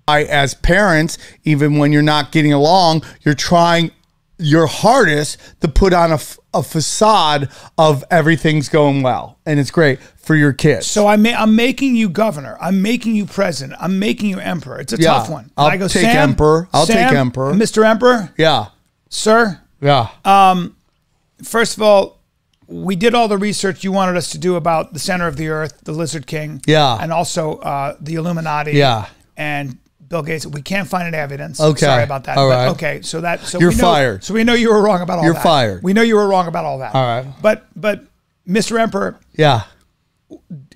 I, 0.06 0.24
as 0.26 0.54
parents, 0.54 1.18
even 1.46 1.78
when 1.78 1.94
you're 1.94 2.02
not 2.02 2.34
getting 2.34 2.52
along, 2.52 3.04
you're 3.22 3.36
trying 3.36 3.92
your 4.38 4.68
hardest 4.68 5.38
to 5.62 5.70
put 5.70 5.94
on 5.94 6.12
a, 6.12 6.16
f- 6.16 6.38
a 6.54 6.62
facade 6.62 7.50
of 7.78 8.04
everything's 8.12 8.68
going 8.68 9.02
well 9.02 9.40
and 9.46 9.60
it's 9.62 9.72
great 9.72 10.00
for 10.18 10.36
your 10.36 10.52
kids. 10.52 10.88
So 10.88 11.08
I 11.08 11.16
ma- 11.16 11.30
I'm 11.38 11.56
making 11.56 11.96
you 11.96 12.10
governor. 12.10 12.58
I'm 12.60 12.82
making 12.82 13.16
you 13.16 13.26
president. 13.26 13.80
I'm 13.82 13.98
making 13.98 14.30
you 14.30 14.40
emperor. 14.40 14.80
It's 14.82 14.92
a 14.92 14.98
Yeah. 14.98 15.12
tough 15.14 15.30
one. 15.30 15.50
I'll 15.58 15.68
I 15.68 15.78
go, 15.78 15.88
take 15.88 16.04
Sam, 16.04 16.32
emperor. 16.32 16.68
I'll 16.74 16.86
take 16.86 16.98
emperor." 17.14 17.54
Mr. 17.54 17.86
Emperor, 17.86 18.32
yeah. 18.38 18.68
sir, 19.10 19.62
Yeah. 19.80 20.10
Um, 20.26 20.74
First 21.44 21.78
of 21.78 21.84
all, 21.84 22.17
we 22.68 22.96
did 22.96 23.14
all 23.16 23.28
the 23.28 23.38
research 23.38 23.84
you 23.84 23.92
wanted 23.92 24.18
us 24.18 24.32
to 24.32 24.38
do 24.38 24.56
about 24.56 24.94
the 24.94 25.00
center 25.00 25.28
of 25.28 25.38
the 25.38 25.48
earth, 25.50 25.80
the 25.84 25.92
Lizard 25.94 26.28
King. 26.28 26.62
Yeah. 26.68 26.98
And 27.00 27.12
also 27.14 27.58
uh, 27.60 27.96
the 28.00 28.16
Illuminati. 28.16 28.72
Yeah. 28.74 29.08
And 29.38 29.78
Bill 30.08 30.24
Gates. 30.24 30.46
We 30.46 30.62
can't 30.62 30.88
find 30.88 31.08
any 31.08 31.18
evidence. 31.18 31.60
Okay. 31.60 31.86
Sorry 31.86 32.04
about 32.04 32.26
that. 32.26 32.38
All 32.38 32.50
But, 32.50 32.70
okay. 32.70 33.02
So 33.02 33.22
that 33.22 33.42
so 33.42 33.60
You're 33.60 33.70
we 33.70 33.76
know, 33.76 33.82
fired. 33.82 34.24
So 34.24 34.34
we 34.34 34.44
know 34.44 34.54
you 34.54 34.70
were 34.70 34.82
wrong 34.82 35.02
about 35.02 35.20
all 35.20 35.26
You're 35.26 35.34
that. 35.34 35.44
fired. 35.44 35.84
We 35.84 35.94
know 35.94 36.02
you 36.02 36.16
were 36.16 36.28
wrong 36.28 36.48
about 36.48 36.66
all 36.66 36.80
that. 36.80 36.96
All 36.96 37.04
right. 37.04 37.26
But 37.42 37.68
but 37.76 38.04
Mr. 38.48 38.80
Emperor, 38.80 39.20
yeah. 39.34 39.64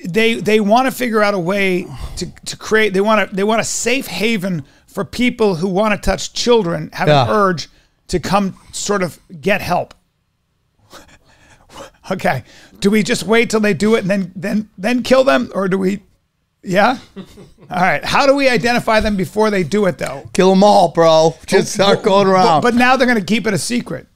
they 0.04 0.36
they 0.36 0.60
want 0.60 0.88
to 0.88 0.92
figure 0.92 1.22
out 1.22 1.34
a 1.34 1.40
way 1.40 1.88
to, 2.18 2.26
to 2.46 2.58
create 2.58 2.94
they 2.94 3.02
want 3.02 3.30
to 3.30 3.36
they 3.36 3.44
want 3.44 3.62
a 3.62 3.66
safe 3.66 4.08
haven 4.08 4.66
for 4.88 5.06
people 5.06 5.56
who 5.56 5.68
want 5.70 5.94
to 5.94 5.98
touch 6.10 6.34
children 6.34 6.90
have 6.94 7.08
Yeah. 7.08 7.24
an 7.24 7.30
urge 7.30 7.70
to 8.10 8.20
come 8.20 8.58
sort 8.74 9.02
of 9.04 9.20
get 9.40 9.62
help 9.62 9.94
okay 12.12 12.44
do 12.80 12.92
we 12.92 13.02
just 13.04 13.24
wait 13.24 13.50
till 13.50 13.60
they 13.60 13.74
do 13.74 13.96
it 13.96 14.00
and 14.02 14.10
then 14.10 14.32
then 14.36 14.70
then 14.78 15.02
kill 15.04 15.24
them 15.24 15.50
or 15.56 15.68
do 15.68 15.78
we 15.78 16.02
yeah 16.64 16.98
all 17.18 17.82
right 17.82 18.04
how 18.06 18.26
do 18.28 18.36
we 18.36 18.48
identify 18.50 19.00
them 19.00 19.16
before 19.16 19.50
they 19.50 19.64
do 19.64 19.86
it 19.86 19.98
though 19.98 20.30
Kill 20.34 20.50
them 20.52 20.64
all, 20.64 20.90
bro. 20.90 21.36
Just 21.48 21.74
start 21.74 22.04
going 22.04 22.28
around. 22.28 22.62
but, 22.62 22.72
but 22.72 22.76
now 22.76 22.96
they're 22.96 23.08
going 23.08 23.20
to 23.20 23.26
keep 23.26 23.48
it 23.48 23.54
a 23.54 23.58
secret 23.58 24.08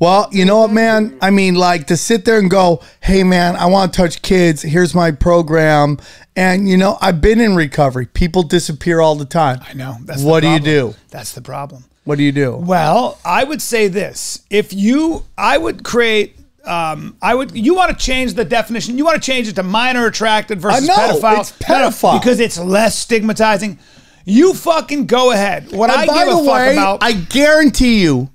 Well, 0.00 0.28
you 0.32 0.44
know 0.44 0.58
what, 0.60 0.72
man? 0.72 1.16
I 1.22 1.30
mean, 1.30 1.54
like 1.54 1.86
to 1.86 1.96
sit 1.96 2.24
there 2.24 2.38
and 2.38 2.50
go, 2.50 2.82
hey, 3.00 3.22
man, 3.22 3.54
I 3.56 3.66
want 3.66 3.92
to 3.92 3.96
touch 4.02 4.20
kids. 4.22 4.60
Here's 4.62 4.92
my 4.94 5.12
program. 5.12 5.98
And, 6.36 6.68
you 6.68 6.76
know, 6.76 6.98
I've 7.00 7.20
been 7.20 7.40
in 7.40 7.54
recovery. 7.54 8.06
People 8.06 8.42
disappear 8.42 9.00
all 9.00 9.14
the 9.14 9.24
time. 9.24 9.60
i 9.68 9.72
know 9.72 9.96
that's 10.04 10.20
the 10.22 10.26
What 10.28 10.40
do 10.42 10.48
you 10.48 10.58
do? 10.60 10.94
that's 11.10 11.32
the 11.32 11.40
problem 11.42 11.84
What 12.04 12.18
do 12.18 12.24
you 12.24 12.32
do? 12.32 12.56
Well, 12.56 13.18
I 13.24 13.44
would 13.44 13.62
say 13.62 13.86
this: 13.88 14.42
if 14.50 14.72
you, 14.72 15.24
I 15.38 15.56
would 15.58 15.84
create. 15.84 16.36
Um, 16.66 17.16
I 17.20 17.34
would. 17.34 17.54
You 17.56 17.74
want 17.74 17.90
to 17.90 18.04
change 18.04 18.34
the 18.34 18.44
definition? 18.44 18.96
You 18.98 19.04
want 19.04 19.22
to 19.22 19.26
change 19.32 19.48
it 19.48 19.56
to 19.56 19.62
minor 19.62 20.06
attracted 20.06 20.60
versus 20.60 20.88
I 20.88 20.92
know, 20.92 21.18
pedophile? 21.20 21.40
it's 21.40 21.52
pedophile. 21.52 22.20
because 22.20 22.40
it's 22.40 22.58
less 22.58 22.98
stigmatizing. 22.98 23.78
You 24.24 24.54
fucking 24.54 25.06
go 25.06 25.32
ahead. 25.32 25.72
What 25.72 25.90
I 25.90 26.06
by 26.06 26.24
give 26.24 26.28
the 26.28 26.40
a 26.40 26.44
fuck 26.44 26.54
way, 26.54 26.72
about. 26.72 27.02
I 27.02 27.12
guarantee 27.12 28.00
you 28.00 28.30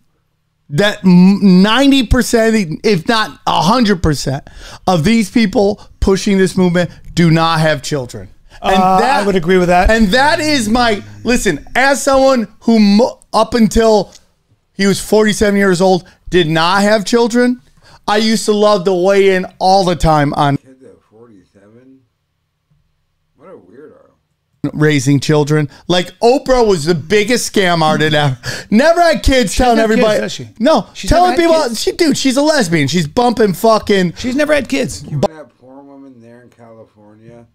that 0.70 1.04
ninety 1.04 2.06
percent, 2.06 2.82
if 2.84 3.08
not 3.08 3.40
hundred 3.48 4.04
percent, 4.04 4.48
of 4.86 5.04
these 5.04 5.32
people 5.32 5.82
pushing 6.00 6.38
this 6.38 6.56
movement 6.56 6.92
do 7.16 7.32
not 7.32 7.60
have 7.60 7.82
children. 7.82 8.30
And 8.62 8.76
Uh, 8.76 9.00
I 9.02 9.26
would 9.26 9.36
agree 9.36 9.58
with 9.58 9.70
that. 9.70 9.90
And 9.90 10.10
that 10.10 10.40
is 10.40 10.70
my 10.70 11.02
listen. 11.24 11.66
As 11.76 12.04
someone 12.04 12.48
who 12.62 13.00
up 13.34 13.54
until 13.56 14.14
he 14.74 14.86
was 14.86 15.00
forty-seven 15.02 15.58
years 15.58 15.82
old 15.82 16.08
did 16.30 16.48
not 16.48 16.84
have 16.84 17.04
children, 17.06 17.62
I 18.10 18.18
used 18.18 18.46
to 18.46 18.54
love 18.54 18.86
to 18.86 18.94
weigh 18.94 19.36
in 19.36 19.46
all 19.60 19.86
the 19.86 19.96
time 19.96 20.34
on 20.34 20.58
Kids 20.58 20.84
at 20.84 21.00
47? 21.12 22.02
What 23.36 23.50
a 23.50 23.52
weirdo. 23.54 24.72
raising 24.74 25.20
children. 25.20 25.70
Like 25.88 26.08
Oprah 26.20 26.68
was 26.68 26.86
the 26.86 26.96
biggest 26.96 27.54
scam 27.54 27.82
artist 27.84 28.16
ever. 28.16 28.38
Never 28.72 29.00
had 29.00 29.22
kids 29.22 29.56
telling 29.56 29.78
had 29.78 29.84
kids, 29.84 29.92
everybody. 29.92 30.20
does 30.22 30.32
she? 30.32 30.50
No, 30.60 30.88
She's 30.96 31.10
telling 31.10 31.32
never 31.38 31.42
had 31.44 31.48
people. 31.50 31.68
kids? 31.70 31.82
She, 31.84 31.92
dude, 31.92 32.18
she's 32.18 32.38
a 32.38 32.42
lesbian. 32.42 32.88
She's 32.88 33.06
bumping 33.08 33.54
fucking. 33.54 34.14
She's 34.16 34.36
never 34.36 34.54
had 34.56 34.68
kids. 34.68 35.04
When 35.06 35.22
that 35.22 35.50
poor 35.60 35.82
woman 35.84 36.20
there 36.20 36.42
in 36.42 36.50
California, 36.50 37.46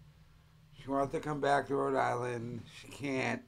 she 0.81 0.89
wants 0.89 1.13
to 1.15 1.21
come 1.21 1.41
back 1.41 1.67
to 1.67 1.75
Rhode 1.75 1.97
Island. 1.99 2.63
She 2.81 2.87
can't. 2.89 3.43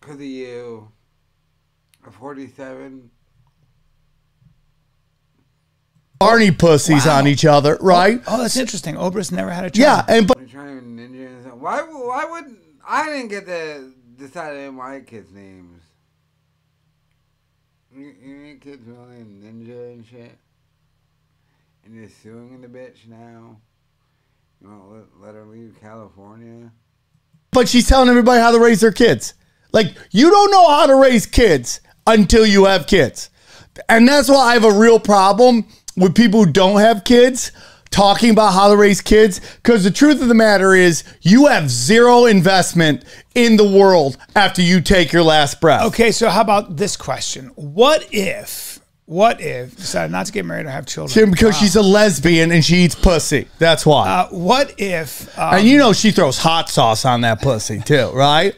Because 0.00 0.16
of 0.16 0.22
you. 0.22 0.88
At 2.06 2.14
47. 2.14 3.10
Barney 6.26 6.50
pussies 6.50 7.06
Wow. 7.06 7.18
on 7.18 7.26
each 7.26 7.44
other, 7.44 7.76
oh, 7.80 7.84
right? 7.84 8.22
Oh, 8.26 8.42
that's 8.42 8.56
interesting. 8.56 8.96
Oprah's 8.96 9.30
never 9.32 9.50
had 9.50 9.64
a 9.64 9.70
child. 9.70 10.04
Yeah, 10.08 10.14
and 10.16 10.26
but 10.26 10.48
trying 10.50 10.78
to 10.80 10.84
ninja 10.84 11.26
and. 11.52 11.60
Why, 11.60 11.80
why 11.82 12.24
would. 12.24 12.56
I 12.88 13.06
didn't 13.06 13.28
get 13.28 13.46
to 13.46 13.92
decide 14.18 14.56
any 14.56 14.66
of 14.66 14.74
my 14.74 15.00
kids' 15.00 15.32
names. 15.32 15.82
You, 17.94 18.14
you 18.22 18.56
kids 18.60 18.82
really 18.86 19.22
ninja 19.24 19.92
and 19.94 20.04
shit? 20.06 20.36
And 21.84 21.94
you're 21.94 22.08
suing 22.22 22.60
the 22.60 22.68
bitch 22.68 23.08
now? 23.08 23.56
You 24.60 24.68
won't 24.68 24.92
let, 24.92 25.04
let 25.20 25.34
her 25.34 25.44
leave 25.44 25.76
California? 25.80 26.70
but 27.52 27.68
she's 27.70 27.88
telling 27.88 28.08
everybody 28.10 28.38
how 28.38 28.50
to 28.50 28.58
raise 28.60 28.80
their 28.82 28.92
kids. 28.92 29.32
Like 29.72 29.94
you 30.10 30.30
don't 30.30 30.50
know 30.50 30.68
how 30.68 30.86
to 30.86 30.94
raise 30.96 31.24
kids 31.26 31.80
until 32.06 32.44
you 32.44 32.66
have 32.66 32.86
kids, 32.86 33.30
and 33.88 34.06
that's 34.06 34.28
why 34.28 34.50
I 34.50 34.52
have 34.54 34.64
a 34.64 34.72
real 34.72 35.00
problem 35.00 35.66
with 35.96 36.14
people 36.14 36.44
who 36.44 36.52
don't 36.52 36.80
have 36.80 37.04
kids 37.04 37.52
talking 37.90 38.30
about 38.30 38.52
how 38.52 38.68
to 38.68 38.76
raise 38.76 39.00
kids. 39.00 39.40
Because 39.56 39.84
the 39.84 39.90
truth 39.90 40.20
of 40.20 40.28
the 40.28 40.34
matter 40.34 40.74
is, 40.74 41.04
you 41.22 41.46
have 41.46 41.70
zero 41.70 42.26
investment 42.26 43.04
in 43.34 43.56
the 43.56 43.68
world 43.68 44.16
after 44.34 44.62
you 44.62 44.80
take 44.80 45.12
your 45.12 45.22
last 45.22 45.60
breath. 45.60 45.86
Okay, 45.86 46.12
so 46.12 46.28
how 46.28 46.40
about 46.40 46.76
this 46.76 46.96
question? 46.96 47.46
What 47.54 48.06
if, 48.12 48.80
what 49.06 49.40
if 49.40 49.76
decided 49.76 50.12
not 50.12 50.26
to 50.26 50.32
get 50.32 50.44
married 50.44 50.66
or 50.66 50.70
have 50.70 50.86
children? 50.86 51.30
Because 51.30 51.56
she's 51.56 51.76
a 51.76 51.82
lesbian 51.82 52.50
and 52.52 52.64
she 52.64 52.76
eats 52.78 52.94
pussy. 52.94 53.48
That's 53.58 53.86
why. 53.86 54.08
Uh, 54.08 54.28
what 54.28 54.74
if? 54.78 55.36
Um, 55.38 55.54
and 55.54 55.66
you 55.66 55.78
know 55.78 55.92
she 55.92 56.10
throws 56.10 56.38
hot 56.38 56.68
sauce 56.68 57.04
on 57.04 57.22
that 57.22 57.40
pussy 57.40 57.80
too, 57.80 58.10
right? 58.12 58.54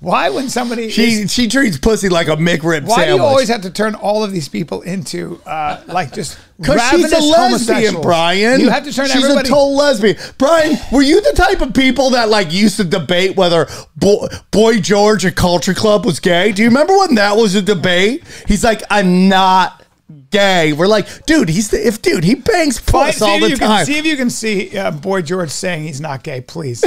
Why 0.00 0.30
when 0.30 0.48
somebody 0.48 0.90
She 0.90 1.28
she 1.28 1.46
treats 1.46 1.78
pussy 1.78 2.08
like 2.08 2.28
a 2.28 2.36
McRib 2.36 2.84
Why 2.86 2.96
sandwich. 2.96 3.06
do 3.08 3.14
you 3.16 3.22
always 3.22 3.48
have 3.48 3.62
to 3.62 3.70
turn 3.70 3.94
all 3.94 4.24
of 4.24 4.32
these 4.32 4.48
people 4.48 4.80
into 4.80 5.40
uh, 5.46 5.82
like 5.86 6.12
just 6.12 6.38
Because 6.60 6.90
she's 6.90 7.12
a 7.12 7.20
lesbian. 7.20 8.02
Brian. 8.02 8.60
You 8.60 8.68
have 8.68 8.84
to 8.84 8.92
turn 8.92 9.06
She's 9.06 9.24
everybody. 9.24 9.48
a 9.48 9.50
total 9.50 9.76
lesbian. 9.76 10.16
Brian, 10.36 10.76
were 10.92 11.00
you 11.00 11.20
the 11.22 11.32
type 11.32 11.62
of 11.62 11.72
people 11.72 12.10
that 12.10 12.28
like 12.28 12.52
used 12.52 12.76
to 12.76 12.84
debate 12.84 13.34
whether 13.36 13.66
Boy, 13.96 14.26
Boy 14.50 14.78
George 14.78 15.24
at 15.24 15.36
Culture 15.36 15.72
Club 15.72 16.04
was 16.04 16.20
gay? 16.20 16.52
Do 16.52 16.60
you 16.62 16.68
remember 16.68 16.96
when 16.98 17.14
that 17.14 17.36
was 17.36 17.54
a 17.54 17.62
debate? 17.62 18.24
He's 18.46 18.62
like, 18.62 18.82
I'm 18.90 19.28
not 19.28 19.82
gay. 20.30 20.74
We're 20.74 20.86
like, 20.86 21.24
dude, 21.24 21.48
he's 21.48 21.70
the 21.70 21.86
if 21.86 22.02
dude 22.02 22.24
he 22.24 22.34
bangs 22.34 22.78
puss 22.80 23.22
all 23.22 23.40
the 23.40 23.50
time. 23.50 23.58
Can, 23.58 23.86
see 23.86 23.98
if 23.98 24.04
you 24.04 24.16
can 24.18 24.28
see 24.30 24.76
uh, 24.76 24.90
Boy 24.90 25.22
George 25.22 25.50
saying 25.50 25.84
he's 25.84 26.00
not 26.00 26.22
gay, 26.22 26.40
please. 26.42 26.84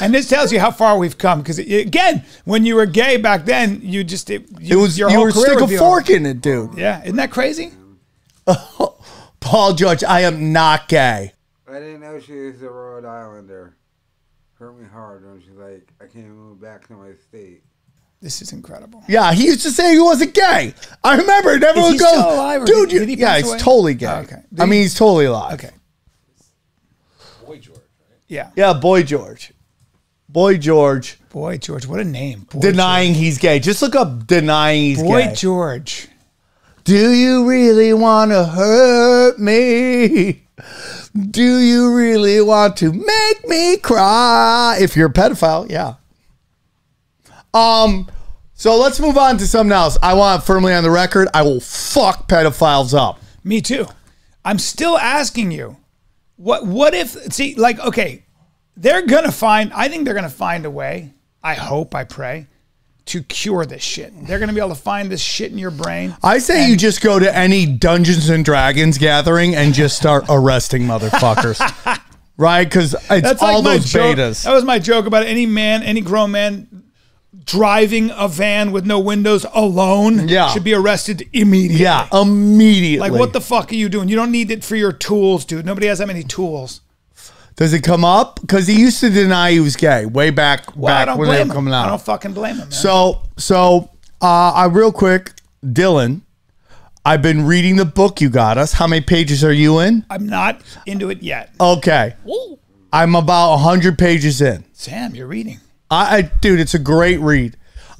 And 0.00 0.14
this 0.14 0.28
tells 0.28 0.52
you 0.52 0.60
how 0.60 0.70
far 0.70 0.98
we've 0.98 1.18
come. 1.18 1.40
Because 1.40 1.58
again, 1.58 2.24
when 2.44 2.64
you 2.64 2.74
were 2.76 2.86
gay 2.86 3.16
back 3.16 3.44
then, 3.44 3.80
you 3.82 4.04
just 4.04 4.30
it, 4.30 4.44
it 4.60 4.76
was 4.76 4.98
your 4.98 5.10
you 5.10 5.16
whole 5.16 5.24
were 5.26 5.32
career 5.32 5.46
stick 5.46 5.60
would 5.60 5.72
a 5.72 5.78
fork 5.78 6.10
in 6.10 6.26
it, 6.26 6.40
dude. 6.40 6.74
Yeah, 6.74 7.02
isn't 7.02 7.16
that 7.16 7.30
crazy? 7.30 7.72
Paul 9.40 9.74
George, 9.74 10.04
I 10.04 10.20
am 10.20 10.52
not 10.52 10.88
gay. 10.88 11.32
I 11.68 11.74
didn't 11.74 12.00
know 12.00 12.18
she 12.20 12.32
was 12.34 12.62
a 12.62 12.68
Rhode 12.68 13.04
Islander. 13.04 13.76
Hurt 14.58 14.78
me 14.78 14.86
hard 14.92 15.24
when 15.24 15.40
she's 15.40 15.50
like, 15.56 15.88
I 16.00 16.06
can't 16.06 16.26
move 16.28 16.60
back 16.60 16.86
to 16.88 16.92
my 16.94 17.12
state. 17.14 17.62
This 18.20 18.42
is 18.42 18.52
incredible. 18.52 19.02
Yeah, 19.08 19.32
he 19.32 19.46
used 19.46 19.62
to 19.62 19.70
say 19.70 19.92
he 19.92 19.98
wasn't 19.98 20.34
gay. 20.34 20.74
I 21.02 21.16
remember 21.16 21.52
it. 21.52 21.62
Everyone 21.62 21.92
he 21.92 21.98
goes, 21.98 22.08
still 22.08 22.34
alive 22.34 22.66
dude, 22.66 22.90
did- 22.90 22.92
you, 22.92 22.98
did 23.00 23.08
he 23.08 23.14
yeah, 23.16 23.38
he's 23.38 23.48
away? 23.48 23.58
totally 23.58 23.94
gay. 23.94 24.06
Oh, 24.08 24.18
okay. 24.20 24.42
Did 24.52 24.60
I 24.60 24.64
he- 24.64 24.70
mean, 24.70 24.82
he's 24.82 24.94
totally 24.94 25.24
alive. 25.24 25.54
Okay. 25.54 25.70
Boy 27.46 27.58
George, 27.58 27.78
right? 27.78 28.18
Yeah. 28.28 28.50
Yeah, 28.56 28.74
Boy 28.74 29.02
George. 29.02 29.52
Boy 30.32 30.58
George 30.58 31.20
Boy 31.30 31.58
George, 31.58 31.86
what 31.86 32.00
a 32.00 32.04
name. 32.04 32.40
Boy 32.50 32.60
denying 32.60 33.14
he's 33.14 33.38
gay. 33.38 33.60
Just 33.60 33.82
look 33.82 33.94
up 33.94 34.26
denying 34.26 34.82
he's 34.82 34.98
George. 34.98 35.08
Boy 35.08 35.26
gay. 35.26 35.34
George. 35.34 36.08
Do 36.82 37.12
you 37.12 37.48
really 37.48 37.92
want 37.92 38.32
to 38.32 38.44
hurt 38.44 39.38
me? 39.38 40.42
Do 41.30 41.58
you 41.58 41.94
really 41.94 42.40
want 42.40 42.76
to 42.78 42.92
make 42.92 43.48
me 43.48 43.76
cry? 43.76 44.78
If 44.80 44.96
you're 44.96 45.08
a 45.08 45.12
pedophile, 45.12 45.70
yeah. 45.70 45.94
Um, 47.54 48.10
so 48.54 48.76
let's 48.76 48.98
move 48.98 49.16
on 49.16 49.38
to 49.38 49.46
something 49.46 49.72
else. 49.72 49.98
I 50.02 50.14
want 50.14 50.42
firmly 50.42 50.74
on 50.74 50.82
the 50.82 50.90
record. 50.90 51.28
I 51.32 51.42
will 51.42 51.60
fuck 51.60 52.28
pedophiles 52.28 52.92
up. 52.92 53.20
Me 53.44 53.60
too. 53.60 53.86
I'm 54.44 54.58
still 54.58 54.98
asking 54.98 55.52
you, 55.52 55.76
what 56.36 56.66
what 56.66 56.92
if 56.92 57.10
see 57.32 57.54
like 57.54 57.78
okay, 57.78 58.24
they're 58.80 59.06
gonna 59.06 59.32
find. 59.32 59.72
I 59.72 59.88
think 59.88 60.04
they're 60.04 60.14
gonna 60.14 60.28
find 60.28 60.64
a 60.64 60.70
way. 60.70 61.12
I 61.42 61.54
hope. 61.54 61.94
I 61.94 62.04
pray 62.04 62.46
to 63.06 63.22
cure 63.24 63.66
this 63.66 63.82
shit. 63.82 64.12
They're 64.26 64.38
gonna 64.38 64.52
be 64.52 64.60
able 64.60 64.70
to 64.70 64.74
find 64.74 65.10
this 65.10 65.20
shit 65.20 65.52
in 65.52 65.58
your 65.58 65.70
brain. 65.70 66.16
I 66.22 66.38
say 66.38 66.68
you 66.68 66.76
just 66.76 67.00
go 67.00 67.18
to 67.18 67.36
any 67.36 67.66
Dungeons 67.66 68.28
and 68.28 68.44
Dragons 68.44 68.98
gathering 68.98 69.54
and 69.54 69.74
just 69.74 69.96
start 69.96 70.24
arresting 70.28 70.82
motherfuckers. 70.82 71.60
right? 72.36 72.64
Because 72.64 72.94
it's 72.94 73.22
That's 73.22 73.42
all 73.42 73.62
my 73.62 73.78
those 73.78 73.90
joke. 73.90 74.16
betas. 74.16 74.44
That 74.44 74.54
was 74.54 74.64
my 74.64 74.78
joke 74.78 75.06
about 75.06 75.26
any 75.26 75.44
man, 75.46 75.82
any 75.82 76.00
grown 76.00 76.30
man 76.30 76.84
driving 77.44 78.10
a 78.14 78.28
van 78.28 78.70
with 78.70 78.86
no 78.86 79.00
windows 79.00 79.44
alone. 79.52 80.28
Yeah. 80.28 80.48
should 80.48 80.64
be 80.64 80.74
arrested 80.74 81.28
immediately. 81.32 81.82
yeah, 81.82 82.08
immediately. 82.12 83.10
Like 83.10 83.18
what 83.18 83.32
the 83.32 83.40
fuck 83.40 83.72
are 83.72 83.76
you 83.76 83.88
doing? 83.88 84.08
You 84.08 84.16
don't 84.16 84.30
need 84.30 84.50
it 84.50 84.64
for 84.64 84.76
your 84.76 84.92
tools, 84.92 85.44
dude. 85.44 85.66
Nobody 85.66 85.86
has 85.88 85.98
that 85.98 86.06
many 86.06 86.22
tools. 86.22 86.80
Does 87.60 87.74
it 87.74 87.82
come 87.82 88.06
up? 88.06 88.40
Because 88.40 88.66
he 88.66 88.80
used 88.80 89.00
to 89.00 89.10
deny 89.10 89.52
he 89.52 89.60
was 89.60 89.76
gay 89.76 90.06
way 90.06 90.30
back 90.30 90.74
Well, 90.74 90.96
I 90.96 91.04
don't 91.04 91.18
when 91.18 91.28
they 91.28 91.34
blame 91.36 91.48
were 91.48 91.52
him. 91.52 91.56
coming 91.58 91.74
I 91.74 91.86
don't 91.86 92.00
fucking 92.00 92.32
blame 92.32 92.54
him. 92.56 92.60
Man. 92.60 92.72
So 92.72 93.20
so 93.36 93.90
Uh, 94.22 94.50
I 94.52 94.64
real 94.66 94.90
quick, 94.92 95.32
Dylan. 95.64 96.22
I've 97.04 97.20
been 97.22 97.44
reading 97.46 97.76
the 97.76 97.84
book 97.84 98.20
you 98.20 98.28
got 98.30 98.56
us. 98.58 98.72
How 98.72 98.86
many 98.86 99.02
pages 99.02 99.44
are 99.44 99.52
you 99.52 99.78
in? 99.80 100.04
I'm 100.10 100.26
not 100.26 100.60
into 100.86 101.10
it 101.10 101.22
yet. 101.22 101.50
Okay. 101.60 102.14
I'm 102.92 103.14
about 103.14 103.52
100 103.52 103.98
pages 103.98 104.40
in. 104.40 104.64
Sam, 104.72 105.14
you're 105.14 105.26
reading. 105.26 105.60
I, 105.90 106.16
I 106.16 106.22
dude, 106.22 106.60
it's 106.60 106.74
a 106.74 106.78
great 106.78 107.20
read. 107.20 107.56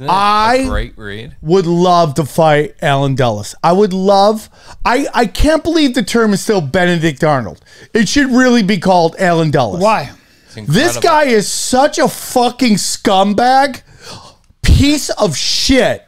I 0.09 0.65
great 0.65 0.97
read. 0.97 1.37
would 1.43 1.67
love 1.67 2.15
to 2.15 2.25
fight 2.25 2.77
Allen 2.81 3.15
Dulles. 3.15 3.55
I 3.63 3.73
would 3.73 3.93
love. 3.93 4.49
I 4.85 5.07
I 5.13 5.27
can't 5.27 5.63
believe 5.63 5.95
the 5.95 6.03
term 6.03 6.33
is 6.33 6.41
still 6.41 6.61
Benedict 6.61 7.23
Arnold. 7.23 7.61
It 7.93 8.09
should 8.09 8.31
really 8.31 8.63
be 8.63 8.79
called 8.79 9.17
Allen 9.19 9.51
Dulles. 9.51 9.81
Why? 9.81 10.13
This 10.55 10.97
guy 10.99 11.25
is 11.25 11.47
such 11.51 11.99
a 11.99 12.09
fucking 12.09 12.75
scumbag, 12.75 13.83
piece 14.63 15.11
of 15.11 15.37
shit. 15.37 16.07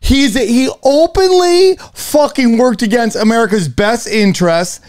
He's 0.00 0.34
he 0.34 0.70
openly 0.82 1.76
fucking 1.94 2.58
worked 2.58 2.82
against 2.82 3.16
America's 3.16 3.68
best 3.68 4.06
interests, 4.06 4.80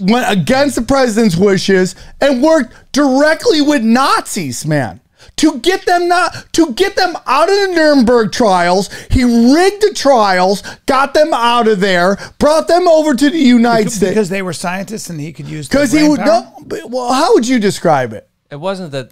went 0.00 0.30
against 0.30 0.76
the 0.76 0.82
president's 0.82 1.36
wishes, 1.36 1.94
and 2.20 2.42
worked 2.42 2.74
directly 2.92 3.60
with 3.60 3.82
Nazis, 3.82 4.64
man. 4.64 5.00
To 5.36 5.58
get 5.58 5.86
them 5.86 6.06
not 6.06 6.52
to 6.52 6.72
get 6.74 6.94
them 6.94 7.16
out 7.26 7.48
of 7.48 7.54
the 7.56 7.68
Nuremberg 7.74 8.30
trials, 8.30 8.88
he 9.10 9.24
rigged 9.24 9.82
the 9.82 9.92
trials, 9.94 10.62
got 10.86 11.14
them 11.14 11.32
out 11.34 11.66
of 11.66 11.80
there, 11.80 12.16
brought 12.38 12.68
them 12.68 12.86
over 12.86 13.12
to 13.14 13.28
the 13.30 13.38
United 13.38 13.84
Because, 13.86 13.94
States. 13.94 14.10
because 14.10 14.28
they 14.28 14.42
were 14.42 14.52
scientists 14.52 15.10
and 15.10 15.18
he 15.20 15.32
could 15.32 15.48
use 15.48 15.68
their 15.68 15.80
Because 15.80 15.92
he 15.92 16.06
would 16.08 16.20
power? 16.20 16.26
no. 16.44 16.56
but- 16.64 16.88
Well, 16.90 17.12
how 17.12 17.34
would 17.34 17.48
you 17.48 17.58
describe 17.58 18.12
it? 18.12 18.28
It 18.52 18.56
wasn't 18.60 18.92
that 18.92 19.10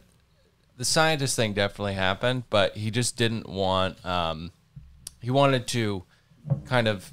the 0.76 0.84
scientist 0.84 1.34
thing 1.34 1.52
definitely 1.52 1.94
happened, 1.94 2.44
but 2.48 2.76
he 2.76 2.90
just 2.92 3.16
didn't 3.16 3.48
want. 3.48 4.04
Um, 4.06 4.52
he 5.20 5.30
wanted 5.30 5.66
to 5.68 6.04
kind 6.66 6.86
of 6.86 7.10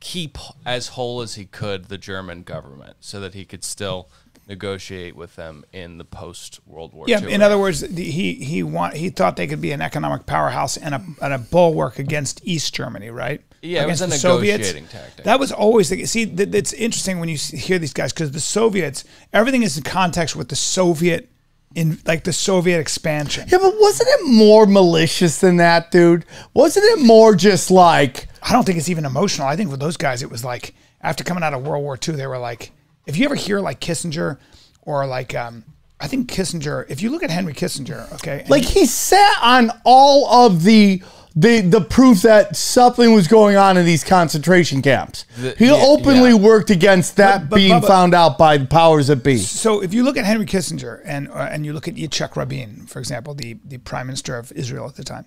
keep 0.00 0.36
as 0.64 0.88
whole 0.88 1.20
as 1.22 1.34
he 1.36 1.44
could 1.44 1.86
the 1.86 1.98
German 1.98 2.42
government, 2.42 2.96
so 3.00 3.20
that 3.20 3.34
he 3.34 3.44
could 3.44 3.62
still 3.64 4.08
negotiate 4.46 5.16
with 5.16 5.34
them 5.36 5.64
in 5.72 5.98
the 5.98 6.04
post 6.04 6.60
World 6.66 6.92
War 6.94 7.06
Yeah, 7.08 7.20
II. 7.20 7.32
in 7.32 7.40
era. 7.42 7.46
other 7.46 7.58
words, 7.58 7.80
the, 7.80 8.04
he 8.10 8.34
he 8.34 8.62
want 8.62 8.94
he 8.94 9.10
thought 9.10 9.36
they 9.36 9.46
could 9.46 9.60
be 9.60 9.72
an 9.72 9.82
economic 9.82 10.26
powerhouse 10.26 10.76
and 10.76 10.94
a 10.94 11.02
and 11.20 11.32
a 11.34 11.38
bulwark 11.38 11.98
against 11.98 12.40
East 12.44 12.74
Germany, 12.74 13.10
right? 13.10 13.40
Yeah, 13.62 13.82
it 13.82 13.86
was 13.88 14.00
Against 14.00 14.22
a 14.22 14.28
the 14.28 14.34
Soviets. 14.34 14.72
tactic. 14.92 15.24
That 15.24 15.40
was 15.40 15.50
always 15.50 15.88
the 15.88 16.04
see. 16.06 16.26
th- 16.26 16.54
It's 16.54 16.72
interesting 16.72 17.18
when 17.18 17.28
you 17.28 17.36
hear 17.36 17.78
these 17.78 17.92
guys 17.92 18.12
because 18.12 18.30
the 18.30 18.40
Soviets, 18.40 19.04
everything 19.32 19.62
is 19.64 19.76
in 19.76 19.82
context 19.82 20.36
with 20.36 20.48
the 20.48 20.56
Soviet 20.56 21.28
in 21.74 21.98
like 22.06 22.22
the 22.22 22.32
Soviet 22.32 22.78
expansion. 22.78 23.48
Yeah, 23.50 23.58
but 23.58 23.74
wasn't 23.80 24.08
it 24.10 24.26
more 24.26 24.66
malicious 24.66 25.38
than 25.40 25.56
that, 25.56 25.90
dude? 25.90 26.24
Wasn't 26.54 26.84
it 26.84 27.04
more 27.04 27.34
just 27.34 27.70
like 27.70 28.28
I 28.42 28.52
don't 28.52 28.64
think 28.64 28.78
it's 28.78 28.88
even 28.88 29.04
emotional. 29.04 29.48
I 29.48 29.56
think 29.56 29.70
for 29.70 29.76
those 29.76 29.96
guys, 29.96 30.22
it 30.22 30.30
was 30.30 30.44
like 30.44 30.74
after 31.00 31.24
coming 31.24 31.42
out 31.42 31.52
of 31.52 31.66
World 31.66 31.82
War 31.82 31.98
II, 32.06 32.14
they 32.14 32.26
were 32.28 32.38
like, 32.38 32.70
if 33.06 33.16
you 33.16 33.24
ever 33.24 33.34
hear 33.34 33.60
like 33.60 33.80
Kissinger 33.80 34.38
or 34.82 35.06
like, 35.06 35.34
um, 35.34 35.64
I 36.00 36.08
think 36.08 36.30
Kissinger, 36.30 36.84
if 36.88 37.00
you 37.02 37.10
look 37.10 37.22
at 37.22 37.30
Henry 37.30 37.54
Kissinger, 37.54 38.12
okay, 38.14 38.44
like 38.48 38.64
he 38.64 38.84
sat 38.86 39.38
on 39.42 39.70
all 39.84 40.46
of 40.46 40.62
the 40.64 41.02
the 41.34 41.60
the 41.60 41.80
proof 41.82 42.22
that 42.22 42.56
something 42.56 43.14
was 43.14 43.28
going 43.28 43.56
on 43.56 43.76
in 43.76 43.84
these 43.84 44.02
concentration 44.04 44.80
camps. 44.82 45.24
The- 45.38 45.54
he 45.58 45.66
yeah, 45.66 45.72
openly 45.74 46.30
yeah. 46.30 46.36
worked 46.36 46.70
against 46.70 47.16
that 47.16 47.42
But- 47.42 47.50
but 47.50 47.56
being 47.56 47.72
Bubba- 47.80 47.86
found 47.86 48.14
out 48.14 48.38
by 48.38 48.56
the 48.58 48.66
powers 48.66 49.06
that 49.08 49.22
be. 49.22 49.36
So 49.38 49.82
if 49.82 49.92
you 49.94 50.02
look 50.02 50.16
at 50.16 50.24
Henry 50.24 50.46
Kissinger 50.46 51.00
and 51.04 51.28
uh, 51.28 51.48
and 51.50 51.64
you 51.66 51.72
look 51.72 51.88
at 51.88 51.94
Yitzhak 51.94 52.36
Rabin, 52.36 52.86
for 52.86 52.98
example, 52.98 53.34
the 53.34 53.56
the 53.64 53.78
prime 53.78 54.06
minister 54.06 54.36
of 54.36 54.50
Israel 54.52 54.86
at 54.86 54.96
the 54.96 55.04
time, 55.04 55.26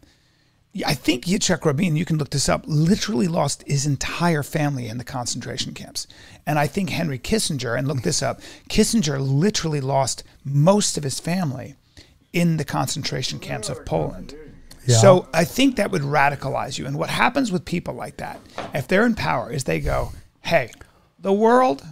I 0.85 0.93
think 0.93 1.25
Yitzhak 1.25 1.65
Rabin, 1.65 1.95
you 1.95 2.05
can 2.05 2.17
look 2.17 2.29
this 2.29 2.47
up, 2.47 2.63
literally 2.67 3.27
lost 3.27 3.63
his 3.65 3.85
entire 3.87 4.43
family 4.43 4.87
in 4.87 4.99
the 4.99 5.03
concentration 5.03 5.73
camps. 5.73 6.05
And 6.45 6.59
I 6.59 6.67
think 6.67 6.91
Henry 6.91 7.17
Kissinger, 7.17 7.77
and 7.77 7.87
look 7.87 8.03
this 8.03 8.21
up, 8.21 8.39
Kissinger 8.69 9.19
literally 9.19 9.81
lost 9.81 10.23
most 10.45 10.95
of 10.97 11.03
his 11.03 11.19
family 11.19 11.75
in 12.33 12.57
the 12.57 12.65
concentration 12.65 13.39
camps 13.39 13.67
of 13.69 13.83
Poland. 13.85 14.35
So 14.87 15.27
I 15.33 15.43
think 15.43 15.75
that 15.75 15.91
would 15.91 16.01
radicalize 16.03 16.77
you. 16.79 16.85
And 16.87 16.97
what 16.97 17.09
happens 17.09 17.51
with 17.51 17.65
people 17.65 17.93
like 17.93 18.17
that, 18.17 18.39
if 18.73 18.87
they're 18.87 19.05
in 19.05 19.13
power, 19.15 19.51
is 19.51 19.65
they 19.65 19.79
go, 19.79 20.11
"Hey, 20.41 20.71
the 21.19 21.33
world, 21.33 21.83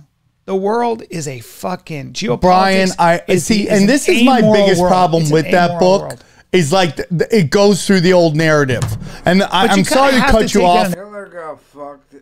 the 0.46 0.56
world 0.56 1.04
is 1.12 1.28
a 1.28 1.40
fucking 1.42 2.14
geopolitics." 2.14 2.42
Brian, 2.42 2.90
I 2.98 3.22
is- 3.28 3.46
see, 3.46 3.68
is 3.70 3.80
and 3.82 3.90
this 3.90 4.08
is 4.10 4.24
my 4.24 4.42
biggest 4.42 4.82
world. 4.82 4.92
problem 4.92 5.24
It's 5.24 5.32
with 5.32 5.52
that 5.52 5.80
book. 5.80 6.02
world. 6.04 6.24
Is 6.54 6.72
like 6.72 6.96
th- 6.96 7.10
th- 7.10 7.30
it 7.32 7.50
goes 7.52 7.86
through 7.86 8.00
the 8.02 8.14
old 8.14 8.36
narrative, 8.36 8.82
and 9.26 9.44
I, 9.44 9.68
I'm 9.68 9.84
sorry 9.84 10.14
to 10.14 10.20
cut 10.22 10.48
to 10.50 10.60
you 10.60 10.66
off. 10.66 10.88
on- 10.88 10.92
Hitler 10.94 11.28
got 11.28 11.62
fucked. 11.62 12.16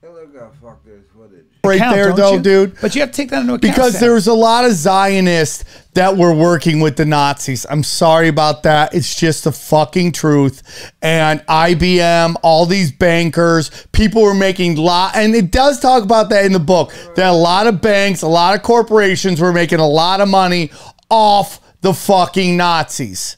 Hitler. 0.00 0.23
Hitler 0.34 0.48
got 0.48 0.56
fucked. 0.56 0.84
There's 0.84 1.04
footage. 1.14 1.46
Right 1.64 1.78
Count, 1.78 1.94
there, 1.94 2.12
though, 2.12 2.34
you? 2.34 2.40
dude. 2.40 2.80
But 2.80 2.94
you 2.94 3.00
have 3.00 3.10
to 3.10 3.16
take 3.16 3.30
that 3.30 3.40
into 3.40 3.54
account 3.54 3.62
because 3.62 4.00
there 4.00 4.14
was 4.14 4.26
a 4.26 4.34
lot 4.34 4.64
of 4.64 4.72
Zionists 4.72 5.64
that 5.94 6.16
were 6.16 6.34
working 6.34 6.80
with 6.80 6.96
the 6.96 7.04
Nazis. 7.04 7.64
I'm 7.68 7.82
sorry 7.82 8.28
about 8.28 8.64
that. 8.64 8.94
It's 8.94 9.18
just 9.18 9.44
the 9.44 9.52
fucking 9.52 10.12
truth. 10.12 10.92
And 11.02 11.40
IBM, 11.40 12.36
all 12.42 12.66
these 12.66 12.92
bankers, 12.92 13.70
people 13.92 14.22
were 14.22 14.34
making 14.34 14.76
lot, 14.76 15.16
and 15.16 15.34
it 15.34 15.50
does 15.50 15.80
talk 15.80 16.02
about 16.02 16.30
that 16.30 16.44
in 16.44 16.52
the 16.52 16.58
book. 16.58 16.92
That 17.16 17.30
a 17.30 17.32
lot 17.32 17.66
of 17.66 17.80
banks, 17.80 18.22
a 18.22 18.28
lot 18.28 18.54
of 18.54 18.62
corporations 18.62 19.40
were 19.40 19.52
making 19.52 19.78
a 19.78 19.88
lot 19.88 20.20
of 20.20 20.28
money 20.28 20.70
off 21.08 21.60
the 21.80 21.94
fucking 21.94 22.56
Nazis. 22.56 23.36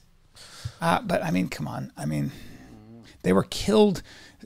Uh, 0.80 1.00
but 1.00 1.22
I 1.22 1.30
mean, 1.30 1.48
come 1.48 1.68
on. 1.68 1.92
I 1.96 2.06
mean, 2.06 2.32
they 3.22 3.32
were 3.32 3.44
killed. 3.44 4.02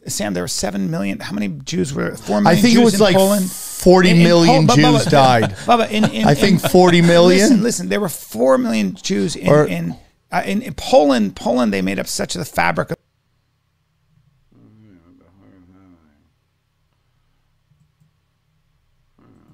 Sam, 0.06 0.32
there 0.34 0.42
were 0.42 0.48
seven 0.48 0.90
million. 0.90 1.18
How 1.20 1.32
many 1.32 1.48
Jews 1.48 1.92
were? 1.92 2.14
Four 2.16 2.40
million. 2.40 2.58
I 2.58 2.60
think 2.60 2.74
it 2.74 2.76
Jews 2.78 2.84
was 2.84 2.94
in 2.94 3.00
like 3.00 3.16
Poland. 3.16 3.50
40 3.50 4.14
million 4.22 4.66
Pol- 4.66 4.76
Jews 4.76 4.84
Bubba- 5.06 5.10
died. 5.10 5.50
Bubba, 5.66 5.90
in, 5.90 6.04
in, 6.10 6.26
I 6.26 6.34
think 6.34 6.60
40 6.60 7.02
million. 7.02 7.40
Listen, 7.48 7.62
listen. 7.62 7.88
There 7.90 8.00
were 8.00 8.08
four 8.08 8.56
million 8.58 8.94
Jews 8.94 9.36
in 9.36 9.48
Or- 9.48 9.66
in, 9.66 9.94
uh, 10.32 10.42
in 10.44 10.62
in 10.62 10.74
Poland. 10.74 11.36
Poland, 11.36 11.72
they 11.72 11.82
made 11.82 11.98
up 11.98 12.06
such 12.06 12.34
the 12.34 12.44
fabric 12.44 12.90
of. 12.90 12.96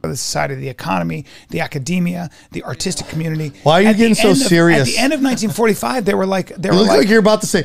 The 0.02 0.14
society, 0.16 0.54
the 0.54 0.68
economy, 0.68 1.24
the 1.50 1.60
academia, 1.60 2.30
the 2.52 2.62
artistic 2.62 3.08
community. 3.08 3.50
Why 3.64 3.72
are 3.72 3.82
you 3.82 3.88
At 3.88 3.96
getting 3.96 4.14
so 4.14 4.30
of- 4.30 4.36
serious? 4.36 4.82
At 4.82 4.86
the 4.86 4.98
end 4.98 5.12
of 5.12 5.18
1945, 5.20 6.04
they 6.04 6.14
were 6.14 6.26
like, 6.26 6.54
they 6.54 6.68
You 6.68 6.74
were 6.74 6.80
look 6.82 6.88
like, 6.88 6.98
like, 7.00 7.08
you're 7.08 7.18
about 7.18 7.40
to 7.40 7.48
say, 7.48 7.64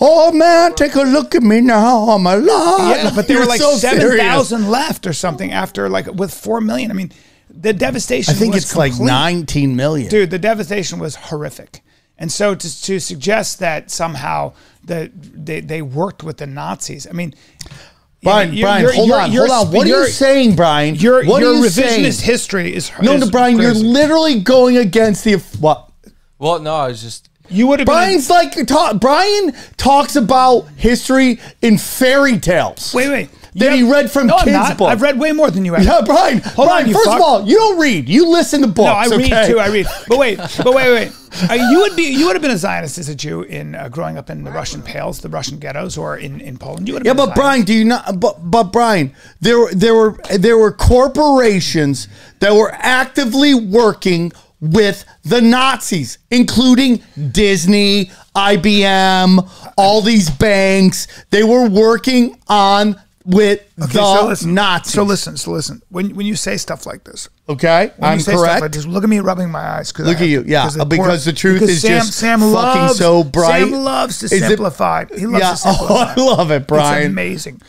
"Oh 0.00 0.32
man, 0.32 0.74
take 0.74 0.94
a 0.94 1.02
look 1.02 1.34
at 1.34 1.42
me 1.42 1.60
now. 1.60 2.08
I'm 2.10 2.26
alive." 2.26 2.96
Yeah, 2.96 3.10
but 3.14 3.26
there 3.28 3.38
were 3.38 3.46
like 3.46 3.60
so 3.60 3.72
seven 3.76 4.00
serious. 4.00 4.22
thousand 4.22 4.70
left 4.70 5.06
or 5.06 5.12
something 5.12 5.52
after 5.52 5.88
like 5.88 6.06
with 6.12 6.32
four 6.32 6.60
million. 6.60 6.90
I 6.90 6.94
mean, 6.94 7.12
the 7.50 7.72
devastation. 7.72 8.32
I 8.34 8.36
think 8.36 8.54
was 8.54 8.64
it's 8.64 8.76
like 8.76 8.98
19 8.98 9.74
million. 9.76 10.08
Dude, 10.10 10.30
the 10.30 10.38
devastation 10.38 10.98
was 10.98 11.16
horrific, 11.16 11.82
and 12.18 12.30
so 12.30 12.54
to, 12.54 12.82
to 12.82 13.00
suggest 13.00 13.58
that 13.60 13.90
somehow 13.90 14.52
that 14.84 15.10
they, 15.14 15.60
they 15.60 15.82
worked 15.82 16.22
with 16.22 16.36
the 16.36 16.46
Nazis. 16.46 17.06
I 17.08 17.12
mean, 17.12 17.34
Brian, 18.22 18.52
you're- 18.52 18.62
Brian, 18.62 18.82
you're- 18.82 18.94
hold 18.96 19.08
you're- 19.08 19.20
on, 19.22 19.32
you're- 19.32 19.48
hold 19.48 19.66
on. 19.68 19.72
What 19.74 19.84
are 19.86 19.88
you 19.88 19.96
you're- 19.96 20.10
saying, 20.10 20.56
Brian? 20.56 20.94
Your 20.94 21.24
what 21.24 21.40
your 21.42 21.52
are 21.52 21.54
you 21.56 21.62
revisionist 21.64 21.70
saying? 22.12 22.12
history 22.20 22.74
is 22.74 22.90
No, 23.02 23.14
is 23.14 23.20
no, 23.24 23.30
Brian, 23.30 23.58
you're 23.58 23.74
literally 23.74 24.40
going 24.40 24.76
against 24.76 25.24
the 25.24 25.34
what? 25.60 25.90
well, 26.38 26.58
no, 26.60 26.74
I 26.74 26.88
was 26.88 27.02
just 27.02 27.28
you 27.48 27.66
would 27.68 27.80
have 27.80 27.86
been. 27.86 27.94
Brian's 27.94 28.30
like 28.30 28.52
ta- 28.66 28.94
Brian 28.94 29.52
talks 29.76 30.16
about 30.16 30.68
history 30.76 31.40
in 31.62 31.78
fairy 31.78 32.38
tales. 32.38 32.92
wait, 32.94 33.08
wait. 33.08 33.30
that 33.54 33.72
he 33.72 33.82
read 33.82 34.10
from 34.10 34.26
no, 34.26 34.38
kids' 34.38 34.74
books. 34.74 34.90
I've 34.92 35.00
read 35.02 35.18
way 35.18 35.32
more 35.32 35.50
than 35.50 35.64
you 35.64 35.74
have. 35.74 35.84
Yeah, 35.84 36.00
Brian. 36.04 36.38
Hold 36.38 36.68
Brian, 36.68 36.86
on, 36.88 36.92
first 36.92 37.06
fuck. 37.06 37.16
of 37.16 37.22
all, 37.22 37.46
you 37.48 37.56
don't 37.56 37.78
read. 37.78 38.08
You 38.08 38.28
listen 38.30 38.60
to 38.62 38.66
books. 38.66 38.86
No, 38.86 38.92
I 38.92 39.06
read 39.18 39.46
too. 39.46 39.58
I 39.58 39.68
read, 39.68 39.86
but 40.08 40.18
wait, 40.18 40.38
but 40.38 40.74
wait, 40.74 40.90
wait. 40.92 41.12
Uh, 41.50 41.52
you 41.52 41.80
would 41.80 41.94
be, 41.94 42.04
you 42.04 42.24
would 42.24 42.34
have 42.34 42.40
been 42.40 42.50
a 42.50 42.56
Zionist 42.56 42.96
as 42.96 43.10
a 43.10 43.14
Jew 43.14 43.42
in 43.42 43.74
uh, 43.74 43.90
growing 43.90 44.16
up 44.16 44.30
in 44.30 44.42
the 44.42 44.50
Russian 44.50 44.80
pales, 44.80 45.20
the 45.20 45.28
Russian 45.28 45.58
ghettos, 45.58 45.98
or 45.98 46.16
in, 46.16 46.40
in 46.40 46.56
Poland. 46.56 46.88
You 46.88 46.94
would 46.94 47.04
have 47.04 47.06
Yeah, 47.06 47.12
been 47.12 47.24
a 47.24 47.34
but 47.34 47.34
Brian, 47.34 47.62
do 47.66 47.74
you 47.74 47.84
not? 47.84 48.18
But 48.18 48.38
but 48.50 48.72
Brian, 48.72 49.12
there 49.42 49.58
were 49.58 49.70
there 49.74 49.94
were 49.94 50.16
there 50.34 50.56
were 50.56 50.72
corporations 50.72 52.08
that 52.40 52.54
were 52.54 52.70
actively 52.72 53.54
working 53.54 54.32
with 54.60 55.04
the 55.22 55.40
Nazis, 55.40 56.18
including 56.30 57.02
Disney, 57.32 58.10
IBM, 58.34 59.72
all 59.76 60.00
these 60.02 60.30
banks. 60.30 61.06
They 61.30 61.42
were 61.44 61.68
working 61.68 62.38
on 62.48 62.96
with 63.24 63.60
Okay, 63.82 63.92
the 63.92 64.16
so 64.20 64.26
listen, 64.28 64.54
Nazis. 64.54 64.92
So 64.94 65.02
listen, 65.02 65.36
so 65.36 65.50
listen. 65.50 65.82
When 65.90 66.14
when 66.14 66.26
you 66.26 66.36
say 66.36 66.56
stuff 66.56 66.86
like 66.86 67.04
this, 67.04 67.28
Okay, 67.48 67.90
when 67.96 68.10
I'm 68.12 68.18
you 68.18 68.22
say 68.24 68.32
stuff 68.32 68.40
correct. 68.44 68.60
like 68.62 68.72
this, 68.72 68.86
look 68.86 69.02
at 69.04 69.10
me 69.10 69.18
rubbing 69.20 69.50
my 69.50 69.60
eyes. 69.78 69.92
Look 69.98 70.18
I 70.18 70.22
at 70.22 70.28
you, 70.28 70.44
yeah, 70.46 70.68
the 70.68 70.84
because 70.84 71.24
the 71.24 71.32
truth 71.32 71.54
because 71.60 71.70
is 71.70 71.82
Sam, 71.82 71.98
just 72.00 72.12
Sam 72.14 72.38
fucking 72.40 72.52
loves, 72.52 72.98
so 72.98 73.24
bright. 73.24 73.60
Sam 73.62 73.72
loves 73.72 74.18
to 74.20 74.26
Is 74.26 74.32
it- 74.32 74.46
simplify. 74.48 75.04
He 75.16 75.26
loves 75.26 75.42
Yeah, 75.42 75.50
to 75.50 75.56
simplify. 75.56 75.94
oh, 75.94 76.14
I 76.16 76.34
love 76.36 76.50
it, 76.52 76.66
Brian. 76.66 77.02
It's 77.02 77.08
amazing. 77.12 77.62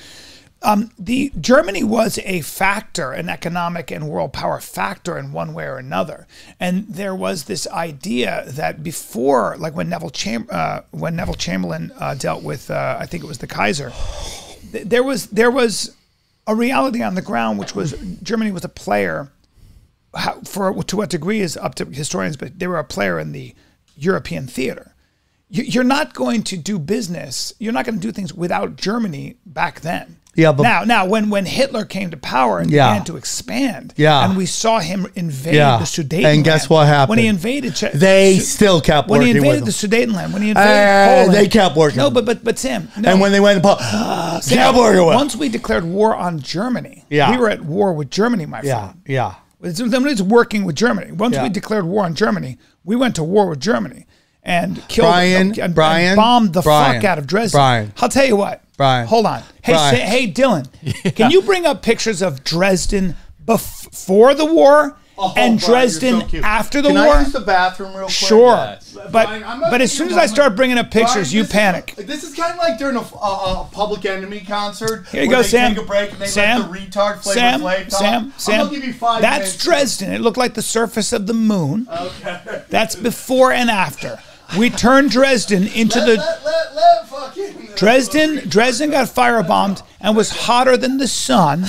Um, 0.67 0.91
the 0.99 1.31
Germany 1.39 1.83
was 1.83 2.19
a 2.25 2.41
factor, 2.41 3.13
an 3.13 3.29
economic 3.29 3.89
and 3.89 4.09
world 4.09 4.33
power 4.33 4.59
factor 4.59 5.17
in 5.17 5.31
one 5.31 5.53
way 5.53 5.65
or 5.65 5.77
another. 5.77 6.27
And 6.59 6.85
there 6.89 7.15
was 7.15 7.45
this 7.45 7.65
idea 7.69 8.43
that 8.47 8.83
before, 8.83 9.55
like 9.57 9.75
when 9.75 9.87
Neville 9.87 10.09
Cham- 10.09 10.47
uh, 10.51 10.81
when 10.91 11.15
Neville 11.15 11.35
Chamberlain 11.35 11.91
uh, 11.97 12.15
dealt 12.15 12.43
with, 12.43 12.69
uh, 12.69 12.97
I 12.99 13.05
think 13.05 13.23
it 13.23 13.27
was 13.27 13.37
the 13.37 13.47
Kaiser, 13.47 13.93
th- 14.73 14.85
there 14.85 15.03
was 15.03 15.27
there 15.27 15.49
was 15.51 15.95
a 16.45 16.53
reality 16.53 17.01
on 17.01 17.15
the 17.15 17.21
ground, 17.21 17.59
which 17.59 17.73
was 17.73 17.93
Germany 18.21 18.51
was 18.51 18.65
a 18.65 18.69
player. 18.69 19.31
How, 20.15 20.41
for 20.41 20.73
to 20.83 20.97
what 20.97 21.09
degree 21.09 21.41
is 21.41 21.55
up 21.57 21.75
to 21.75 21.85
historians, 21.85 22.37
but 22.37 22.59
they 22.59 22.67
were 22.67 22.79
a 22.79 22.83
player 22.83 23.19
in 23.19 23.31
the 23.31 23.55
European 23.95 24.47
theater 24.47 24.93
you- 25.49 25.63
you're 25.63 25.83
not 25.83 26.13
going 26.13 26.43
to 26.43 26.57
do 26.57 26.77
business. 26.79 27.53
You're 27.59 27.73
not 27.73 27.85
going 27.85 27.95
to 27.99 28.01
do 28.01 28.11
things 28.11 28.33
without 28.33 28.75
Germany 28.75 29.37
back 29.45 29.81
then. 29.81 30.17
Yeah, 30.37 30.51
but- 30.53 30.63
now, 30.63 30.83
now 30.83 31.05
when 31.05 31.29
when 31.31 31.45
Hitler 31.47 31.83
came 31.83 32.11
to 32.11 32.17
power 32.17 32.59
and 32.59 32.69
Yeah. 32.69 32.91
began 32.91 33.05
to 33.05 33.17
expand, 33.17 33.93
Yeah. 33.97 34.23
and 34.23 34.37
we 34.37 34.45
saw 34.45 34.79
him 34.79 35.07
invade 35.15 35.55
Yeah. 35.55 35.77
the 35.79 35.85
Sudetenland. 35.85 36.25
And 36.35 36.43
guess 36.43 36.69
what 36.69 36.87
happened? 36.87 37.09
when 37.09 37.19
he 37.19 37.27
invaded? 37.27 37.75
Czech- 37.75 37.93
They 37.93 38.37
Su- 38.37 38.45
still 38.45 38.79
kept 38.79 39.09
working. 39.09 39.19
when 39.19 39.27
he 39.35 39.37
invaded 39.37 39.65
the 39.65 39.71
Sudetenland. 39.71 40.31
When 40.31 40.43
he 40.43 40.49
invaded 40.49 40.69
Eh, 40.69 41.15
Poland, 41.15 41.33
they 41.33 41.47
kept 41.47 41.75
working 41.75 41.97
No, 41.97 42.09
but 42.11 42.23
but 42.25 42.43
but 42.43 42.59
Sam. 42.59 42.87
No. 42.97 43.09
And 43.11 43.19
when 43.19 43.31
they 43.31 43.39
went 43.39 43.61
to 43.61 43.67
Paul, 43.67 44.39
Sam, 44.41 44.57
kept 44.57 44.77
working 44.77 45.03
once 45.05 45.35
we 45.35 45.49
declared 45.49 45.83
war 45.85 46.15
on 46.15 46.39
Germany, 46.39 47.03
Yeah. 47.09 47.31
we 47.31 47.37
were 47.37 47.49
at 47.49 47.65
war 47.65 47.91
with 47.93 48.09
Germany, 48.11 48.45
my 48.45 48.61
friend. 48.61 48.93
yeah. 49.07 49.31
It's, 49.63 49.79
it's 49.79 50.21
working 50.21 50.65
with 50.65 50.75
Germany. 50.75 51.11
Once 51.13 51.33
Yeah. 51.35 51.41
we 51.43 51.49
declared 51.49 51.85
war 51.85 52.05
on 52.05 52.13
Germany, 52.13 52.59
we 52.85 52.95
went 52.95 53.15
to 53.15 53.23
war 53.23 53.47
with 53.49 53.59
Germany 53.59 54.05
and 54.43 54.87
killed 54.87 55.07
Brian, 55.07 55.47
and, 55.47 55.57
and 55.57 55.75
Brian, 55.75 56.15
bombed 56.15 56.53
the 56.53 56.61
Brian, 56.61 57.01
fuck 57.01 57.03
out 57.09 57.17
of 57.17 57.25
Dresden. 57.25 57.57
Brian. 57.57 57.91
I'll 57.99 58.07
tell 58.07 58.25
you 58.27 58.35
what. 58.35 58.61
Brian. 58.77 59.07
Hold 59.07 59.25
on. 59.25 59.41
Hey, 59.63 59.73
Brian. 59.73 59.95
say, 59.95 60.01
hey, 60.01 60.31
Dylan, 60.31 61.15
can 61.15 61.31
you 61.31 61.41
bring 61.41 61.65
up 61.65 61.81
pictures 61.81 62.21
of 62.21 62.43
Dresden 62.43 63.15
before 63.45 64.33
the 64.35 64.45
war 64.45 64.97
Oh, 65.19 65.33
and 65.35 65.59
Dresden 65.59 66.21
after 66.43 66.79
the 66.79 66.89
war? 66.93 66.99
I 67.15 67.21
use 67.21 67.31
the 67.33 67.39
bathroom 67.39 67.89
real 67.95 68.01
quick? 68.01 68.11
Sure. 68.11 68.51
Yes. 68.55 68.93
But 68.93 69.11
Brian, 69.11 69.59
but 69.61 69.81
as 69.81 69.91
soon 69.91 70.09
as 70.09 70.15
I 70.17 70.27
start 70.27 70.55
bringing 70.55 70.77
up 70.77 70.91
pictures, 70.91 71.31
Brian, 71.31 71.37
you 71.37 71.41
this 71.41 71.49
is- 71.49 71.53
panic. 71.53 71.95
this 71.97 72.23
is 72.23 72.35
kind 72.35 72.51
of 72.51 72.59
like 72.59 72.77
during 72.77 72.95
a, 72.97 72.99
a, 72.99 73.61
a 73.61 73.69
Public 73.71 74.05
Enemy 74.05 74.41
concert. 74.41 75.07
Here 75.07 75.23
you 75.23 75.29
go, 75.31 75.37
they 75.37 75.47
Sam. 75.47 75.73
Take 75.73 75.83
a 75.83 75.87
break 75.87 76.11
and 76.11 76.19
they 76.21 76.27
Sam, 76.27 76.59
let 76.59 76.71
the 76.71 76.77
retard 76.77 77.23
flavor 77.23 77.39
Sam, 77.39 77.61
Flav. 77.61 77.91
Sam, 77.91 78.33
Sam. 78.37 78.59
I'm 78.61 78.67
gonna 78.67 78.77
give 78.77 78.85
you 78.87 78.93
five 78.93 79.23
That's 79.23 79.39
minutes. 79.39 79.63
Dresden. 79.63 80.13
It 80.13 80.21
looked 80.21 80.37
like 80.37 80.53
the 80.53 80.61
surface 80.61 81.11
of 81.11 81.25
the 81.25 81.33
moon. 81.33 81.87
Okay. 81.91 82.63
That's 82.69 82.95
before 82.95 83.51
and 83.51 83.71
after. 83.71 84.19
We 84.55 84.69
turned 84.69 85.11
Dresden 85.11 85.67
into 85.67 85.99
the 85.99 86.15
Let, 86.15 86.45
let, 86.45 86.75
let 86.75 87.09
fucking 87.09 87.69
Dresden. 87.75 88.47
Dresden 88.49 88.91
got 88.91 89.07
firebombed 89.07 89.83
and 89.99 90.15
was 90.15 90.31
hotter 90.31 90.77
than 90.77 90.97
the 90.97 91.07
sun, 91.07 91.65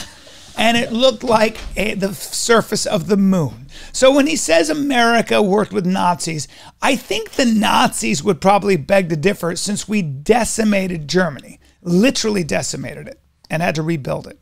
and 0.56 0.76
it 0.76 0.92
looked 0.92 1.24
like 1.24 1.58
a, 1.76 1.94
the 1.94 2.14
surface 2.14 2.86
of 2.86 3.08
the 3.08 3.16
moon. 3.16 3.66
So 3.92 4.12
when 4.12 4.26
he 4.26 4.36
says 4.36 4.70
America 4.70 5.42
worked 5.42 5.72
with 5.72 5.86
Nazis, 5.86 6.46
I 6.80 6.94
think 6.94 7.32
the 7.32 7.44
Nazis 7.44 8.22
would 8.22 8.40
probably 8.40 8.76
beg 8.76 9.08
to 9.08 9.16
differ 9.16 9.56
since 9.56 9.88
we 9.88 10.02
decimated 10.02 11.08
Germany, 11.08 11.58
literally 11.82 12.44
decimated 12.44 13.08
it, 13.08 13.20
and 13.50 13.62
had 13.62 13.74
to 13.74 13.82
rebuild 13.82 14.26
it. 14.26 14.38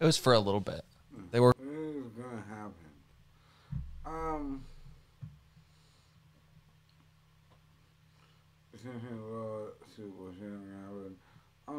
It 0.00 0.04
was 0.04 0.16
for 0.16 0.32
a 0.32 0.40
little 0.40 0.60
bit. 0.60 0.84
They 1.30 1.40
were 1.40 1.54
This 1.58 1.96
is 1.96 2.12
gonna 2.12 2.44
happen. 2.48 2.74
Um. 4.04 4.64
lawsuit 10.02 10.18
was 10.18 10.34
gonna 10.36 10.60
happen. 10.82 11.16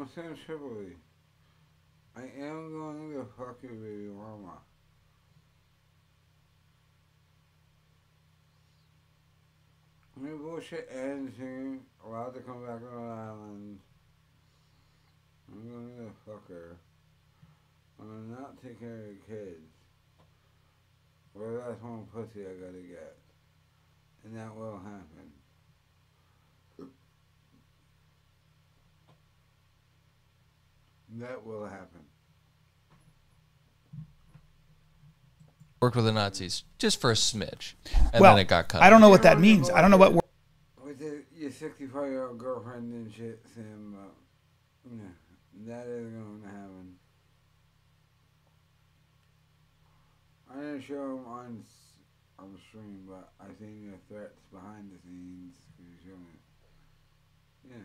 I'm 0.04 0.10
Sam 0.10 0.36
Tripoli. 0.44 0.92
I 2.14 2.24
am 2.38 2.78
going 2.78 3.14
to 3.14 3.26
fuck 3.38 3.56
you, 3.62 3.70
baby 3.70 4.12
mama. 4.12 4.58
Mean, 10.20 10.36
bullshit 10.42 10.90
anything. 10.92 11.80
Allowed 12.06 12.34
to 12.34 12.40
come 12.40 12.66
back 12.66 12.82
on 12.92 13.08
the 13.08 13.14
island. 13.14 13.78
I'm 15.50 15.70
going 15.70 15.96
to 15.96 16.30
fuck 16.30 16.46
her. 16.48 16.76
I'm 17.98 18.06
gonna 18.06 18.40
not 18.42 18.62
take 18.62 18.78
care 18.80 18.98
of 18.98 19.06
your 19.06 19.14
kids. 19.26 19.72
Well, 21.32 21.62
that's 21.66 21.82
one 21.82 22.04
pussy 22.12 22.42
I 22.42 22.52
gotta 22.60 22.82
get. 22.82 23.16
And 24.26 24.36
that 24.36 24.54
will 24.54 24.76
happen. 24.84 25.13
That 31.18 31.44
will 31.46 31.64
happen. 31.66 32.00
worked 35.80 35.96
with 35.96 36.06
the 36.06 36.12
Nazis 36.12 36.64
just 36.78 36.98
for 36.98 37.10
a 37.10 37.14
smidge, 37.14 37.74
and 38.14 38.22
well, 38.22 38.34
then 38.34 38.40
it 38.46 38.48
got 38.48 38.68
cut. 38.68 38.82
I 38.82 38.88
don't 38.88 39.02
know 39.02 39.10
what 39.10 39.22
that 39.22 39.38
means. 39.38 39.68
I 39.68 39.82
don't 39.82 39.90
know 39.90 39.98
what. 39.98 40.14
With 40.82 40.98
the, 40.98 41.22
your 41.36 41.50
65 41.50 42.06
year 42.08 42.26
old 42.28 42.38
girlfriend 42.38 42.92
and 42.94 43.12
shit, 43.12 43.44
Sam, 43.54 43.94
uh, 43.94 44.90
yeah, 44.90 45.66
that 45.74 45.86
is 45.86 46.10
going 46.10 46.40
to 46.42 46.48
happen. 46.48 46.94
I 50.50 50.56
didn't 50.56 50.80
show 50.82 51.16
him 51.18 51.26
on, 51.26 51.62
s- 51.66 51.98
on 52.38 52.52
the 52.54 52.60
stream, 52.60 53.04
but 53.06 53.32
I 53.38 53.52
seen 53.58 53.82
your 53.84 53.98
threats 54.08 54.40
behind 54.52 54.90
the 54.90 54.98
scenes. 55.02 55.56
'cause 55.76 55.84
you 55.86 55.96
showed 56.10 56.20
me. 56.20 56.38
Yeah. 57.70 57.84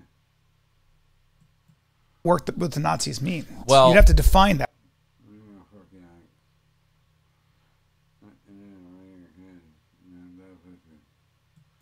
Work 2.30 2.50
with 2.58 2.74
the 2.74 2.80
Nazis 2.80 3.24
mean. 3.24 3.48
Well- 3.66 3.88
you'd 3.90 3.96
have 3.96 4.06
to 4.06 4.14
define 4.14 4.60
that. 4.60 4.70
I'm 5.28 5.40
gonna 5.40 5.66
fuck 5.74 5.88
you 5.92 5.98
out. 5.98 6.22
And 8.48 8.62
then 8.62 8.70
I'm 8.78 8.84
gonna 8.86 9.18
get- 9.36 9.64
and 10.06 10.40
that 10.40 10.64
pussy. 10.64 11.00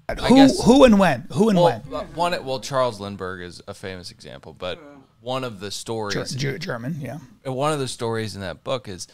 I 0.07 0.29
Who, 0.29 0.35
guess- 0.35 0.63
who, 0.63 0.85
and 0.85 0.97
when? 0.97 1.27
Who 1.33 1.49
and 1.49 1.57
well, 1.59 1.81
when? 1.85 1.93
uh, 1.93 2.05
one 2.13 2.45
well 2.45 2.61
Charles 2.61 3.01
Lindbergh 3.01 3.41
is 3.41 3.61
a 3.67 3.73
famous 3.73 4.09
example, 4.09 4.53
but 4.53 4.79
one 5.19 5.43
of 5.43 5.59
the 5.59 5.69
stories 5.69 6.33
Ger- 6.33 6.57
German, 6.57 6.95
yeah. 7.01 7.17
One 7.43 7.73
of 7.73 7.79
the 7.79 7.89
stories 7.89 8.33
in 8.33 8.39
that 8.39 8.63
book 8.63 8.87
is 8.87 9.05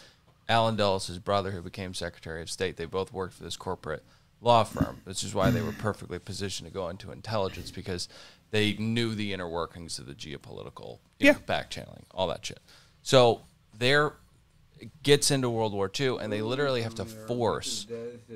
Allen 0.47 0.75
Dulles' 0.75 1.17
brother, 1.17 1.49
who 1.49 1.63
became 1.63 1.95
Secretary 1.95 2.43
of 2.43 2.51
State. 2.51 2.77
They 2.77 2.85
both 2.85 3.11
worked 3.11 3.33
for 3.33 3.43
this 3.43 3.57
corporate 3.57 4.03
law 4.39 4.63
firm. 4.65 5.01
This 5.05 5.23
is 5.23 5.33
why 5.33 5.49
they 5.49 5.63
were 5.63 5.71
perfectly 5.71 6.19
positioned 6.19 6.67
to 6.69 6.73
go 6.73 6.89
into 6.89 7.11
intelligence 7.11 7.71
because 7.71 8.07
they 8.53 8.73
knew 8.73 9.15
the 9.15 9.33
inner 9.33 9.49
workings 9.49 9.97
of 9.97 10.05
the 10.05 10.13
geopolitical 10.13 10.99
Yeah. 11.17 11.33
back 11.47 11.71
channeling, 11.71 12.05
all 12.13 12.27
that 12.27 12.45
shit. 12.45 12.59
So 13.01 13.41
there 13.75 14.13
gets 15.01 15.31
into 15.31 15.49
World 15.49 15.73
War 15.73 15.89
II, 15.99 16.17
and 16.19 16.31
they 16.31 16.43
literally 16.43 16.83
have 16.83 16.93
to 16.95 17.05
force 17.05 17.87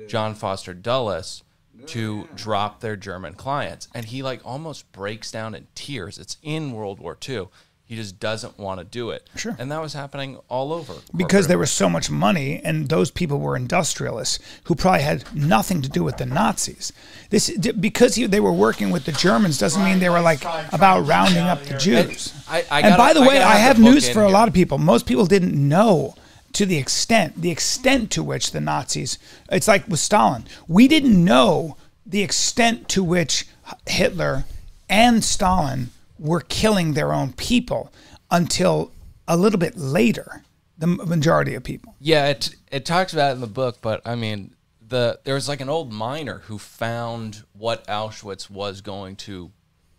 John 0.08 0.34
Foster 0.34 0.74
Dulles 0.74 1.44
to 1.86 2.28
drop 2.34 2.80
their 2.80 2.96
German 2.96 3.34
clients. 3.34 3.86
And 3.94 4.06
he 4.06 4.24
like 4.24 4.40
almost 4.44 4.90
breaks 4.90 5.30
down 5.30 5.54
in 5.54 5.68
tears. 5.76 6.18
It's 6.18 6.36
in 6.42 6.72
World 6.72 6.98
War 6.98 7.16
II. 7.26 7.46
He 7.88 7.96
just 7.96 8.20
doesn't 8.20 8.58
want 8.58 8.80
to 8.80 8.84
do 8.84 9.08
it. 9.10 9.26
Sure. 9.34 9.56
And 9.58 9.72
that 9.72 9.80
was 9.80 9.94
happening 9.94 10.38
all 10.50 10.74
over. 10.74 10.92
Because 11.16 11.46
corporate 11.46 11.48
there 11.48 11.58
was 11.58 11.70
so 11.70 11.88
much 11.88 12.10
money, 12.10 12.60
and 12.62 12.90
those 12.90 13.10
people 13.10 13.38
were 13.40 13.56
industrialists 13.56 14.38
who 14.64 14.74
probably 14.74 15.00
had 15.00 15.24
nothing 15.34 15.80
to 15.80 15.88
do 15.88 16.04
with 16.04 16.18
the 16.18 16.26
Nazis. 16.26 16.92
This 17.30 17.48
because 17.80 18.14
he, 18.16 18.26
they 18.26 18.40
were 18.40 18.52
working 18.52 18.90
with 18.90 19.06
the 19.06 19.12
Germans 19.12 19.56
doesn't 19.56 19.82
mean 19.82 20.00
they 20.00 20.10
were 20.10 20.20
like 20.20 20.44
about 20.70 21.06
rounding 21.06 21.44
up 21.44 21.62
the 21.62 21.78
Jews. 21.78 22.34
I- 22.46 22.58
I 22.70 22.80
and 22.80 22.90
gotta- 22.90 22.96
by 22.98 23.12
the 23.14 23.20
I 23.20 23.26
way, 23.26 23.34
gotta 23.38 23.46
I 23.46 23.54
have 23.54 23.60
have 23.68 23.76
the 23.78 23.82
book 23.84 23.94
news 23.94 24.08
in 24.08 24.12
for 24.14 24.22
a 24.22 24.30
lot 24.30 24.48
of 24.48 24.54
people. 24.54 24.76
Most 24.76 25.06
people 25.06 25.24
didn't 25.24 25.54
know 25.56 26.14
to 26.52 26.66
the 26.66 26.76
extent 26.76 27.40
the 27.40 27.50
extent 27.50 28.10
to 28.12 28.22
which 28.22 28.50
the 28.52 28.60
Nazis. 28.60 29.18
It's 29.50 29.66
like 29.66 29.88
with 29.88 30.00
Stalin. 30.00 30.44
We 30.66 30.88
didn't 30.88 31.24
know 31.24 31.78
the 32.04 32.22
extent 32.22 32.88
to 32.90 33.02
which 33.02 33.46
Hitler 33.86 34.44
and 34.90 35.24
Stalin 35.24 35.88
were 36.18 36.40
killing 36.40 36.94
their 36.94 37.12
own 37.12 37.32
people 37.32 37.92
until 38.30 38.92
a 39.26 39.36
little 39.36 39.58
bit 39.58 39.76
later. 39.76 40.42
The 40.78 40.86
majority 40.86 41.54
of 41.54 41.64
people. 41.64 41.96
Yeah, 41.98 42.26
it 42.28 42.54
it 42.70 42.84
talks 42.86 43.12
about 43.12 43.30
it 43.30 43.34
in 43.34 43.40
the 43.40 43.48
book, 43.48 43.78
but 43.82 44.00
I 44.06 44.14
mean, 44.14 44.54
the 44.86 45.18
there 45.24 45.34
was 45.34 45.48
like 45.48 45.60
an 45.60 45.68
old 45.68 45.92
miner 45.92 46.38
who 46.46 46.56
found 46.58 47.42
what 47.52 47.84
Auschwitz 47.88 48.48
was 48.48 48.80
going 48.80 49.16
to 49.16 49.50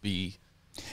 be, 0.02 0.38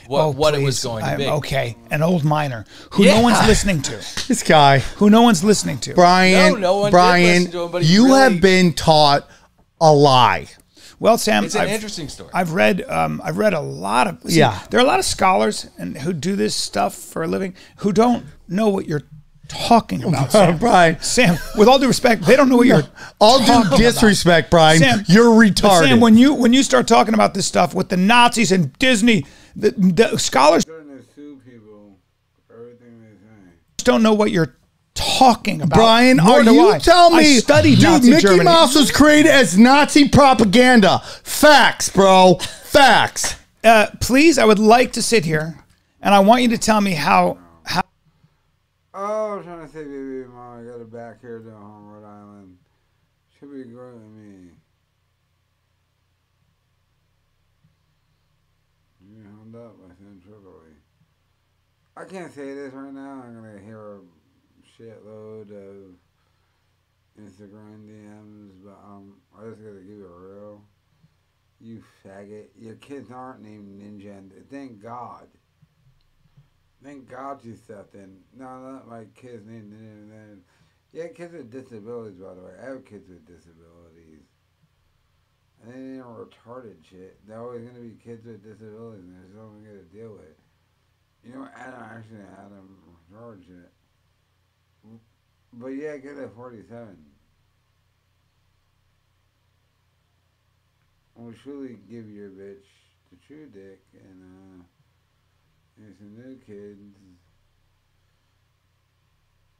what 0.07 0.21
Oh, 0.23 0.29
what 0.31 0.53
it 0.55 0.61
was 0.61 0.79
please. 0.81 0.83
going 0.83 1.03
to 1.05 1.09
I'm- 1.11 1.17
be. 1.19 1.27
Okay, 1.27 1.77
an 1.89 2.01
old 2.03 2.25
miner 2.25 2.65
who 2.91 3.05
Yeah. 3.05 3.15
no 3.15 3.21
one's 3.21 3.47
listening 3.47 3.81
to. 3.83 3.91
This 4.27 4.43
guy, 4.43 4.79
Who 4.97 5.09
no 5.09 5.21
one's 5.21 5.41
listening 5.41 5.77
to. 5.79 5.93
Brian, 5.93 6.55
No, 6.55 6.59
no 6.59 6.77
one 6.79 6.91
Brian, 6.91 7.49
to 7.51 7.63
him, 7.63 7.71
but 7.71 7.85
you 7.85 8.07
really- 8.07 8.19
have 8.19 8.41
been 8.41 8.73
taught 8.73 9.25
a 9.79 9.93
lie. 9.93 10.47
Well, 10.99 11.17
Sam, 11.17 11.43
It's 11.45 11.53
an 11.55 11.61
I've, 11.61 11.69
interesting 11.69 12.09
story. 12.09 12.31
I've 12.33 12.53
read. 12.53 12.81
Um, 12.89 13.21
I've 13.23 13.37
read 13.37 13.53
a 13.53 13.59
lot 13.61 14.07
of. 14.07 14.19
see, 14.25 14.39
Yeah. 14.39 14.59
there 14.69 14.79
are 14.79 14.83
a 14.83 14.87
lot 14.87 14.99
of 14.99 15.05
scholars 15.05 15.67
and 15.77 15.97
who 15.99 16.11
do 16.11 16.35
this 16.35 16.55
stuff 16.55 16.95
for 16.95 17.23
a 17.23 17.27
living 17.27 17.53
who 17.77 17.91
don't 17.93 18.25
know 18.47 18.69
what 18.69 18.87
you're 18.87 19.03
talking 19.47 20.03
about, 20.09 20.31
Sam. 20.31 20.57
Brian. 20.57 20.99
Sam, 20.99 21.37
with 21.55 21.67
all 21.67 21.77
due 21.77 21.87
respect, 21.87 22.23
they 22.23 22.35
don't 22.35 22.49
know 22.49 22.57
what 22.57 22.67
you're. 22.67 22.81
All 23.19 23.37
talking 23.39 23.61
due 23.61 23.67
about. 23.67 23.77
disrespect, 23.77 24.49
Brian. 24.51 24.79
Sam, 24.79 25.03
you're 25.07 25.29
retarded. 25.29 25.87
Sam, 25.87 25.99
when 25.99 26.17
you 26.17 26.33
when 26.33 26.51
you 26.53 26.63
start 26.63 26.87
talking 26.87 27.13
about 27.13 27.33
this 27.35 27.45
stuff 27.45 27.73
with 27.75 27.89
the 27.89 27.97
Nazis 27.97 28.51
and 28.51 28.73
Disney, 28.79 29.25
the, 29.55 29.71
the 29.71 30.17
scholars 30.17 30.63
Starting 30.63 30.97
to 30.97 31.03
sue 31.15 31.39
people 31.49 31.97
for 32.47 32.55
everything 32.55 32.99
they 33.01 33.15
say. 33.15 33.53
don't 33.83 34.01
know 34.03 34.13
what 34.13 34.31
you're 34.31 34.55
talking 34.97 35.61
about. 35.61 35.75
Brian, 35.77 36.19
are 36.19 36.43
do 36.43 36.53
you 36.53 36.71
I. 36.71 36.79
tell 36.79 37.13
I 37.13 37.19
me, 37.19 37.37
studied 37.37 37.75
dude, 37.75 37.83
Nazi 37.83 38.09
Mickey 38.09 38.21
Germany. 38.23 38.43
Mouse 38.43 38.75
was 38.75 38.91
created 38.91 39.31
as 39.31 39.57
Nazi 39.57 40.09
propaganda. 40.09 40.99
Facts, 41.23 41.89
bro. 41.89 42.35
Facts. 42.63 43.35
Uh, 43.63 43.87
please, 44.01 44.37
I 44.37 44.45
would 44.45 44.59
like 44.59 44.93
to 44.93 45.01
sit 45.01 45.23
here, 45.25 45.63
and 46.01 46.13
I 46.13 46.19
want 46.19 46.41
you 46.41 46.49
to 46.49 46.57
tell 46.57 46.81
me 46.81 46.93
how 46.93 47.37
how 47.65 47.81
Oh, 48.93 49.37
I'm 49.37 49.43
trying 49.43 49.65
to 49.65 49.71
say, 49.71 49.83
baby, 49.83 50.25
mom, 50.27 50.59
I 50.61 50.71
got 50.71 50.81
it 50.81 50.91
back 50.91 51.21
here 51.21 51.39
to 51.39 51.51
home, 51.51 51.87
Rhode 51.87 52.05
Island. 52.07 52.57
Should 53.39 53.51
be 53.51 53.63
great 53.71 53.93
with 53.93 54.03
me. 54.03 54.49
You 59.07 59.23
hung 59.23 59.53
up, 59.55 59.75
I 59.85 59.89
said 59.89 60.21
Tripoli. 60.23 60.73
I 61.95 62.05
can't 62.05 62.33
say 62.33 62.53
this 62.53 62.73
right 62.73 62.93
now. 62.93 63.23
I'm 63.25 63.35
gonna 63.35 63.59
hear 63.63 63.95
a 63.95 63.99
shitload 64.79 65.51
of 65.51 65.95
Instagram 67.19 67.87
DMs, 67.87 68.51
but 68.63 68.77
um, 68.85 69.15
I 69.37 69.49
just 69.49 69.61
gotta 69.61 69.79
keep 69.79 69.97
it 69.97 70.07
real. 70.07 70.61
You 71.59 71.83
faggot. 72.05 72.47
Your 72.55 72.75
kids 72.75 73.11
aren't 73.11 73.41
named 73.41 73.81
Ninja, 73.81 74.17
and 74.17 74.31
thank 74.51 74.81
God. 74.81 75.27
Thank 76.83 77.09
God 77.09 77.43
you 77.43 77.55
stepped 77.55 77.95
in. 77.95 78.17
No, 78.37 78.45
not 78.45 78.87
my 78.87 79.05
kids 79.15 79.47
named 79.47 79.73
Ninja. 79.73 80.37
Yeah, 80.93 81.07
kids 81.07 81.33
with 81.33 81.51
disabilities, 81.51 82.19
by 82.19 82.35
the 82.35 82.41
way. 82.41 82.51
I 82.61 82.69
have 82.69 82.85
kids 82.85 83.09
with 83.09 83.25
disabilities. 83.25 84.23
And 85.63 85.73
they 85.73 85.97
ain't 85.97 86.05
retarded 86.05 86.75
shit. 86.87 87.17
They're 87.27 87.41
always 87.41 87.67
gonna 87.67 87.79
be 87.79 87.97
kids 88.03 88.25
with 88.25 88.43
disabilities, 88.43 89.03
and 89.03 89.15
there's 89.15 89.33
something 89.33 89.63
gotta 89.63 89.83
deal 89.91 90.13
with. 90.13 90.37
You 91.23 91.33
know, 91.33 91.47
Adam 91.57 91.83
actually 91.83 92.19
had 92.19 92.51
them 92.51 92.77
retarded 93.11 93.45
shit. 93.45 93.71
But 95.53 95.67
yeah, 95.69 95.97
get 95.97 96.17
at 96.17 96.35
47. 96.35 96.97
I'll 101.19 101.33
truly 101.43 101.77
give 101.89 102.09
your 102.09 102.29
bitch 102.29 102.67
the 103.09 103.17
true 103.25 103.47
dick, 103.47 103.81
and 103.93 104.21
uh, 104.23 104.63
there's 105.77 105.97
some 105.97 106.15
new 106.15 106.35
kids. 106.45 106.95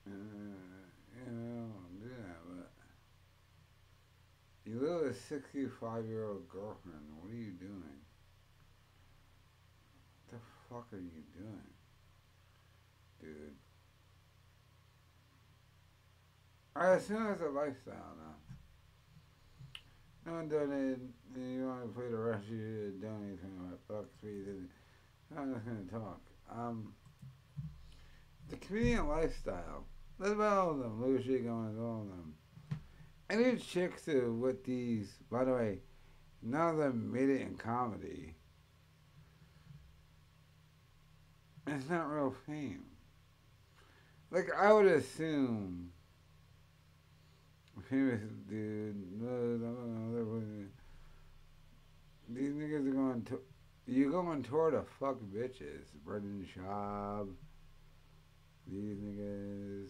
Uh, 0.06 0.12
you 0.12 1.32
know, 1.32 1.68
do 2.00 2.10
that, 2.10 2.38
but 2.48 2.70
you 4.66 4.80
live 4.80 5.02
with 5.02 5.12
a 5.12 5.20
65 5.20 6.06
year 6.06 6.26
old 6.26 6.48
girlfriend. 6.48 7.02
What 7.22 7.32
are 7.32 7.36
you 7.36 7.52
doing? 7.52 8.02
What 10.30 10.32
the 10.32 10.40
fuck 10.70 10.94
are 10.94 11.02
you 11.02 11.24
doing? 11.36 11.74
Dude. 13.22 13.67
I 16.80 16.90
assume 16.92 17.28
it's 17.32 17.42
a 17.42 17.46
lifestyle 17.46 18.14
now. 18.20 18.36
No 20.28 20.34
one 20.34 20.48
donated, 20.48 21.10
and 21.34 21.56
you 21.56 21.66
want 21.66 21.82
to 21.82 21.88
play 21.88 22.08
the 22.08 22.18
rest 22.18 22.44
of 22.44 22.52
you 22.52 22.94
donate 23.02 23.40
twenty 23.40 23.56
five 23.58 23.88
bucks 23.88 24.14
for 24.22 24.28
you 24.28 24.44
to 24.44 25.38
I'm 25.40 25.56
just 25.56 25.66
gonna 25.66 26.04
talk. 26.04 26.22
Um 26.56 26.94
the 28.50 28.58
comedian 28.58 29.08
lifestyle. 29.08 29.86
That's 30.20 30.34
about 30.34 30.58
all 30.58 30.72
of 30.72 30.80
them. 30.80 31.04
At 31.04 31.28
going 31.28 31.48
on 31.48 31.80
all 31.80 32.02
of 32.02 32.08
them. 32.10 32.34
Any 33.30 33.58
chicks 33.58 34.06
who 34.06 34.36
with 34.36 34.64
these 34.64 35.16
by 35.32 35.46
the 35.46 35.54
way, 35.54 35.80
none 36.44 36.70
of 36.70 36.78
them 36.78 37.12
made 37.12 37.30
it 37.30 37.42
in 37.42 37.56
comedy. 37.56 38.36
It's 41.66 41.90
not 41.90 42.12
real 42.12 42.36
fame. 42.46 42.86
Like 44.30 44.50
I 44.56 44.72
would 44.72 44.86
assume 44.86 45.92
famous 47.90 48.22
dude. 48.50 48.96
These 52.30 52.54
niggas 52.54 52.88
are 52.88 52.92
going 52.92 53.24
to. 53.30 53.40
You 53.88 54.12
going 54.12 54.44
tour 54.44 54.72
to 54.72 54.84
fuck 55.00 55.18
bitches. 55.34 55.86
Brendan 56.04 56.46
Schaub. 56.56 57.30
These 58.68 58.98
niggas. 58.98 59.90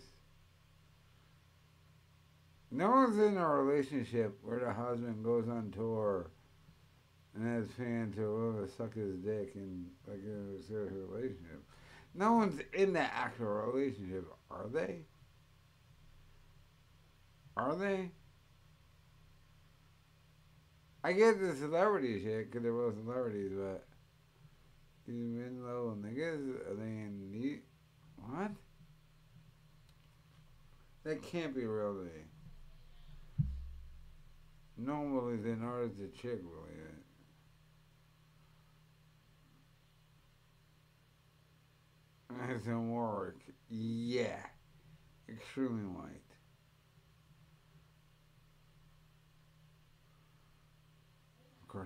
No 2.70 2.92
one's 2.92 3.18
in 3.18 3.38
a 3.38 3.48
relationship 3.48 4.38
where 4.44 4.60
the 4.60 4.74
husband 4.74 5.24
goes 5.24 5.48
on 5.48 5.72
tour 5.72 6.30
and 7.34 7.48
has 7.48 7.72
fans 7.78 8.16
who 8.16 8.24
will 8.24 8.68
suck 8.68 8.94
his 8.94 9.16
dick 9.18 9.54
and 9.56 9.88
like 10.08 10.20
in 10.24 10.60
a 10.60 10.64
serious 10.64 10.94
relationship. 10.94 11.64
No 12.14 12.34
one's 12.34 12.62
in 12.74 12.94
that 12.94 13.12
actual 13.16 13.48
relationship, 13.48 14.26
are 14.52 14.68
they? 14.72 15.06
Are 17.58 17.76
they? 17.76 18.12
I 21.04 21.14
get 21.14 21.42
the 21.42 21.56
celebrity 21.56 22.22
shit 22.24 22.52
because 22.52 22.62
they're 22.64 22.72
both 22.72 22.96
celebrities, 23.04 23.52
but 23.56 23.84
these 25.08 25.16
men 25.16 25.64
low 25.64 25.98
niggas, 26.00 26.70
are 26.70 26.76
they 26.76 26.86
in 26.86 27.32
need? 27.32 27.62
What? 28.18 28.52
That 31.04 31.24
can't 31.24 31.56
be 31.56 31.66
real 31.66 31.96
to 31.96 32.04
me. 32.04 32.12
No 34.78 35.00
one 35.00 35.20
believes 35.20 35.46
it, 35.46 35.60
nor 35.60 35.88
does 35.88 35.98
the 35.98 36.10
chick 36.10 36.44
believe 36.44 36.78
it. 36.78 37.04
It's 42.50 42.68
in 42.68 42.92
Warwick. 42.92 43.40
Yeah. 43.70 44.46
Extremely 45.28 45.86
white. 45.86 46.27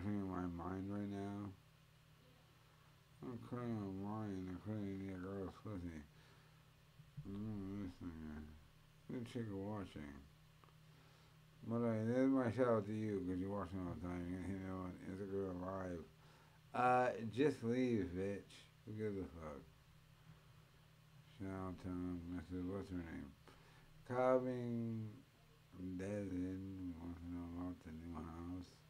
Crushing 0.01 0.19
in 0.19 0.29
my 0.29 0.63
mind 0.63 0.85
right 0.89 1.11
now. 1.11 1.49
I'm 3.23 3.37
crying 3.47 3.77
on 3.77 4.01
mine. 4.01 4.47
I'm 4.49 4.57
crying 4.65 5.01
in 5.05 5.13
a 5.13 5.19
girl's 5.19 5.53
pussy. 5.63 6.01
This 7.25 7.91
thing. 7.99 8.45
Good 9.11 9.25
chick 9.31 9.45
watching. 9.53 10.01
But 11.67 11.85
I 11.85 11.97
is 12.01 12.29
my 12.29 12.51
shout 12.51 12.67
out 12.67 12.85
to 12.87 12.93
you 12.93 13.21
because 13.21 13.39
you're 13.41 13.51
watching 13.51 13.79
all 13.85 13.93
the 13.93 14.07
time. 14.07 14.25
Hear 14.47 14.57
me 14.57 14.71
on 14.73 14.93
Instagram 15.05 15.61
Live. 15.61 16.05
Uh, 16.73 17.09
just 17.35 17.63
leave, 17.63 18.09
bitch. 18.17 18.49
Who 18.87 18.93
gives 18.93 19.17
a 19.17 19.27
fuck? 19.37 19.61
Shout 21.37 21.51
out 21.51 21.81
to 21.83 21.89
Mrs. 22.33 22.65
What's 22.71 22.89
her 22.89 22.97
name? 22.97 23.29
Cobbing 24.07 25.09
Desmond 25.97 26.95
wants 26.97 27.19
to 27.21 27.27
know 27.29 27.45
about 27.57 27.75
the 27.85 27.91
new 27.91 28.15
house. 28.15 28.80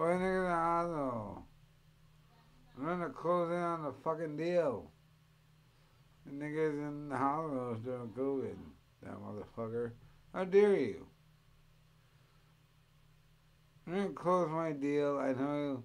Oh, 0.00 0.06
that 0.06 0.20
nigga 0.20 0.38
in 0.38 0.44
the 0.44 0.54
hospital. 0.54 1.44
I'm 2.78 2.86
gonna 2.86 3.10
close 3.10 3.50
in 3.50 3.56
on 3.56 3.82
the 3.82 3.92
fucking 4.04 4.36
deal. 4.36 4.92
The 6.24 6.32
niggas 6.32 6.88
in 6.88 7.08
the 7.08 7.16
hospital 7.16 7.76
during 7.84 8.08
COVID. 8.10 8.56
That 9.02 9.14
motherfucker. 9.14 9.90
How 10.32 10.44
dare 10.44 10.76
you? 10.76 11.06
I'm 13.88 13.94
gonna 13.94 14.08
close 14.10 14.48
my 14.50 14.70
deal. 14.70 15.18
I 15.18 15.32
know 15.32 15.82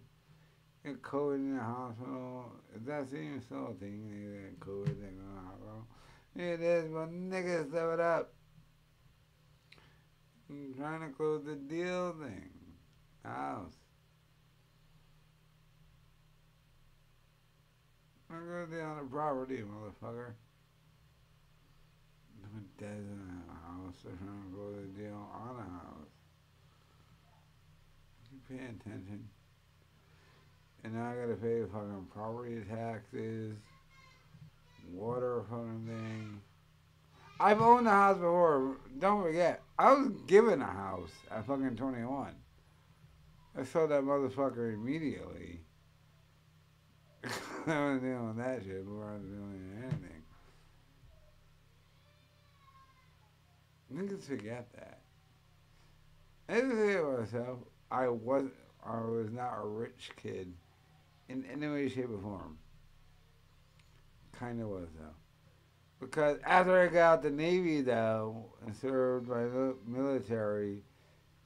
you 0.83 0.91
get 0.91 1.01
COVID 1.01 1.35
in 1.35 1.57
the 1.57 1.63
hospital. 1.63 2.51
If 2.75 2.85
that's 2.85 3.13
even 3.13 3.41
still 3.41 3.71
a 3.71 3.73
thing, 3.73 4.11
nigga 4.11 4.43
get 4.43 4.59
COVID, 4.59 4.85
to 4.85 4.93
the 4.93 5.41
hospital. 5.41 5.87
It 6.35 6.61
is, 6.61 6.91
but 6.91 7.11
niggas 7.11 7.69
step 7.69 7.93
it 7.93 7.99
up. 7.99 8.33
I'm 10.51 10.75
trying 10.77 11.01
to 11.01 11.15
close 11.15 11.45
the 11.45 11.55
deal 11.55 12.13
thing. 12.21 12.51
House. 13.23 13.82
I'm 18.33 18.47
gonna 18.47 18.65
deal 18.65 18.85
on 18.85 18.97
the 18.97 19.03
property, 19.03 19.57
motherfucker. 19.57 20.33
I'm 22.43 22.65
dead 22.79 22.89
in 22.89 23.43
a 23.47 23.53
house. 23.67 23.95
They're 24.03 24.13
trying 24.13 24.43
to 24.49 24.55
close 24.55 24.75
the 24.75 25.01
deal 25.01 25.29
on 25.33 25.55
a 25.55 25.69
house. 25.69 26.13
You 28.31 28.39
pay 28.49 28.63
attention. 28.63 29.29
And 30.83 30.95
now 30.95 31.11
I 31.11 31.15
gotta 31.15 31.35
pay 31.35 31.61
fucking 31.71 32.07
property 32.13 32.61
taxes, 32.69 33.55
water 34.91 35.43
fucking 35.49 35.85
thing. 35.87 36.41
I've 37.39 37.61
owned 37.61 37.87
a 37.87 37.91
house 37.91 38.17
before. 38.17 38.77
Don't 38.99 39.21
forget, 39.21 39.61
I 39.77 39.93
was 39.93 40.09
given 40.27 40.61
a 40.61 40.65
house 40.65 41.11
at 41.29 41.45
fucking 41.45 41.75
21. 41.75 42.33
I 43.57 43.63
sold 43.63 43.91
that 43.91 44.03
motherfucker 44.03 44.73
immediately. 44.73 45.59
I 47.67 47.91
was 47.91 48.01
with 48.01 48.37
that 48.37 48.61
shit 48.63 48.85
before 48.85 49.09
I 49.09 49.13
was 49.13 49.23
doing 49.23 49.71
anything. 49.81 50.23
Niggas 53.93 54.23
forget 54.23 54.67
that. 54.73 54.99
I 56.49 56.61
just 56.61 56.75
say 56.75 56.93
to 56.95 57.17
myself, 57.19 57.59
I 57.91 58.07
was 58.07 58.49
I 58.85 58.99
was 58.99 59.31
not 59.31 59.59
a 59.61 59.65
rich 59.65 60.11
kid 60.21 60.53
in 61.29 61.45
any 61.45 61.67
way, 61.67 61.87
shape, 61.87 62.09
or 62.09 62.19
form. 62.19 62.57
Kinda 64.37 64.67
was 64.67 64.89
though. 64.99 65.15
Because 66.05 66.39
after 66.45 66.77
I 66.77 66.87
got 66.87 66.99
out 66.99 67.23
the 67.23 67.29
Navy, 67.29 67.81
though, 67.81 68.53
and 68.65 68.75
served 68.75 69.29
my 69.29 69.45
military 69.87 70.81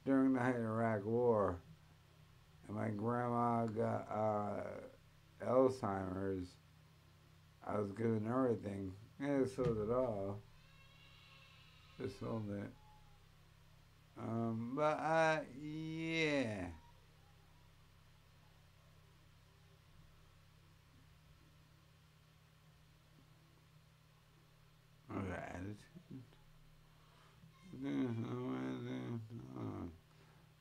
during 0.04 0.32
the 0.32 0.40
Iraq 0.40 1.04
War, 1.04 1.60
and 2.66 2.76
my 2.76 2.88
grandma 2.88 3.66
got 3.66 4.08
uh, 4.10 4.60
Alzheimer's, 5.46 6.48
I 7.66 7.78
was 7.78 7.92
given 7.92 8.26
everything. 8.28 8.92
And 9.20 9.48
sold 9.48 9.78
it 9.78 9.92
all. 9.92 10.38
Just 12.00 12.20
sold 12.20 12.44
it. 12.52 12.70
Um, 14.20 14.72
but, 14.76 14.82
uh, 14.82 15.40
yeah. 15.60 16.66
Attitude. 25.10 25.76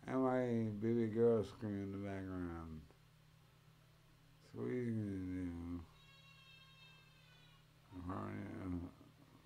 And 0.08 0.24
my 0.24 0.40
baby 0.82 1.08
girl 1.08 1.44
screaming 1.44 1.84
in 1.84 1.92
the 1.92 1.98
background. 1.98 2.77
What 4.58 4.70
are 4.70 4.74
you 4.74 4.90
gonna 4.90 5.12
do? 5.12 5.52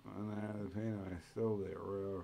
When 0.04 0.24
I 0.30 0.40
had 0.40 0.56
the 0.64 0.68
paint, 0.70 0.96
I 1.04 1.20
stole 1.30 1.60
it 1.64 1.76
real 1.78 2.22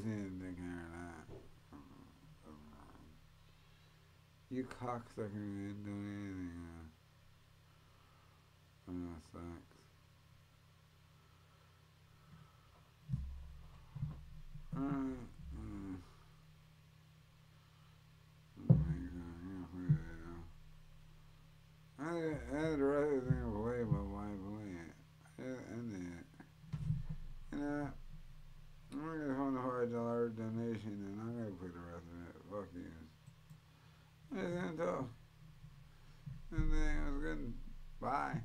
didn't 0.00 0.40
think 0.40 0.58
of 0.58 0.64
that. 0.90 1.26
You 4.50 4.64
cocksucker 4.82 5.32
didn't 5.32 5.84
do 5.84 5.92
anything. 5.92 6.50
Uh, 8.88 8.92
oh, 8.92 9.16
sucks. 9.32 9.76
Uh, 14.76 14.80
uh. 14.80 15.96
I 21.98 22.12
had 22.52 22.78
rather 22.78 23.20
think 23.20 23.40
of 23.42 23.52
way 23.58 23.80
about 23.80 24.06
why 24.06 24.24
I 24.24 24.36
believe 24.36 24.78
it. 24.78 24.94
I, 25.40 25.42
I 25.42 25.78
did. 25.90 26.24
You 27.52 27.58
know, 27.58 27.88
I'm 28.92 29.00
gonna 29.00 29.34
find 29.34 29.56
a 29.56 29.60
hard 29.60 29.92
dollar 29.92 30.28
donation 30.28 30.92
and 30.92 31.20
I'm 31.20 31.32
gonna 31.36 31.50
put 31.56 31.72
the 31.72 31.80
rest 31.80 32.06
of 32.06 32.18
it. 32.28 32.36
Fuck 32.50 32.68
you. 32.74 32.92
And 34.36 34.78
then 36.72 37.02
I 37.06 37.10
was 37.10 37.22
good. 37.22 37.54
Bye. 38.00 38.40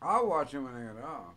I'll 0.00 0.28
watch 0.28 0.54
it 0.54 0.60
when 0.60 0.74
I 0.74 0.80
get 0.80 1.04
off. 1.04 1.34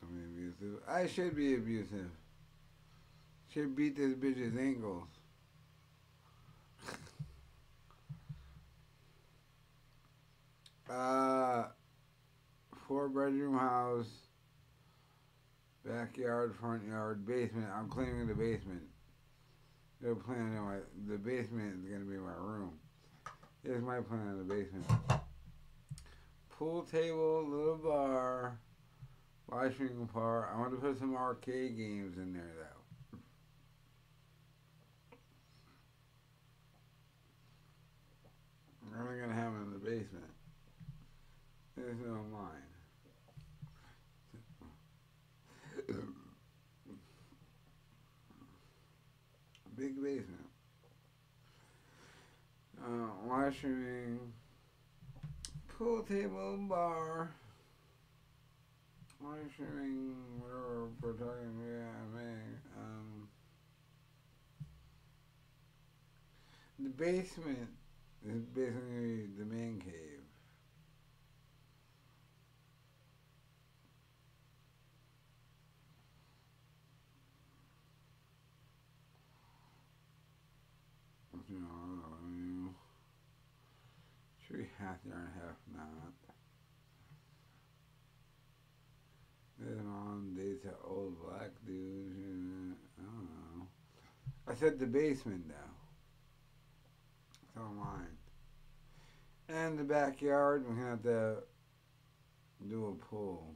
Don't 0.00 0.36
be 0.36 0.47
abusive. 0.58 0.80
I 0.88 1.06
should 1.06 1.36
be 1.36 1.54
abusive. 1.54 2.10
Should 3.52 3.76
beat 3.76 3.96
this 3.96 4.12
bitch's 4.14 4.56
ankles. 4.56 5.08
uh, 10.90 11.64
four 12.86 13.08
bedroom 13.08 13.56
house, 13.58 14.10
backyard, 15.84 16.54
front 16.60 16.86
yard, 16.86 17.26
basement. 17.26 17.66
I'm 17.74 17.88
cleaning 17.88 18.26
the 18.26 18.34
basement. 18.34 18.82
They're 20.00 20.14
planning 20.14 20.54
my 20.62 20.76
the 21.08 21.18
basement 21.18 21.84
is 21.84 21.90
gonna 21.90 22.04
be 22.04 22.18
my 22.18 22.34
room. 22.38 22.78
Here's 23.64 23.82
my 23.82 24.00
plan 24.00 24.28
of 24.30 24.38
the 24.38 24.44
basement. 24.44 24.86
Pool 26.50 26.82
table, 26.82 27.44
little 27.48 27.76
bar, 27.76 28.58
washing 29.50 30.08
bar. 30.12 30.50
I 30.54 30.58
want 30.58 30.72
to 30.72 30.78
put 30.78 30.98
some 30.98 31.16
arcade 31.16 31.76
games 31.76 32.16
in 32.16 32.32
there 32.32 32.52
though. 32.58 33.18
I'm 38.82 39.06
only 39.06 39.20
gonna 39.20 39.34
have 39.34 39.52
them 39.52 39.62
in 39.62 39.72
the 39.72 39.78
basement. 39.78 40.24
There's 41.76 41.98
no 42.04 42.24
mine. 42.32 42.68
Big 49.76 49.94
basement. 50.02 50.46
Uh, 52.84 53.10
washing, 53.24 54.18
pool 55.76 56.02
table, 56.02 56.56
bar, 56.68 57.30
washing, 59.20 60.14
whatever 60.38 60.88
we're 61.00 61.12
talking 61.12 61.58
yeah, 61.60 62.18
man. 62.18 62.60
Um, 62.76 63.28
the 66.78 66.88
basement 66.90 67.68
is 68.26 68.42
basically 68.54 69.26
the 69.38 69.44
man 69.44 69.80
cave. 69.84 70.22
You 81.50 81.60
know, 81.60 81.66
I 81.66 82.28
mean, 82.28 82.74
should 84.46 84.58
be 84.58 84.68
half 84.78 84.96
there 85.06 85.16
and 85.16 85.28
half 85.40 85.56
not. 85.74 86.12
Then 89.58 89.86
on 89.86 90.34
dates 90.36 90.62
that 90.64 90.78
old 90.84 91.16
black 91.20 91.50
dudes. 91.66 92.14
yeah, 92.16 92.74
I 92.98 93.02
don't 93.02 93.26
know. 93.26 93.66
I 94.46 94.47
said 94.58 94.78
the 94.78 94.86
basement. 94.86 95.44
It's 97.42 97.56
all 97.56 97.72
mine. 97.74 98.06
And 99.48 99.78
the 99.78 99.84
backyard, 99.84 100.64
we're 100.66 100.74
gonna 100.74 100.90
have 100.90 101.02
to 101.04 101.36
do 102.68 102.86
a 102.88 103.04
pool. 103.04 103.54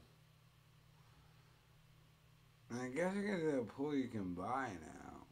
And 2.70 2.80
I 2.80 2.88
guess 2.88 3.14
you 3.16 3.22
can 3.22 3.40
do 3.40 3.60
a 3.60 3.64
pool 3.64 3.94
you 3.94 4.08
can 4.08 4.32
buy 4.32 4.68
now. 4.80 5.26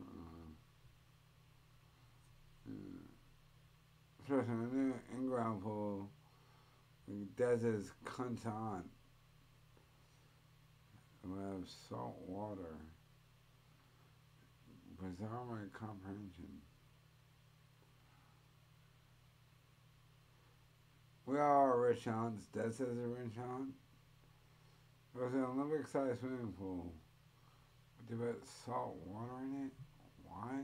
Uh, 0.00 0.04
hmm. 2.66 2.72
Hmm. 2.72 2.98
Especially 4.22 4.52
a 4.52 4.74
new 4.74 4.94
in-ground 5.14 5.62
pool. 5.62 6.10
Desert's 7.36 7.92
cunt 8.04 8.44
on. 8.46 8.84
We 11.24 11.38
have 11.40 11.68
salt 11.88 12.16
water. 12.26 12.76
Bizarre 15.00 15.44
my 15.50 15.56
comprehension. 15.72 16.60
We 21.26 21.38
are 21.38 21.80
rich 21.80 22.06
aunts. 22.06 22.46
Dad 22.46 22.74
says 22.74 22.88
a 22.88 23.08
rich 23.08 23.38
aunt. 23.38 23.70
There's 25.14 25.32
an 25.32 25.44
Olympic 25.44 25.86
sized 25.86 26.20
swimming 26.20 26.52
pool. 26.58 26.92
With 28.10 28.20
about 28.20 28.40
salt 28.66 28.96
water 29.06 29.32
in 29.42 29.66
it. 29.66 29.72
Why? 30.24 30.60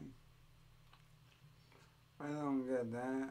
I 2.20 2.28
don't 2.28 2.66
get 2.66 2.93
that. 2.93 3.31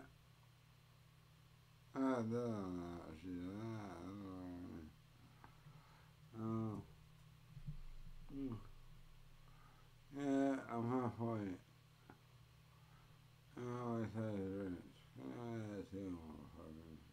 I 1.96 2.00
don't 2.00 2.32
know. 2.32 2.70
She, 3.22 3.30
Oh. 6.42 6.82
Mm. 8.40 8.56
Yeah, 10.16 10.56
I'm 10.72 10.88
halfway. 10.90 11.52
I 13.58 13.64
always 13.84 14.08
say 14.16 14.32
rich. 14.40 14.96
Yeah, 15.20 15.60
that's 15.76 15.92
you, 15.92 16.16
motherfuckers. 16.16 17.04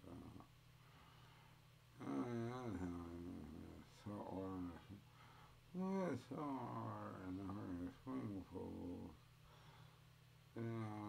Oh, 2.02 2.30
yeah, 2.46 2.70
salt 4.04 4.32
water. 4.32 4.70
Yeah, 5.74 6.14
salt 6.30 6.46
water 6.46 7.10
in 7.26 7.34
the 7.38 7.90
swimming 8.04 8.44
pool. 8.52 9.10
You 10.56 10.62
know 10.62 11.05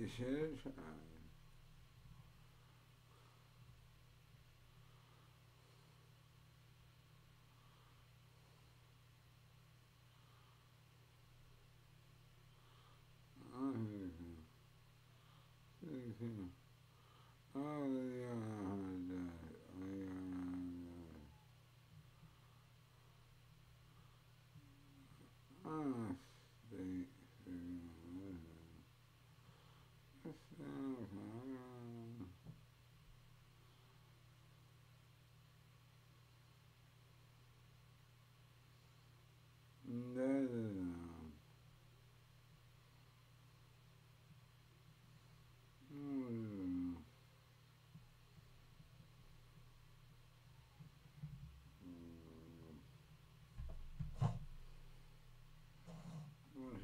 You 0.00 0.08
should 0.16 0.72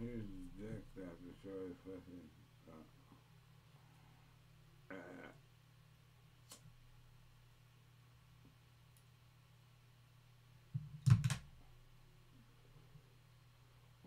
Here's 0.06 0.22
dick 0.56 0.84
after 1.02 1.34
sorry 1.42 1.74
fucking. 1.82 2.30
Uh, 2.68 2.74
uh, 4.90 4.94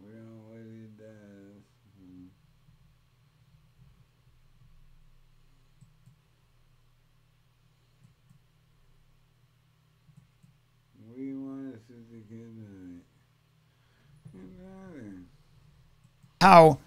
we 0.02 0.08
don't 0.08 0.40
what 0.48 0.64
he 0.64 0.88
does. 0.96 1.68
Hmm. 2.00 2.32
We 11.14 11.36
want 11.36 11.76
us 11.76 11.82
to 11.88 11.94
good 12.30 12.56
night. 12.56 13.04
Good 14.32 14.52
night. 14.60 15.28
How 16.42 16.78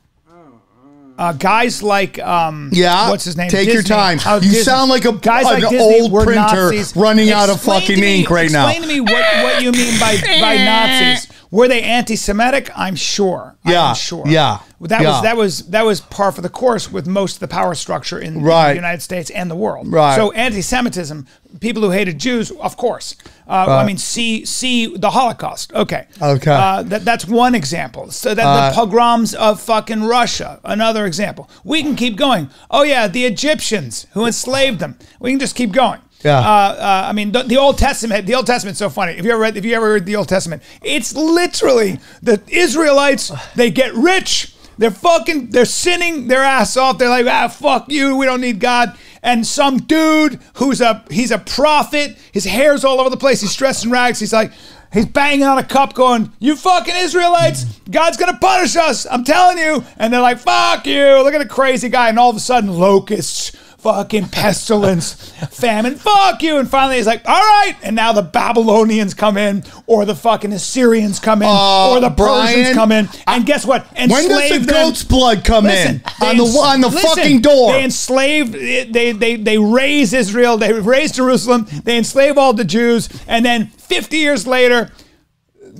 uh, 1.18 1.32
guys 1.34 1.82
like 1.82 2.18
um 2.18 2.70
Yeah, 2.72 3.10
what's 3.10 3.24
his 3.24 3.36
name? 3.36 3.50
take 3.50 3.70
your 3.70 3.82
time. 3.82 4.16
how 4.18 4.36
You 4.36 4.50
sound 4.62 4.88
like 4.90 5.04
a- 5.04 5.12
guys 5.12 5.44
an 5.46 5.60
like 5.60 5.68
Disney 5.70 6.00
old 6.00 6.10
printer 6.24 6.36
Nazis. 6.36 6.96
running 6.96 7.30
out 7.30 7.50
of 7.50 7.60
fucking 7.60 8.00
me- 8.00 8.20
ink 8.20 8.30
right 8.30 8.50
now. 8.50 8.66
Explain 8.68 8.88
to 8.88 8.94
me 8.94 9.00
what, 9.00 9.42
what 9.44 9.62
you 9.62 9.72
mean 9.72 10.00
by 10.00 10.16
by 10.40 10.56
Nazis. 10.56 11.28
Were 11.50 11.68
they 11.68 11.82
anti-Semitic? 11.82 12.70
I'm 12.74 12.96
sure. 12.96 13.54
Yeah, 13.66 13.88
I'm 13.88 13.94
sure. 13.94 14.24
yeah, 14.26 14.60
That 14.88 15.02
yeah. 15.02 15.10
was 15.10 15.22
that 15.22 15.36
was 15.36 15.58
that 15.68 15.84
was 15.84 16.00
par 16.00 16.32
for 16.32 16.40
the 16.40 16.48
course 16.48 16.90
with 16.90 17.06
most 17.06 17.34
of 17.34 17.40
the 17.40 17.48
power 17.48 17.74
structure 17.74 18.18
in, 18.18 18.42
Right. 18.42 18.70
the 18.70 18.74
United 18.76 19.00
States 19.00 19.30
and 19.30 19.50
the 19.50 19.54
world. 19.54 19.86
Right. 19.92 20.16
So 20.16 20.32
anti-Semitism, 20.32 21.26
people 21.60 21.82
who 21.82 21.90
hated 21.90 22.18
Jews, 22.18 22.50
of 22.50 22.76
course. 22.76 23.14
Uh, 23.48 23.66
I 23.80 23.84
mean, 23.84 23.98
see 23.98 24.44
see 24.44 24.96
the 24.96 25.10
Holocaust. 25.10 25.72
Okay. 25.72 26.06
Okay. 26.20 26.50
Uh, 26.50 26.82
that 26.84 27.04
that's 27.04 27.26
one 27.26 27.54
example. 27.54 28.10
So 28.10 28.34
that 28.34 28.44
Uh, 28.46 28.70
the 28.70 28.74
pogroms 28.74 29.34
of 29.34 29.60
fucking 29.60 30.04
Russia, 30.04 30.58
another 30.64 31.06
example. 31.06 31.48
We 31.64 31.82
can 31.82 31.94
keep 31.96 32.16
going. 32.16 32.50
Oh 32.70 32.82
yeah, 32.82 33.06
the 33.08 33.24
Egyptians 33.24 34.06
who 34.14 34.26
enslaved 34.26 34.78
them. 34.80 34.96
We 35.20 35.30
can 35.30 35.38
just 35.40 35.54
keep 35.54 35.72
going. 35.72 36.00
Yeah. 36.24 36.38
Uh, 36.38 36.42
uh, 36.42 37.04
I 37.08 37.12
mean, 37.12 37.32
the, 37.32 37.42
the 37.42 37.56
Old 37.56 37.78
Testament. 37.78 38.26
The 38.26 38.34
Old 38.36 38.46
Testament's 38.46 38.78
so 38.78 38.88
funny. 38.88 39.12
If 39.12 39.24
you 39.24 39.32
ever 39.32 39.40
read, 39.40 39.56
if 39.56 39.64
you 39.64 39.74
ever 39.74 39.92
read 39.94 40.06
the 40.06 40.14
Old 40.16 40.28
Testament, 40.28 40.62
it's 40.80 41.14
literally 41.14 41.98
the 42.22 42.40
Israelites. 42.48 43.32
They 43.56 43.70
get 43.70 43.92
rich. 43.94 44.51
They're 44.78 44.90
fucking. 44.90 45.50
They're 45.50 45.64
sinning 45.64 46.28
their 46.28 46.42
ass 46.42 46.76
off. 46.76 46.98
They're 46.98 47.08
like, 47.08 47.26
ah, 47.26 47.48
fuck 47.48 47.90
you. 47.90 48.16
We 48.16 48.26
don't 48.26 48.40
need 48.40 48.60
God. 48.60 48.96
And 49.22 49.46
some 49.46 49.78
dude 49.78 50.40
who's 50.54 50.80
a 50.80 51.04
he's 51.10 51.30
a 51.30 51.38
prophet. 51.38 52.16
His 52.32 52.44
hair's 52.44 52.84
all 52.84 53.00
over 53.00 53.10
the 53.10 53.16
place. 53.16 53.40
He's 53.40 53.54
dressed 53.54 53.84
in 53.84 53.90
rags. 53.90 54.18
He's 54.18 54.32
like. 54.32 54.52
He's 54.92 55.06
banging 55.06 55.44
on 55.44 55.56
a 55.56 55.64
cup, 55.64 55.94
going, 55.94 56.32
"You 56.38 56.54
fucking 56.54 56.94
Israelites! 56.94 57.64
God's 57.90 58.18
gonna 58.18 58.36
punish 58.36 58.76
us! 58.76 59.06
I'm 59.10 59.24
telling 59.24 59.56
you!" 59.56 59.82
And 59.96 60.12
they're 60.12 60.20
like, 60.20 60.38
"Fuck 60.38 60.86
you! 60.86 61.22
Look 61.22 61.32
at 61.32 61.38
the 61.38 61.48
crazy 61.48 61.88
guy!" 61.88 62.10
And 62.10 62.18
all 62.18 62.28
of 62.28 62.36
a 62.36 62.40
sudden, 62.40 62.70
locusts, 62.70 63.52
fucking 63.82 64.28
pestilence, 64.28 65.14
famine, 65.50 65.96
fuck 65.96 66.42
you. 66.42 66.58
And 66.58 66.68
finally 66.68 66.96
he's 66.96 67.06
like, 67.06 67.22
all 67.26 67.34
right. 67.34 67.74
And 67.82 67.96
now 67.96 68.12
the 68.12 68.22
Babylonians 68.22 69.12
come 69.12 69.36
in, 69.36 69.64
or 69.86 70.04
the 70.04 70.14
fucking 70.14 70.52
Assyrians 70.52 71.18
come 71.18 71.42
in, 71.42 71.48
Uh, 71.50 71.90
or 71.90 72.00
the 72.00 72.10
Persians 72.10 72.54
Brian, 72.62 72.74
come 72.74 72.92
in. 72.92 73.08
And 73.26 73.44
guess 73.44 73.66
what? 73.66 73.86
When 73.96 74.08
does 74.08 74.50
the 74.50 74.58
them. 74.58 74.66
goat's 74.66 75.02
blood 75.02 75.44
come 75.44 75.64
Listen, 75.64 75.96
in 75.96 76.02
on 76.28 76.36
the 76.36 76.44
on 76.44 76.80
the 76.80 76.88
listen, 76.88 77.10
fucking 77.10 77.40
door? 77.40 77.72
They 77.72 77.84
enslaved. 77.84 78.52
They 78.52 79.12
they 79.12 79.36
they 79.36 79.58
raze 79.58 80.12
Israel. 80.12 80.56
They 80.56 80.72
raze 80.72 81.12
Jerusalem. 81.12 81.66
They 81.84 81.98
enslave 81.98 82.38
all 82.38 82.52
the 82.52 82.64
Jews, 82.64 83.08
and 83.26 83.44
then 83.44 83.66
50 83.66 84.16
years 84.16 84.46
later. 84.46 84.90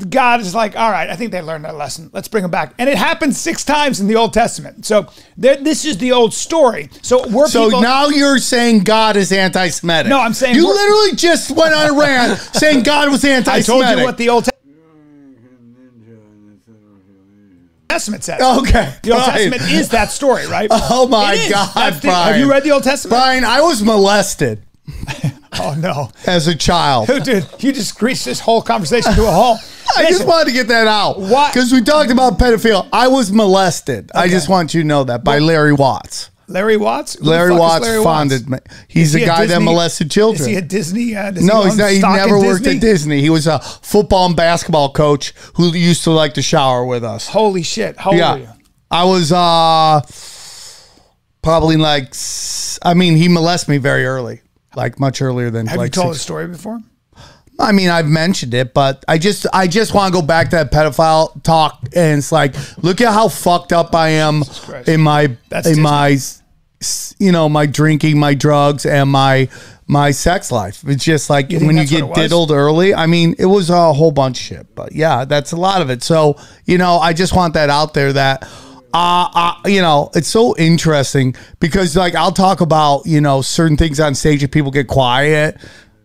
God 0.09 0.41
is 0.41 0.55
like, 0.55 0.75
all 0.75 0.91
right, 0.91 1.11
I 1.11 1.17
think 1.17 1.33
they 1.33 1.43
learned 1.43 1.65
their 1.67 1.73
lesson. 1.73 2.09
Let's 2.15 2.27
bring 2.27 2.43
them 2.43 2.51
back. 2.51 2.73
And 2.79 2.89
it 2.89 2.97
happened 2.97 3.37
six 3.37 3.63
times 3.65 4.01
in 4.01 4.07
the 4.07 4.17
Old 4.17 4.33
Testament. 4.33 4.87
So 4.87 5.07
this 5.37 5.85
is 5.85 5.99
the 5.99 6.13
old 6.13 6.33
story. 6.33 6.89
So 7.03 7.29
we're 7.29 7.47
so 7.47 7.67
people, 7.67 7.83
now 7.83 8.07
you're 8.09 8.39
saying 8.39 8.85
God 8.85 9.17
is 9.19 9.33
anti-Semitic. 9.33 10.09
No, 10.09 10.19
I'm 10.19 10.33
saying 10.33 10.57
you 10.57 10.67
we're- 10.67 10.79
literally 10.79 11.15
just 11.17 11.51
went 11.51 11.75
on 11.75 11.91
a 11.91 11.93
rant 11.99 12.39
saying 12.55 12.85
God 12.85 13.11
was 13.11 13.23
anti-Semitic. 13.25 13.69
I 13.69 13.85
told 13.91 13.99
you 13.99 14.05
what 14.05 14.17
the 14.17 14.29
Old 14.31 14.49
Testament 17.89 18.25
says. 18.25 18.41
Okay, 18.41 18.95
The 19.03 19.13
Old 19.13 19.23
Brian. 19.25 19.51
Testament 19.51 19.73
is 19.73 19.89
that 19.91 20.11
story, 20.11 20.47
right? 20.47 20.71
Oh 20.95 21.07
my 21.07 21.37
God, 21.51 21.95
the- 21.95 22.01
Brian! 22.09 22.33
Have 22.33 22.41
you 22.41 22.51
read 22.51 22.65
the 22.65 22.71
Old 22.71 22.85
Testament? 22.85 23.19
Brian, 23.19 23.45
I 23.45 23.61
was 23.61 23.83
molested. 23.83 24.63
Oh 25.61 25.75
no, 25.79 26.11
as 26.27 26.47
a 26.47 26.55
child. 26.55 27.09
dude, 27.25 27.47
you 27.59 27.73
just 27.73 27.99
greased 27.99 28.25
this 28.25 28.41
whole 28.41 28.63
conversation 28.63 29.13
to 29.15 29.27
a 29.27 29.31
halt. 29.31 29.59
I 29.97 30.05
just 30.09 30.27
wanted 30.27 30.47
to 30.47 30.53
get 30.53 30.69
that 30.69 30.87
out. 30.87 31.15
Because 31.19 31.73
we 31.73 31.83
talked 31.83 32.11
about 32.11 32.39
pedophilia. 32.39 32.89
I 32.93 33.09
was 33.09 33.31
molested. 33.31 34.11
I 34.15 34.29
just 34.29 34.49
want 34.49 34.73
you 34.73 34.83
to 34.83 34.87
know 34.87 35.05
that 35.05 35.25
by 35.25 35.39
Larry 35.39 35.73
Watts. 35.75 36.31
Larry 36.49 36.77
Watts. 36.77 37.15
Who 37.15 37.27
Larry 37.27 37.53
Watts 37.53 37.85
Larry 37.85 38.03
funded 38.03 38.49
me. 38.49 38.59
He's 38.89 39.13
the 39.13 39.21
he 39.21 39.25
a 39.25 39.29
guy 39.29 39.47
that 39.47 39.61
molested 39.61 40.11
children. 40.11 40.43
Is 40.43 40.47
he 40.47 40.57
a 40.57 40.63
Disney? 40.63 41.17
Uh, 41.17 41.31
no, 41.35 41.63
he 41.63 41.71
he's 41.71 41.77
not. 41.79 41.91
He 41.91 42.01
never 42.01 42.39
worked 42.39 42.65
Disney? 42.65 42.77
at 42.77 42.81
Disney. 42.81 43.21
He 43.21 43.31
was 43.31 43.47
a 43.47 43.59
football 43.59 44.27
and 44.27 44.37
basketball 44.37 44.93
coach 44.93 45.33
who 45.55 45.73
used 45.75 46.05
to 46.05 46.11
like 46.11 46.35
to 46.35 46.43
shower 46.43 46.85
with 46.85 47.05
us. 47.05 47.29
Holy 47.29 47.63
shit! 47.63 47.97
How 47.97 48.11
old 48.11 48.19
yeah, 48.19 48.33
are 48.33 48.39
you? 48.39 48.49
I 48.91 49.05
was 49.05 49.33
uh 49.33 50.03
probably 51.43 51.77
like. 51.77 52.15
I 52.83 52.95
mean, 52.95 53.17
he 53.17 53.29
molested 53.29 53.69
me 53.69 53.79
very 53.79 54.05
early, 54.05 54.43
like 54.77 54.99
much 55.01 55.21
earlier 55.23 55.51
than 55.51 55.67
Have 55.67 55.79
like. 55.79 55.95
you 55.97 56.03
told 56.03 56.15
six- 56.15 56.19
the 56.19 56.25
story 56.25 56.47
before? 56.49 56.81
I 57.59 57.71
mean, 57.71 57.91
I've 57.91 58.07
mentioned 58.09 58.55
it, 58.55 58.73
but 58.75 59.05
I 59.07 59.19
just 59.19 59.47
I 59.53 59.67
just 59.69 59.93
want 59.95 60.13
to 60.13 60.21
go 60.21 60.27
back 60.27 60.49
to 60.51 60.57
that 60.57 60.73
pedophile 60.73 61.41
talk, 61.43 61.81
and 61.95 62.19
it's 62.19 62.33
like, 62.33 62.55
look 62.83 63.01
at 63.01 63.13
how 63.13 63.29
fucked 63.29 63.73
up 63.73 63.95
I 63.95 64.09
am 64.09 64.43
in 64.87 65.01
my 65.03 65.37
That's 65.51 65.67
in 65.67 65.73
Disney. 65.75 65.83
my, 65.83 66.19
you 67.19 67.31
know, 67.31 67.49
my 67.49 67.67
drinking, 67.67 68.19
my 68.19 68.35
drugs, 68.35 68.87
and 68.87 69.11
my 69.11 69.49
my 69.87 70.11
sex 70.13 70.51
life. 70.51 70.83
It's 70.87 71.05
just 71.05 71.29
like 71.29 71.51
You 71.51 71.61
when 71.67 71.77
you 71.77 71.87
get 71.87 72.03
what 72.09 72.17
it 72.17 72.21
was? 72.23 72.31
diddled 72.31 72.51
early. 72.53 72.95
I 72.95 73.07
mean, 73.07 73.35
it 73.39 73.47
was 73.47 73.69
a 73.69 73.93
whole 73.93 74.13
bunch 74.13 74.39
of 74.41 74.45
shit, 74.45 74.75
but 74.75 74.93
yeah, 74.93 75.27
that's 75.27 75.53
a 75.53 75.57
lot 75.57 75.83
of 75.83 75.91
it. 75.91 76.03
So 76.03 76.39
you 76.65 76.79
know, 76.79 76.97
I 76.97 77.13
just 77.13 77.37
want 77.37 77.55
that 77.55 77.69
out 77.71 77.93
there 77.95 78.13
that. 78.15 78.49
Uh, 78.95 79.29
uh, 79.35 79.55
you 79.69 79.81
know, 79.81 80.11
it's 80.15 80.29
so 80.29 80.55
interesting 80.57 81.35
because 81.61 81.97
like 81.97 82.15
I'll 82.15 82.33
talk 82.33 82.61
about, 82.61 83.07
you 83.07 83.21
know, 83.21 83.41
certain 83.41 83.77
things 83.77 83.99
on 84.01 84.15
stage 84.15 84.43
and 84.43 84.53
people 84.53 84.71
get 84.71 84.87
quiet. 84.87 85.57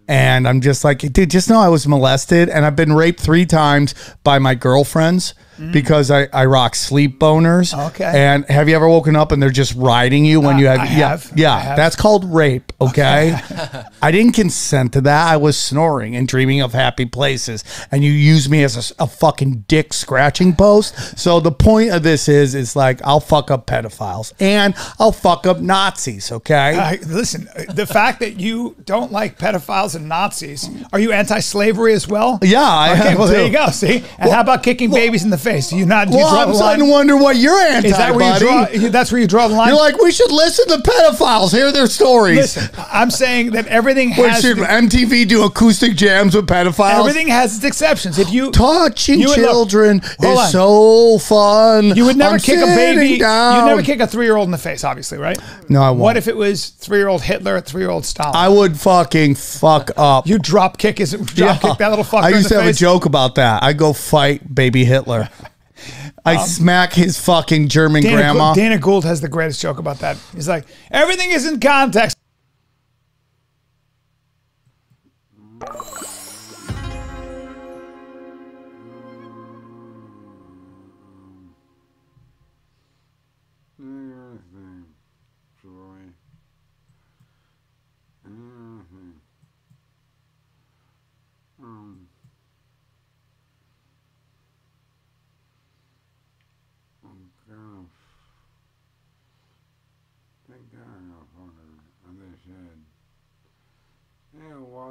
And 0.08 0.48
I'm 0.48 0.62
just 0.62 0.86
like, 0.86 1.00
dude, 1.00 1.30
just 1.30 1.50
know 1.50 1.60
I 1.60 1.68
was 1.68 1.86
molested 1.86 2.48
and 2.48 2.66
I've 2.66 2.78
been 2.78 2.94
raped 2.94 3.20
three 3.20 3.46
times 3.46 3.94
by 4.24 4.40
my 4.40 4.56
girlfriends 4.56 5.34
because 5.72 6.12
I, 6.12 6.28
I 6.34 6.46
rock 6.46 6.76
sleep 6.76 7.20
boners. 7.20 7.78
Okay. 7.90 8.06
And 8.06 8.46
have 8.46 8.70
you 8.70 8.76
ever 8.76 8.88
woken 8.88 9.16
up 9.16 9.32
and 9.32 9.42
they're 9.42 9.50
just 9.50 9.74
riding 9.76 10.26
you 10.26 10.40
when 10.42 10.56
Uh, 10.56 10.60
you 10.60 10.68
have, 10.68 10.78
yeah, 10.92 11.10
have. 11.10 11.32
yeah, 11.36 11.54
I 11.56 11.60
have. 11.60 11.78
that's 11.78 11.96
called 11.96 12.26
rape. 12.34 12.72
Okay. 12.80 13.36
I 14.02 14.12
didn't 14.12 14.34
consent 14.34 14.94
to 14.94 15.02
that. 15.02 15.28
I 15.32 15.38
was 15.38 15.58
snoring 15.58 16.16
and 16.16 16.28
dreaming 16.28 16.62
of 16.62 16.74
happy 16.74 17.06
places 17.06 17.64
and 17.92 18.04
you 18.04 18.12
use 18.12 18.50
me 18.50 18.64
as 18.64 18.92
a, 19.00 19.04
a 19.04 19.08
fucking 19.08 19.66
dick 19.68 19.94
scratching 19.94 20.56
post. 20.56 21.18
So 21.18 21.40
the 21.40 21.52
point 21.52 21.92
of 21.92 22.04
this 22.04 22.28
is, 22.30 22.54
is 22.56 22.76
like, 22.76 23.02
I'll 23.04 23.20
fuck 23.20 23.50
up 23.52 23.66
pedophiles 23.68 24.34
and 24.40 24.76
I'll 25.00 25.12
fuck 25.12 25.48
up 25.48 25.60
Nazis. 25.60 26.32
Okay. 26.32 26.78
Uh, 26.78 26.98
listen, 27.08 27.50
the 27.74 27.86
fact 27.86 28.20
that 28.20 28.40
you 28.40 28.76
don't 28.86 29.12
like 29.12 29.38
pedophiles 29.40 29.96
and 29.96 30.08
Nazis, 30.08 30.70
are 30.94 31.00
you 31.00 31.12
anti-slavery 31.12 31.94
as 31.94 32.08
well? 32.08 32.40
Yeah, 32.42 32.62
I 32.64 32.94
okay, 33.00 33.16
well 33.16 33.28
there 33.28 33.46
you 33.46 33.52
go. 33.52 33.68
See, 33.70 34.04
and 34.20 34.32
how 34.32 34.42
about 34.42 34.64
kicking 34.64 34.92
babies 34.92 35.24
in 35.24 35.30
the 35.30 35.38
face? 35.52 35.70
Do 35.70 35.78
you 35.78 35.86
not? 35.86 36.10
You 36.10 36.18
well, 36.18 36.30
draw 36.32 36.44
I'm 36.44 36.54
starting 36.54 36.86
to 36.86 36.92
wonder 36.92 37.16
what 37.18 37.36
you're 37.38 37.58
anti, 37.60 37.90
Is 37.90 37.98
that 37.98 38.16
where 38.16 38.20
buddy. 38.40 38.46
you 38.76 38.80
draw? 38.82 38.90
That's 38.90 39.12
where 39.12 39.22
you 39.22 39.28
draw 39.28 39.48
the 39.48 39.56
line. 39.56 39.70
You're 39.70 39.78
like, 39.78 39.98
we 40.02 40.12
should 40.12 40.32
listen 40.32 40.68
to 40.68 40.78
pedophiles, 40.78 41.52
hear 41.52 41.72
their 41.72 41.88
stories. 41.88 42.38
listen, 42.56 42.70
I'm 42.92 43.12
saying 43.12 43.52
that 43.52 43.68
everything 43.68 44.10
Wait, 44.18 44.30
has 44.32 44.42
should 44.42 44.58
MTV 44.58 45.28
do 45.28 45.44
acoustic 45.46 45.96
jams 45.96 46.36
with 46.36 46.48
pedophiles? 46.48 47.00
everything 47.00 47.28
has 47.30 47.56
its 47.56 47.66
exceptions. 47.66 48.20
If 48.20 48.32
you 48.32 48.52
Touching 48.52 49.20
You 49.20 49.28
look- 49.28 49.36
children 49.38 50.02
on. 50.24 50.26
is 50.46 50.52
so 50.52 51.18
fun. 51.20 51.96
You 51.96 52.06
would 52.06 52.18
never 52.18 52.36
I'm 52.36 52.40
kick 52.40 52.58
a 52.60 52.66
baby. 52.66 53.18
down. 53.20 53.58
You'd 53.60 53.66
never 53.66 53.84
kick 53.84 54.00
a 54.00 54.08
three-year-old 54.08 54.46
in 54.48 54.52
the 54.52 54.58
face, 54.58 54.84
obviously, 54.84 55.18
right? 55.18 55.38
No, 55.70 55.82
I 55.82 55.90
won't. 55.90 56.00
What 56.00 56.18
if 56.18 56.28
it 56.28 56.36
was 56.36 56.68
three-year-old 56.68 57.22
Hitler, 57.22 57.60
three-year-old 57.62 58.06
Stalin? 58.06 58.36
I 58.36 58.50
would 58.50 58.78
fucking 58.80 59.36
fuck 59.36 59.92
up. 59.98 60.28
you 60.28 60.38
drop 60.40 60.78
kick 60.78 60.98
his 60.98 61.12
drop 61.12 61.28
Yeah. 61.64 61.70
kick 61.70 61.78
that 61.80 61.90
little 61.90 62.06
fucker. 62.06 62.24
I 62.24 62.30
in 62.30 62.36
used 62.36 62.50
to 62.50 62.56
have 62.56 62.64
face. 62.66 62.78
a 62.78 62.80
joke 62.80 63.06
about 63.06 63.36
that. 63.36 63.64
I 63.64 63.74
go 63.74 63.94
fight 63.94 64.54
baby 64.54 64.86
Hitler. 64.86 65.30
I 66.28 66.36
Um, 66.42 66.48
smack 66.48 66.94
his 66.94 67.18
fucking 67.18 67.70
German 67.70 68.04
Dana, 68.04 68.16
grandma. 68.18 68.54
Dana 68.54 68.78
Gould 68.78 69.06
has 69.06 69.22
the 69.22 69.30
greatest 69.30 69.62
joke 69.62 69.80
about 69.80 70.00
that. 70.00 70.18
He's 70.36 70.48
like, 70.48 70.66
everything 70.92 71.32
is 71.32 71.46
in 71.46 71.60
context. 71.60 72.17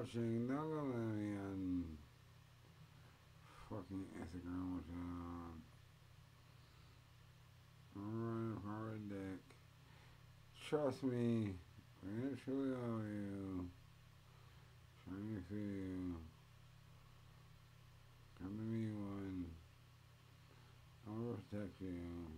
Watching 0.06 0.46
Nickelodeon. 0.46 1.82
Fucking 3.68 4.04
Instagram 4.20 4.76
was 4.76 4.84
on. 4.94 5.62
Running 7.96 8.56
for 8.62 8.94
a 8.94 8.98
dick. 9.08 9.42
Trust 10.68 11.02
me, 11.02 11.54
gonna 12.04 12.36
truly 12.44 12.70
love 12.70 13.02
you. 13.08 13.68
Trying 15.04 15.44
to 15.48 15.54
you. 15.56 16.16
Come 18.38 18.56
to 18.56 18.62
me 18.62 18.92
one. 18.92 19.46
I'll 21.08 21.36
protect 21.50 21.80
you. 21.80 22.36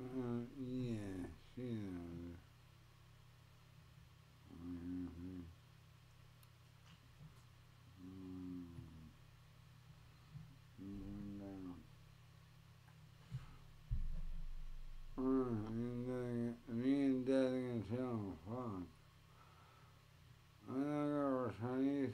Uh, 0.00 0.42
yeah, 0.58 0.96
she 1.54 1.62
knows. 1.62 2.36
Mhm. 4.50 5.44
Mm. 8.02 8.64
Mm, 15.18 15.66
and 15.68 16.06
then, 16.08 16.56
me 16.68 16.92
and 17.02 17.26
Him, 17.90 18.34
fuck. 18.46 18.86
I'm 20.68 20.78
not 20.78 21.60
gonna 21.60 22.06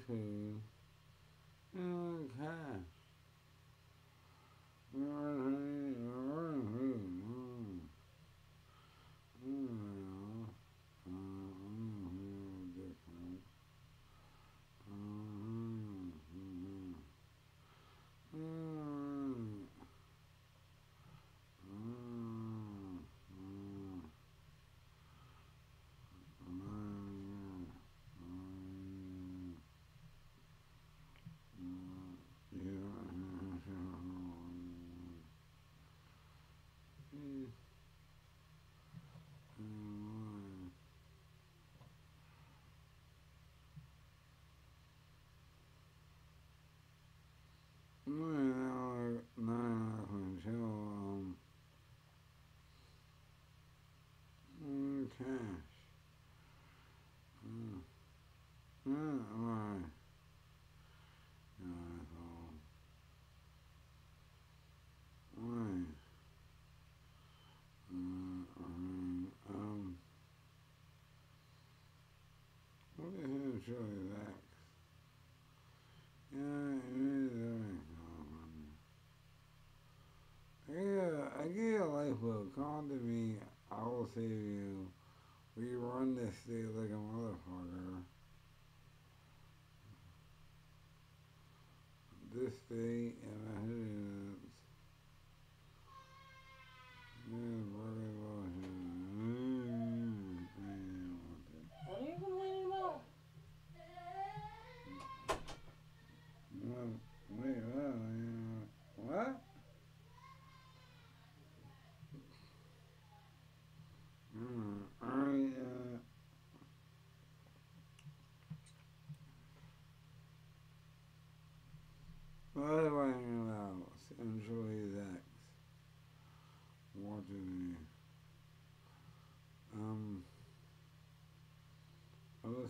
sure. 73.67 74.06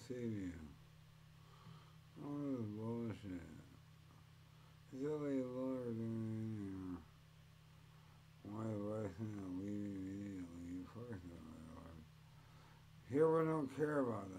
deceive 0.08 0.32
you. 0.32 0.52
All 2.24 2.38
this 2.52 2.66
bullshit. 2.78 3.42
It's 4.92 5.04
only 5.04 5.40
a 5.40 5.46
lawyer 5.46 5.92
doing 5.92 6.54
here. 6.62 7.00
My 8.52 8.70
immediately, 9.20 10.86
first. 10.94 11.22
Here 13.10 13.38
we 13.38 13.44
don't 13.50 13.76
care 13.76 14.00
about 14.00 14.28
that. 14.30 14.35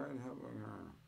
Right, 0.00 0.16
how 0.24 0.32
about 0.32 0.56
her? 0.56 0.99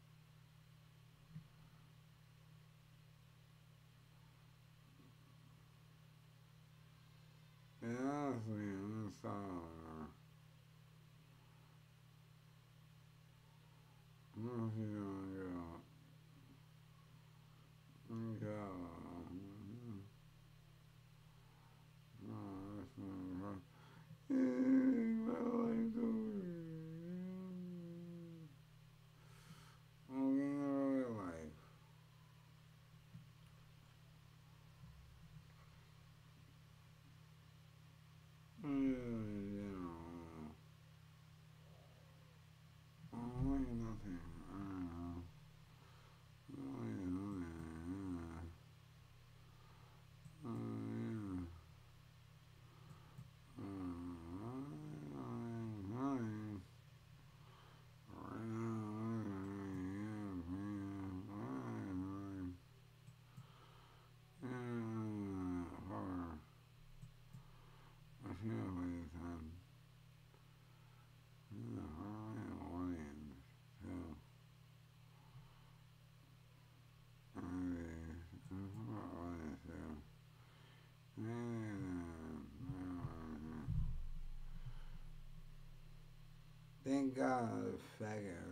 Thank 86.92 87.16
God, 87.16 87.80
faggot. 87.98 88.51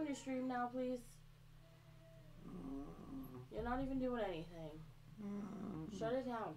on 0.00 0.06
your 0.06 0.16
stream 0.16 0.48
now, 0.48 0.70
please? 0.72 1.00
You're 3.52 3.64
not 3.64 3.82
even 3.82 3.98
doing 3.98 4.22
anything. 4.26 4.80
Shut 5.98 6.14
it 6.14 6.26
down. 6.26 6.54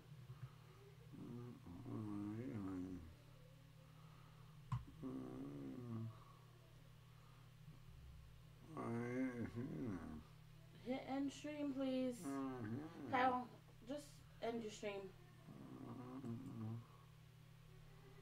Hit 10.86 11.04
end 11.10 11.32
stream, 11.32 11.74
please. 11.76 12.16
Kyle, 13.12 13.48
just 13.88 14.04
end 14.42 14.64
your 14.64 14.72
stream. 14.72 14.94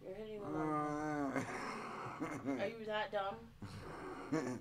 You're 0.04 0.16
hitting 0.16 0.42
the 0.42 0.48
Are 2.64 2.68
you 2.68 2.86
that 2.86 3.12
dumb? 3.12 3.36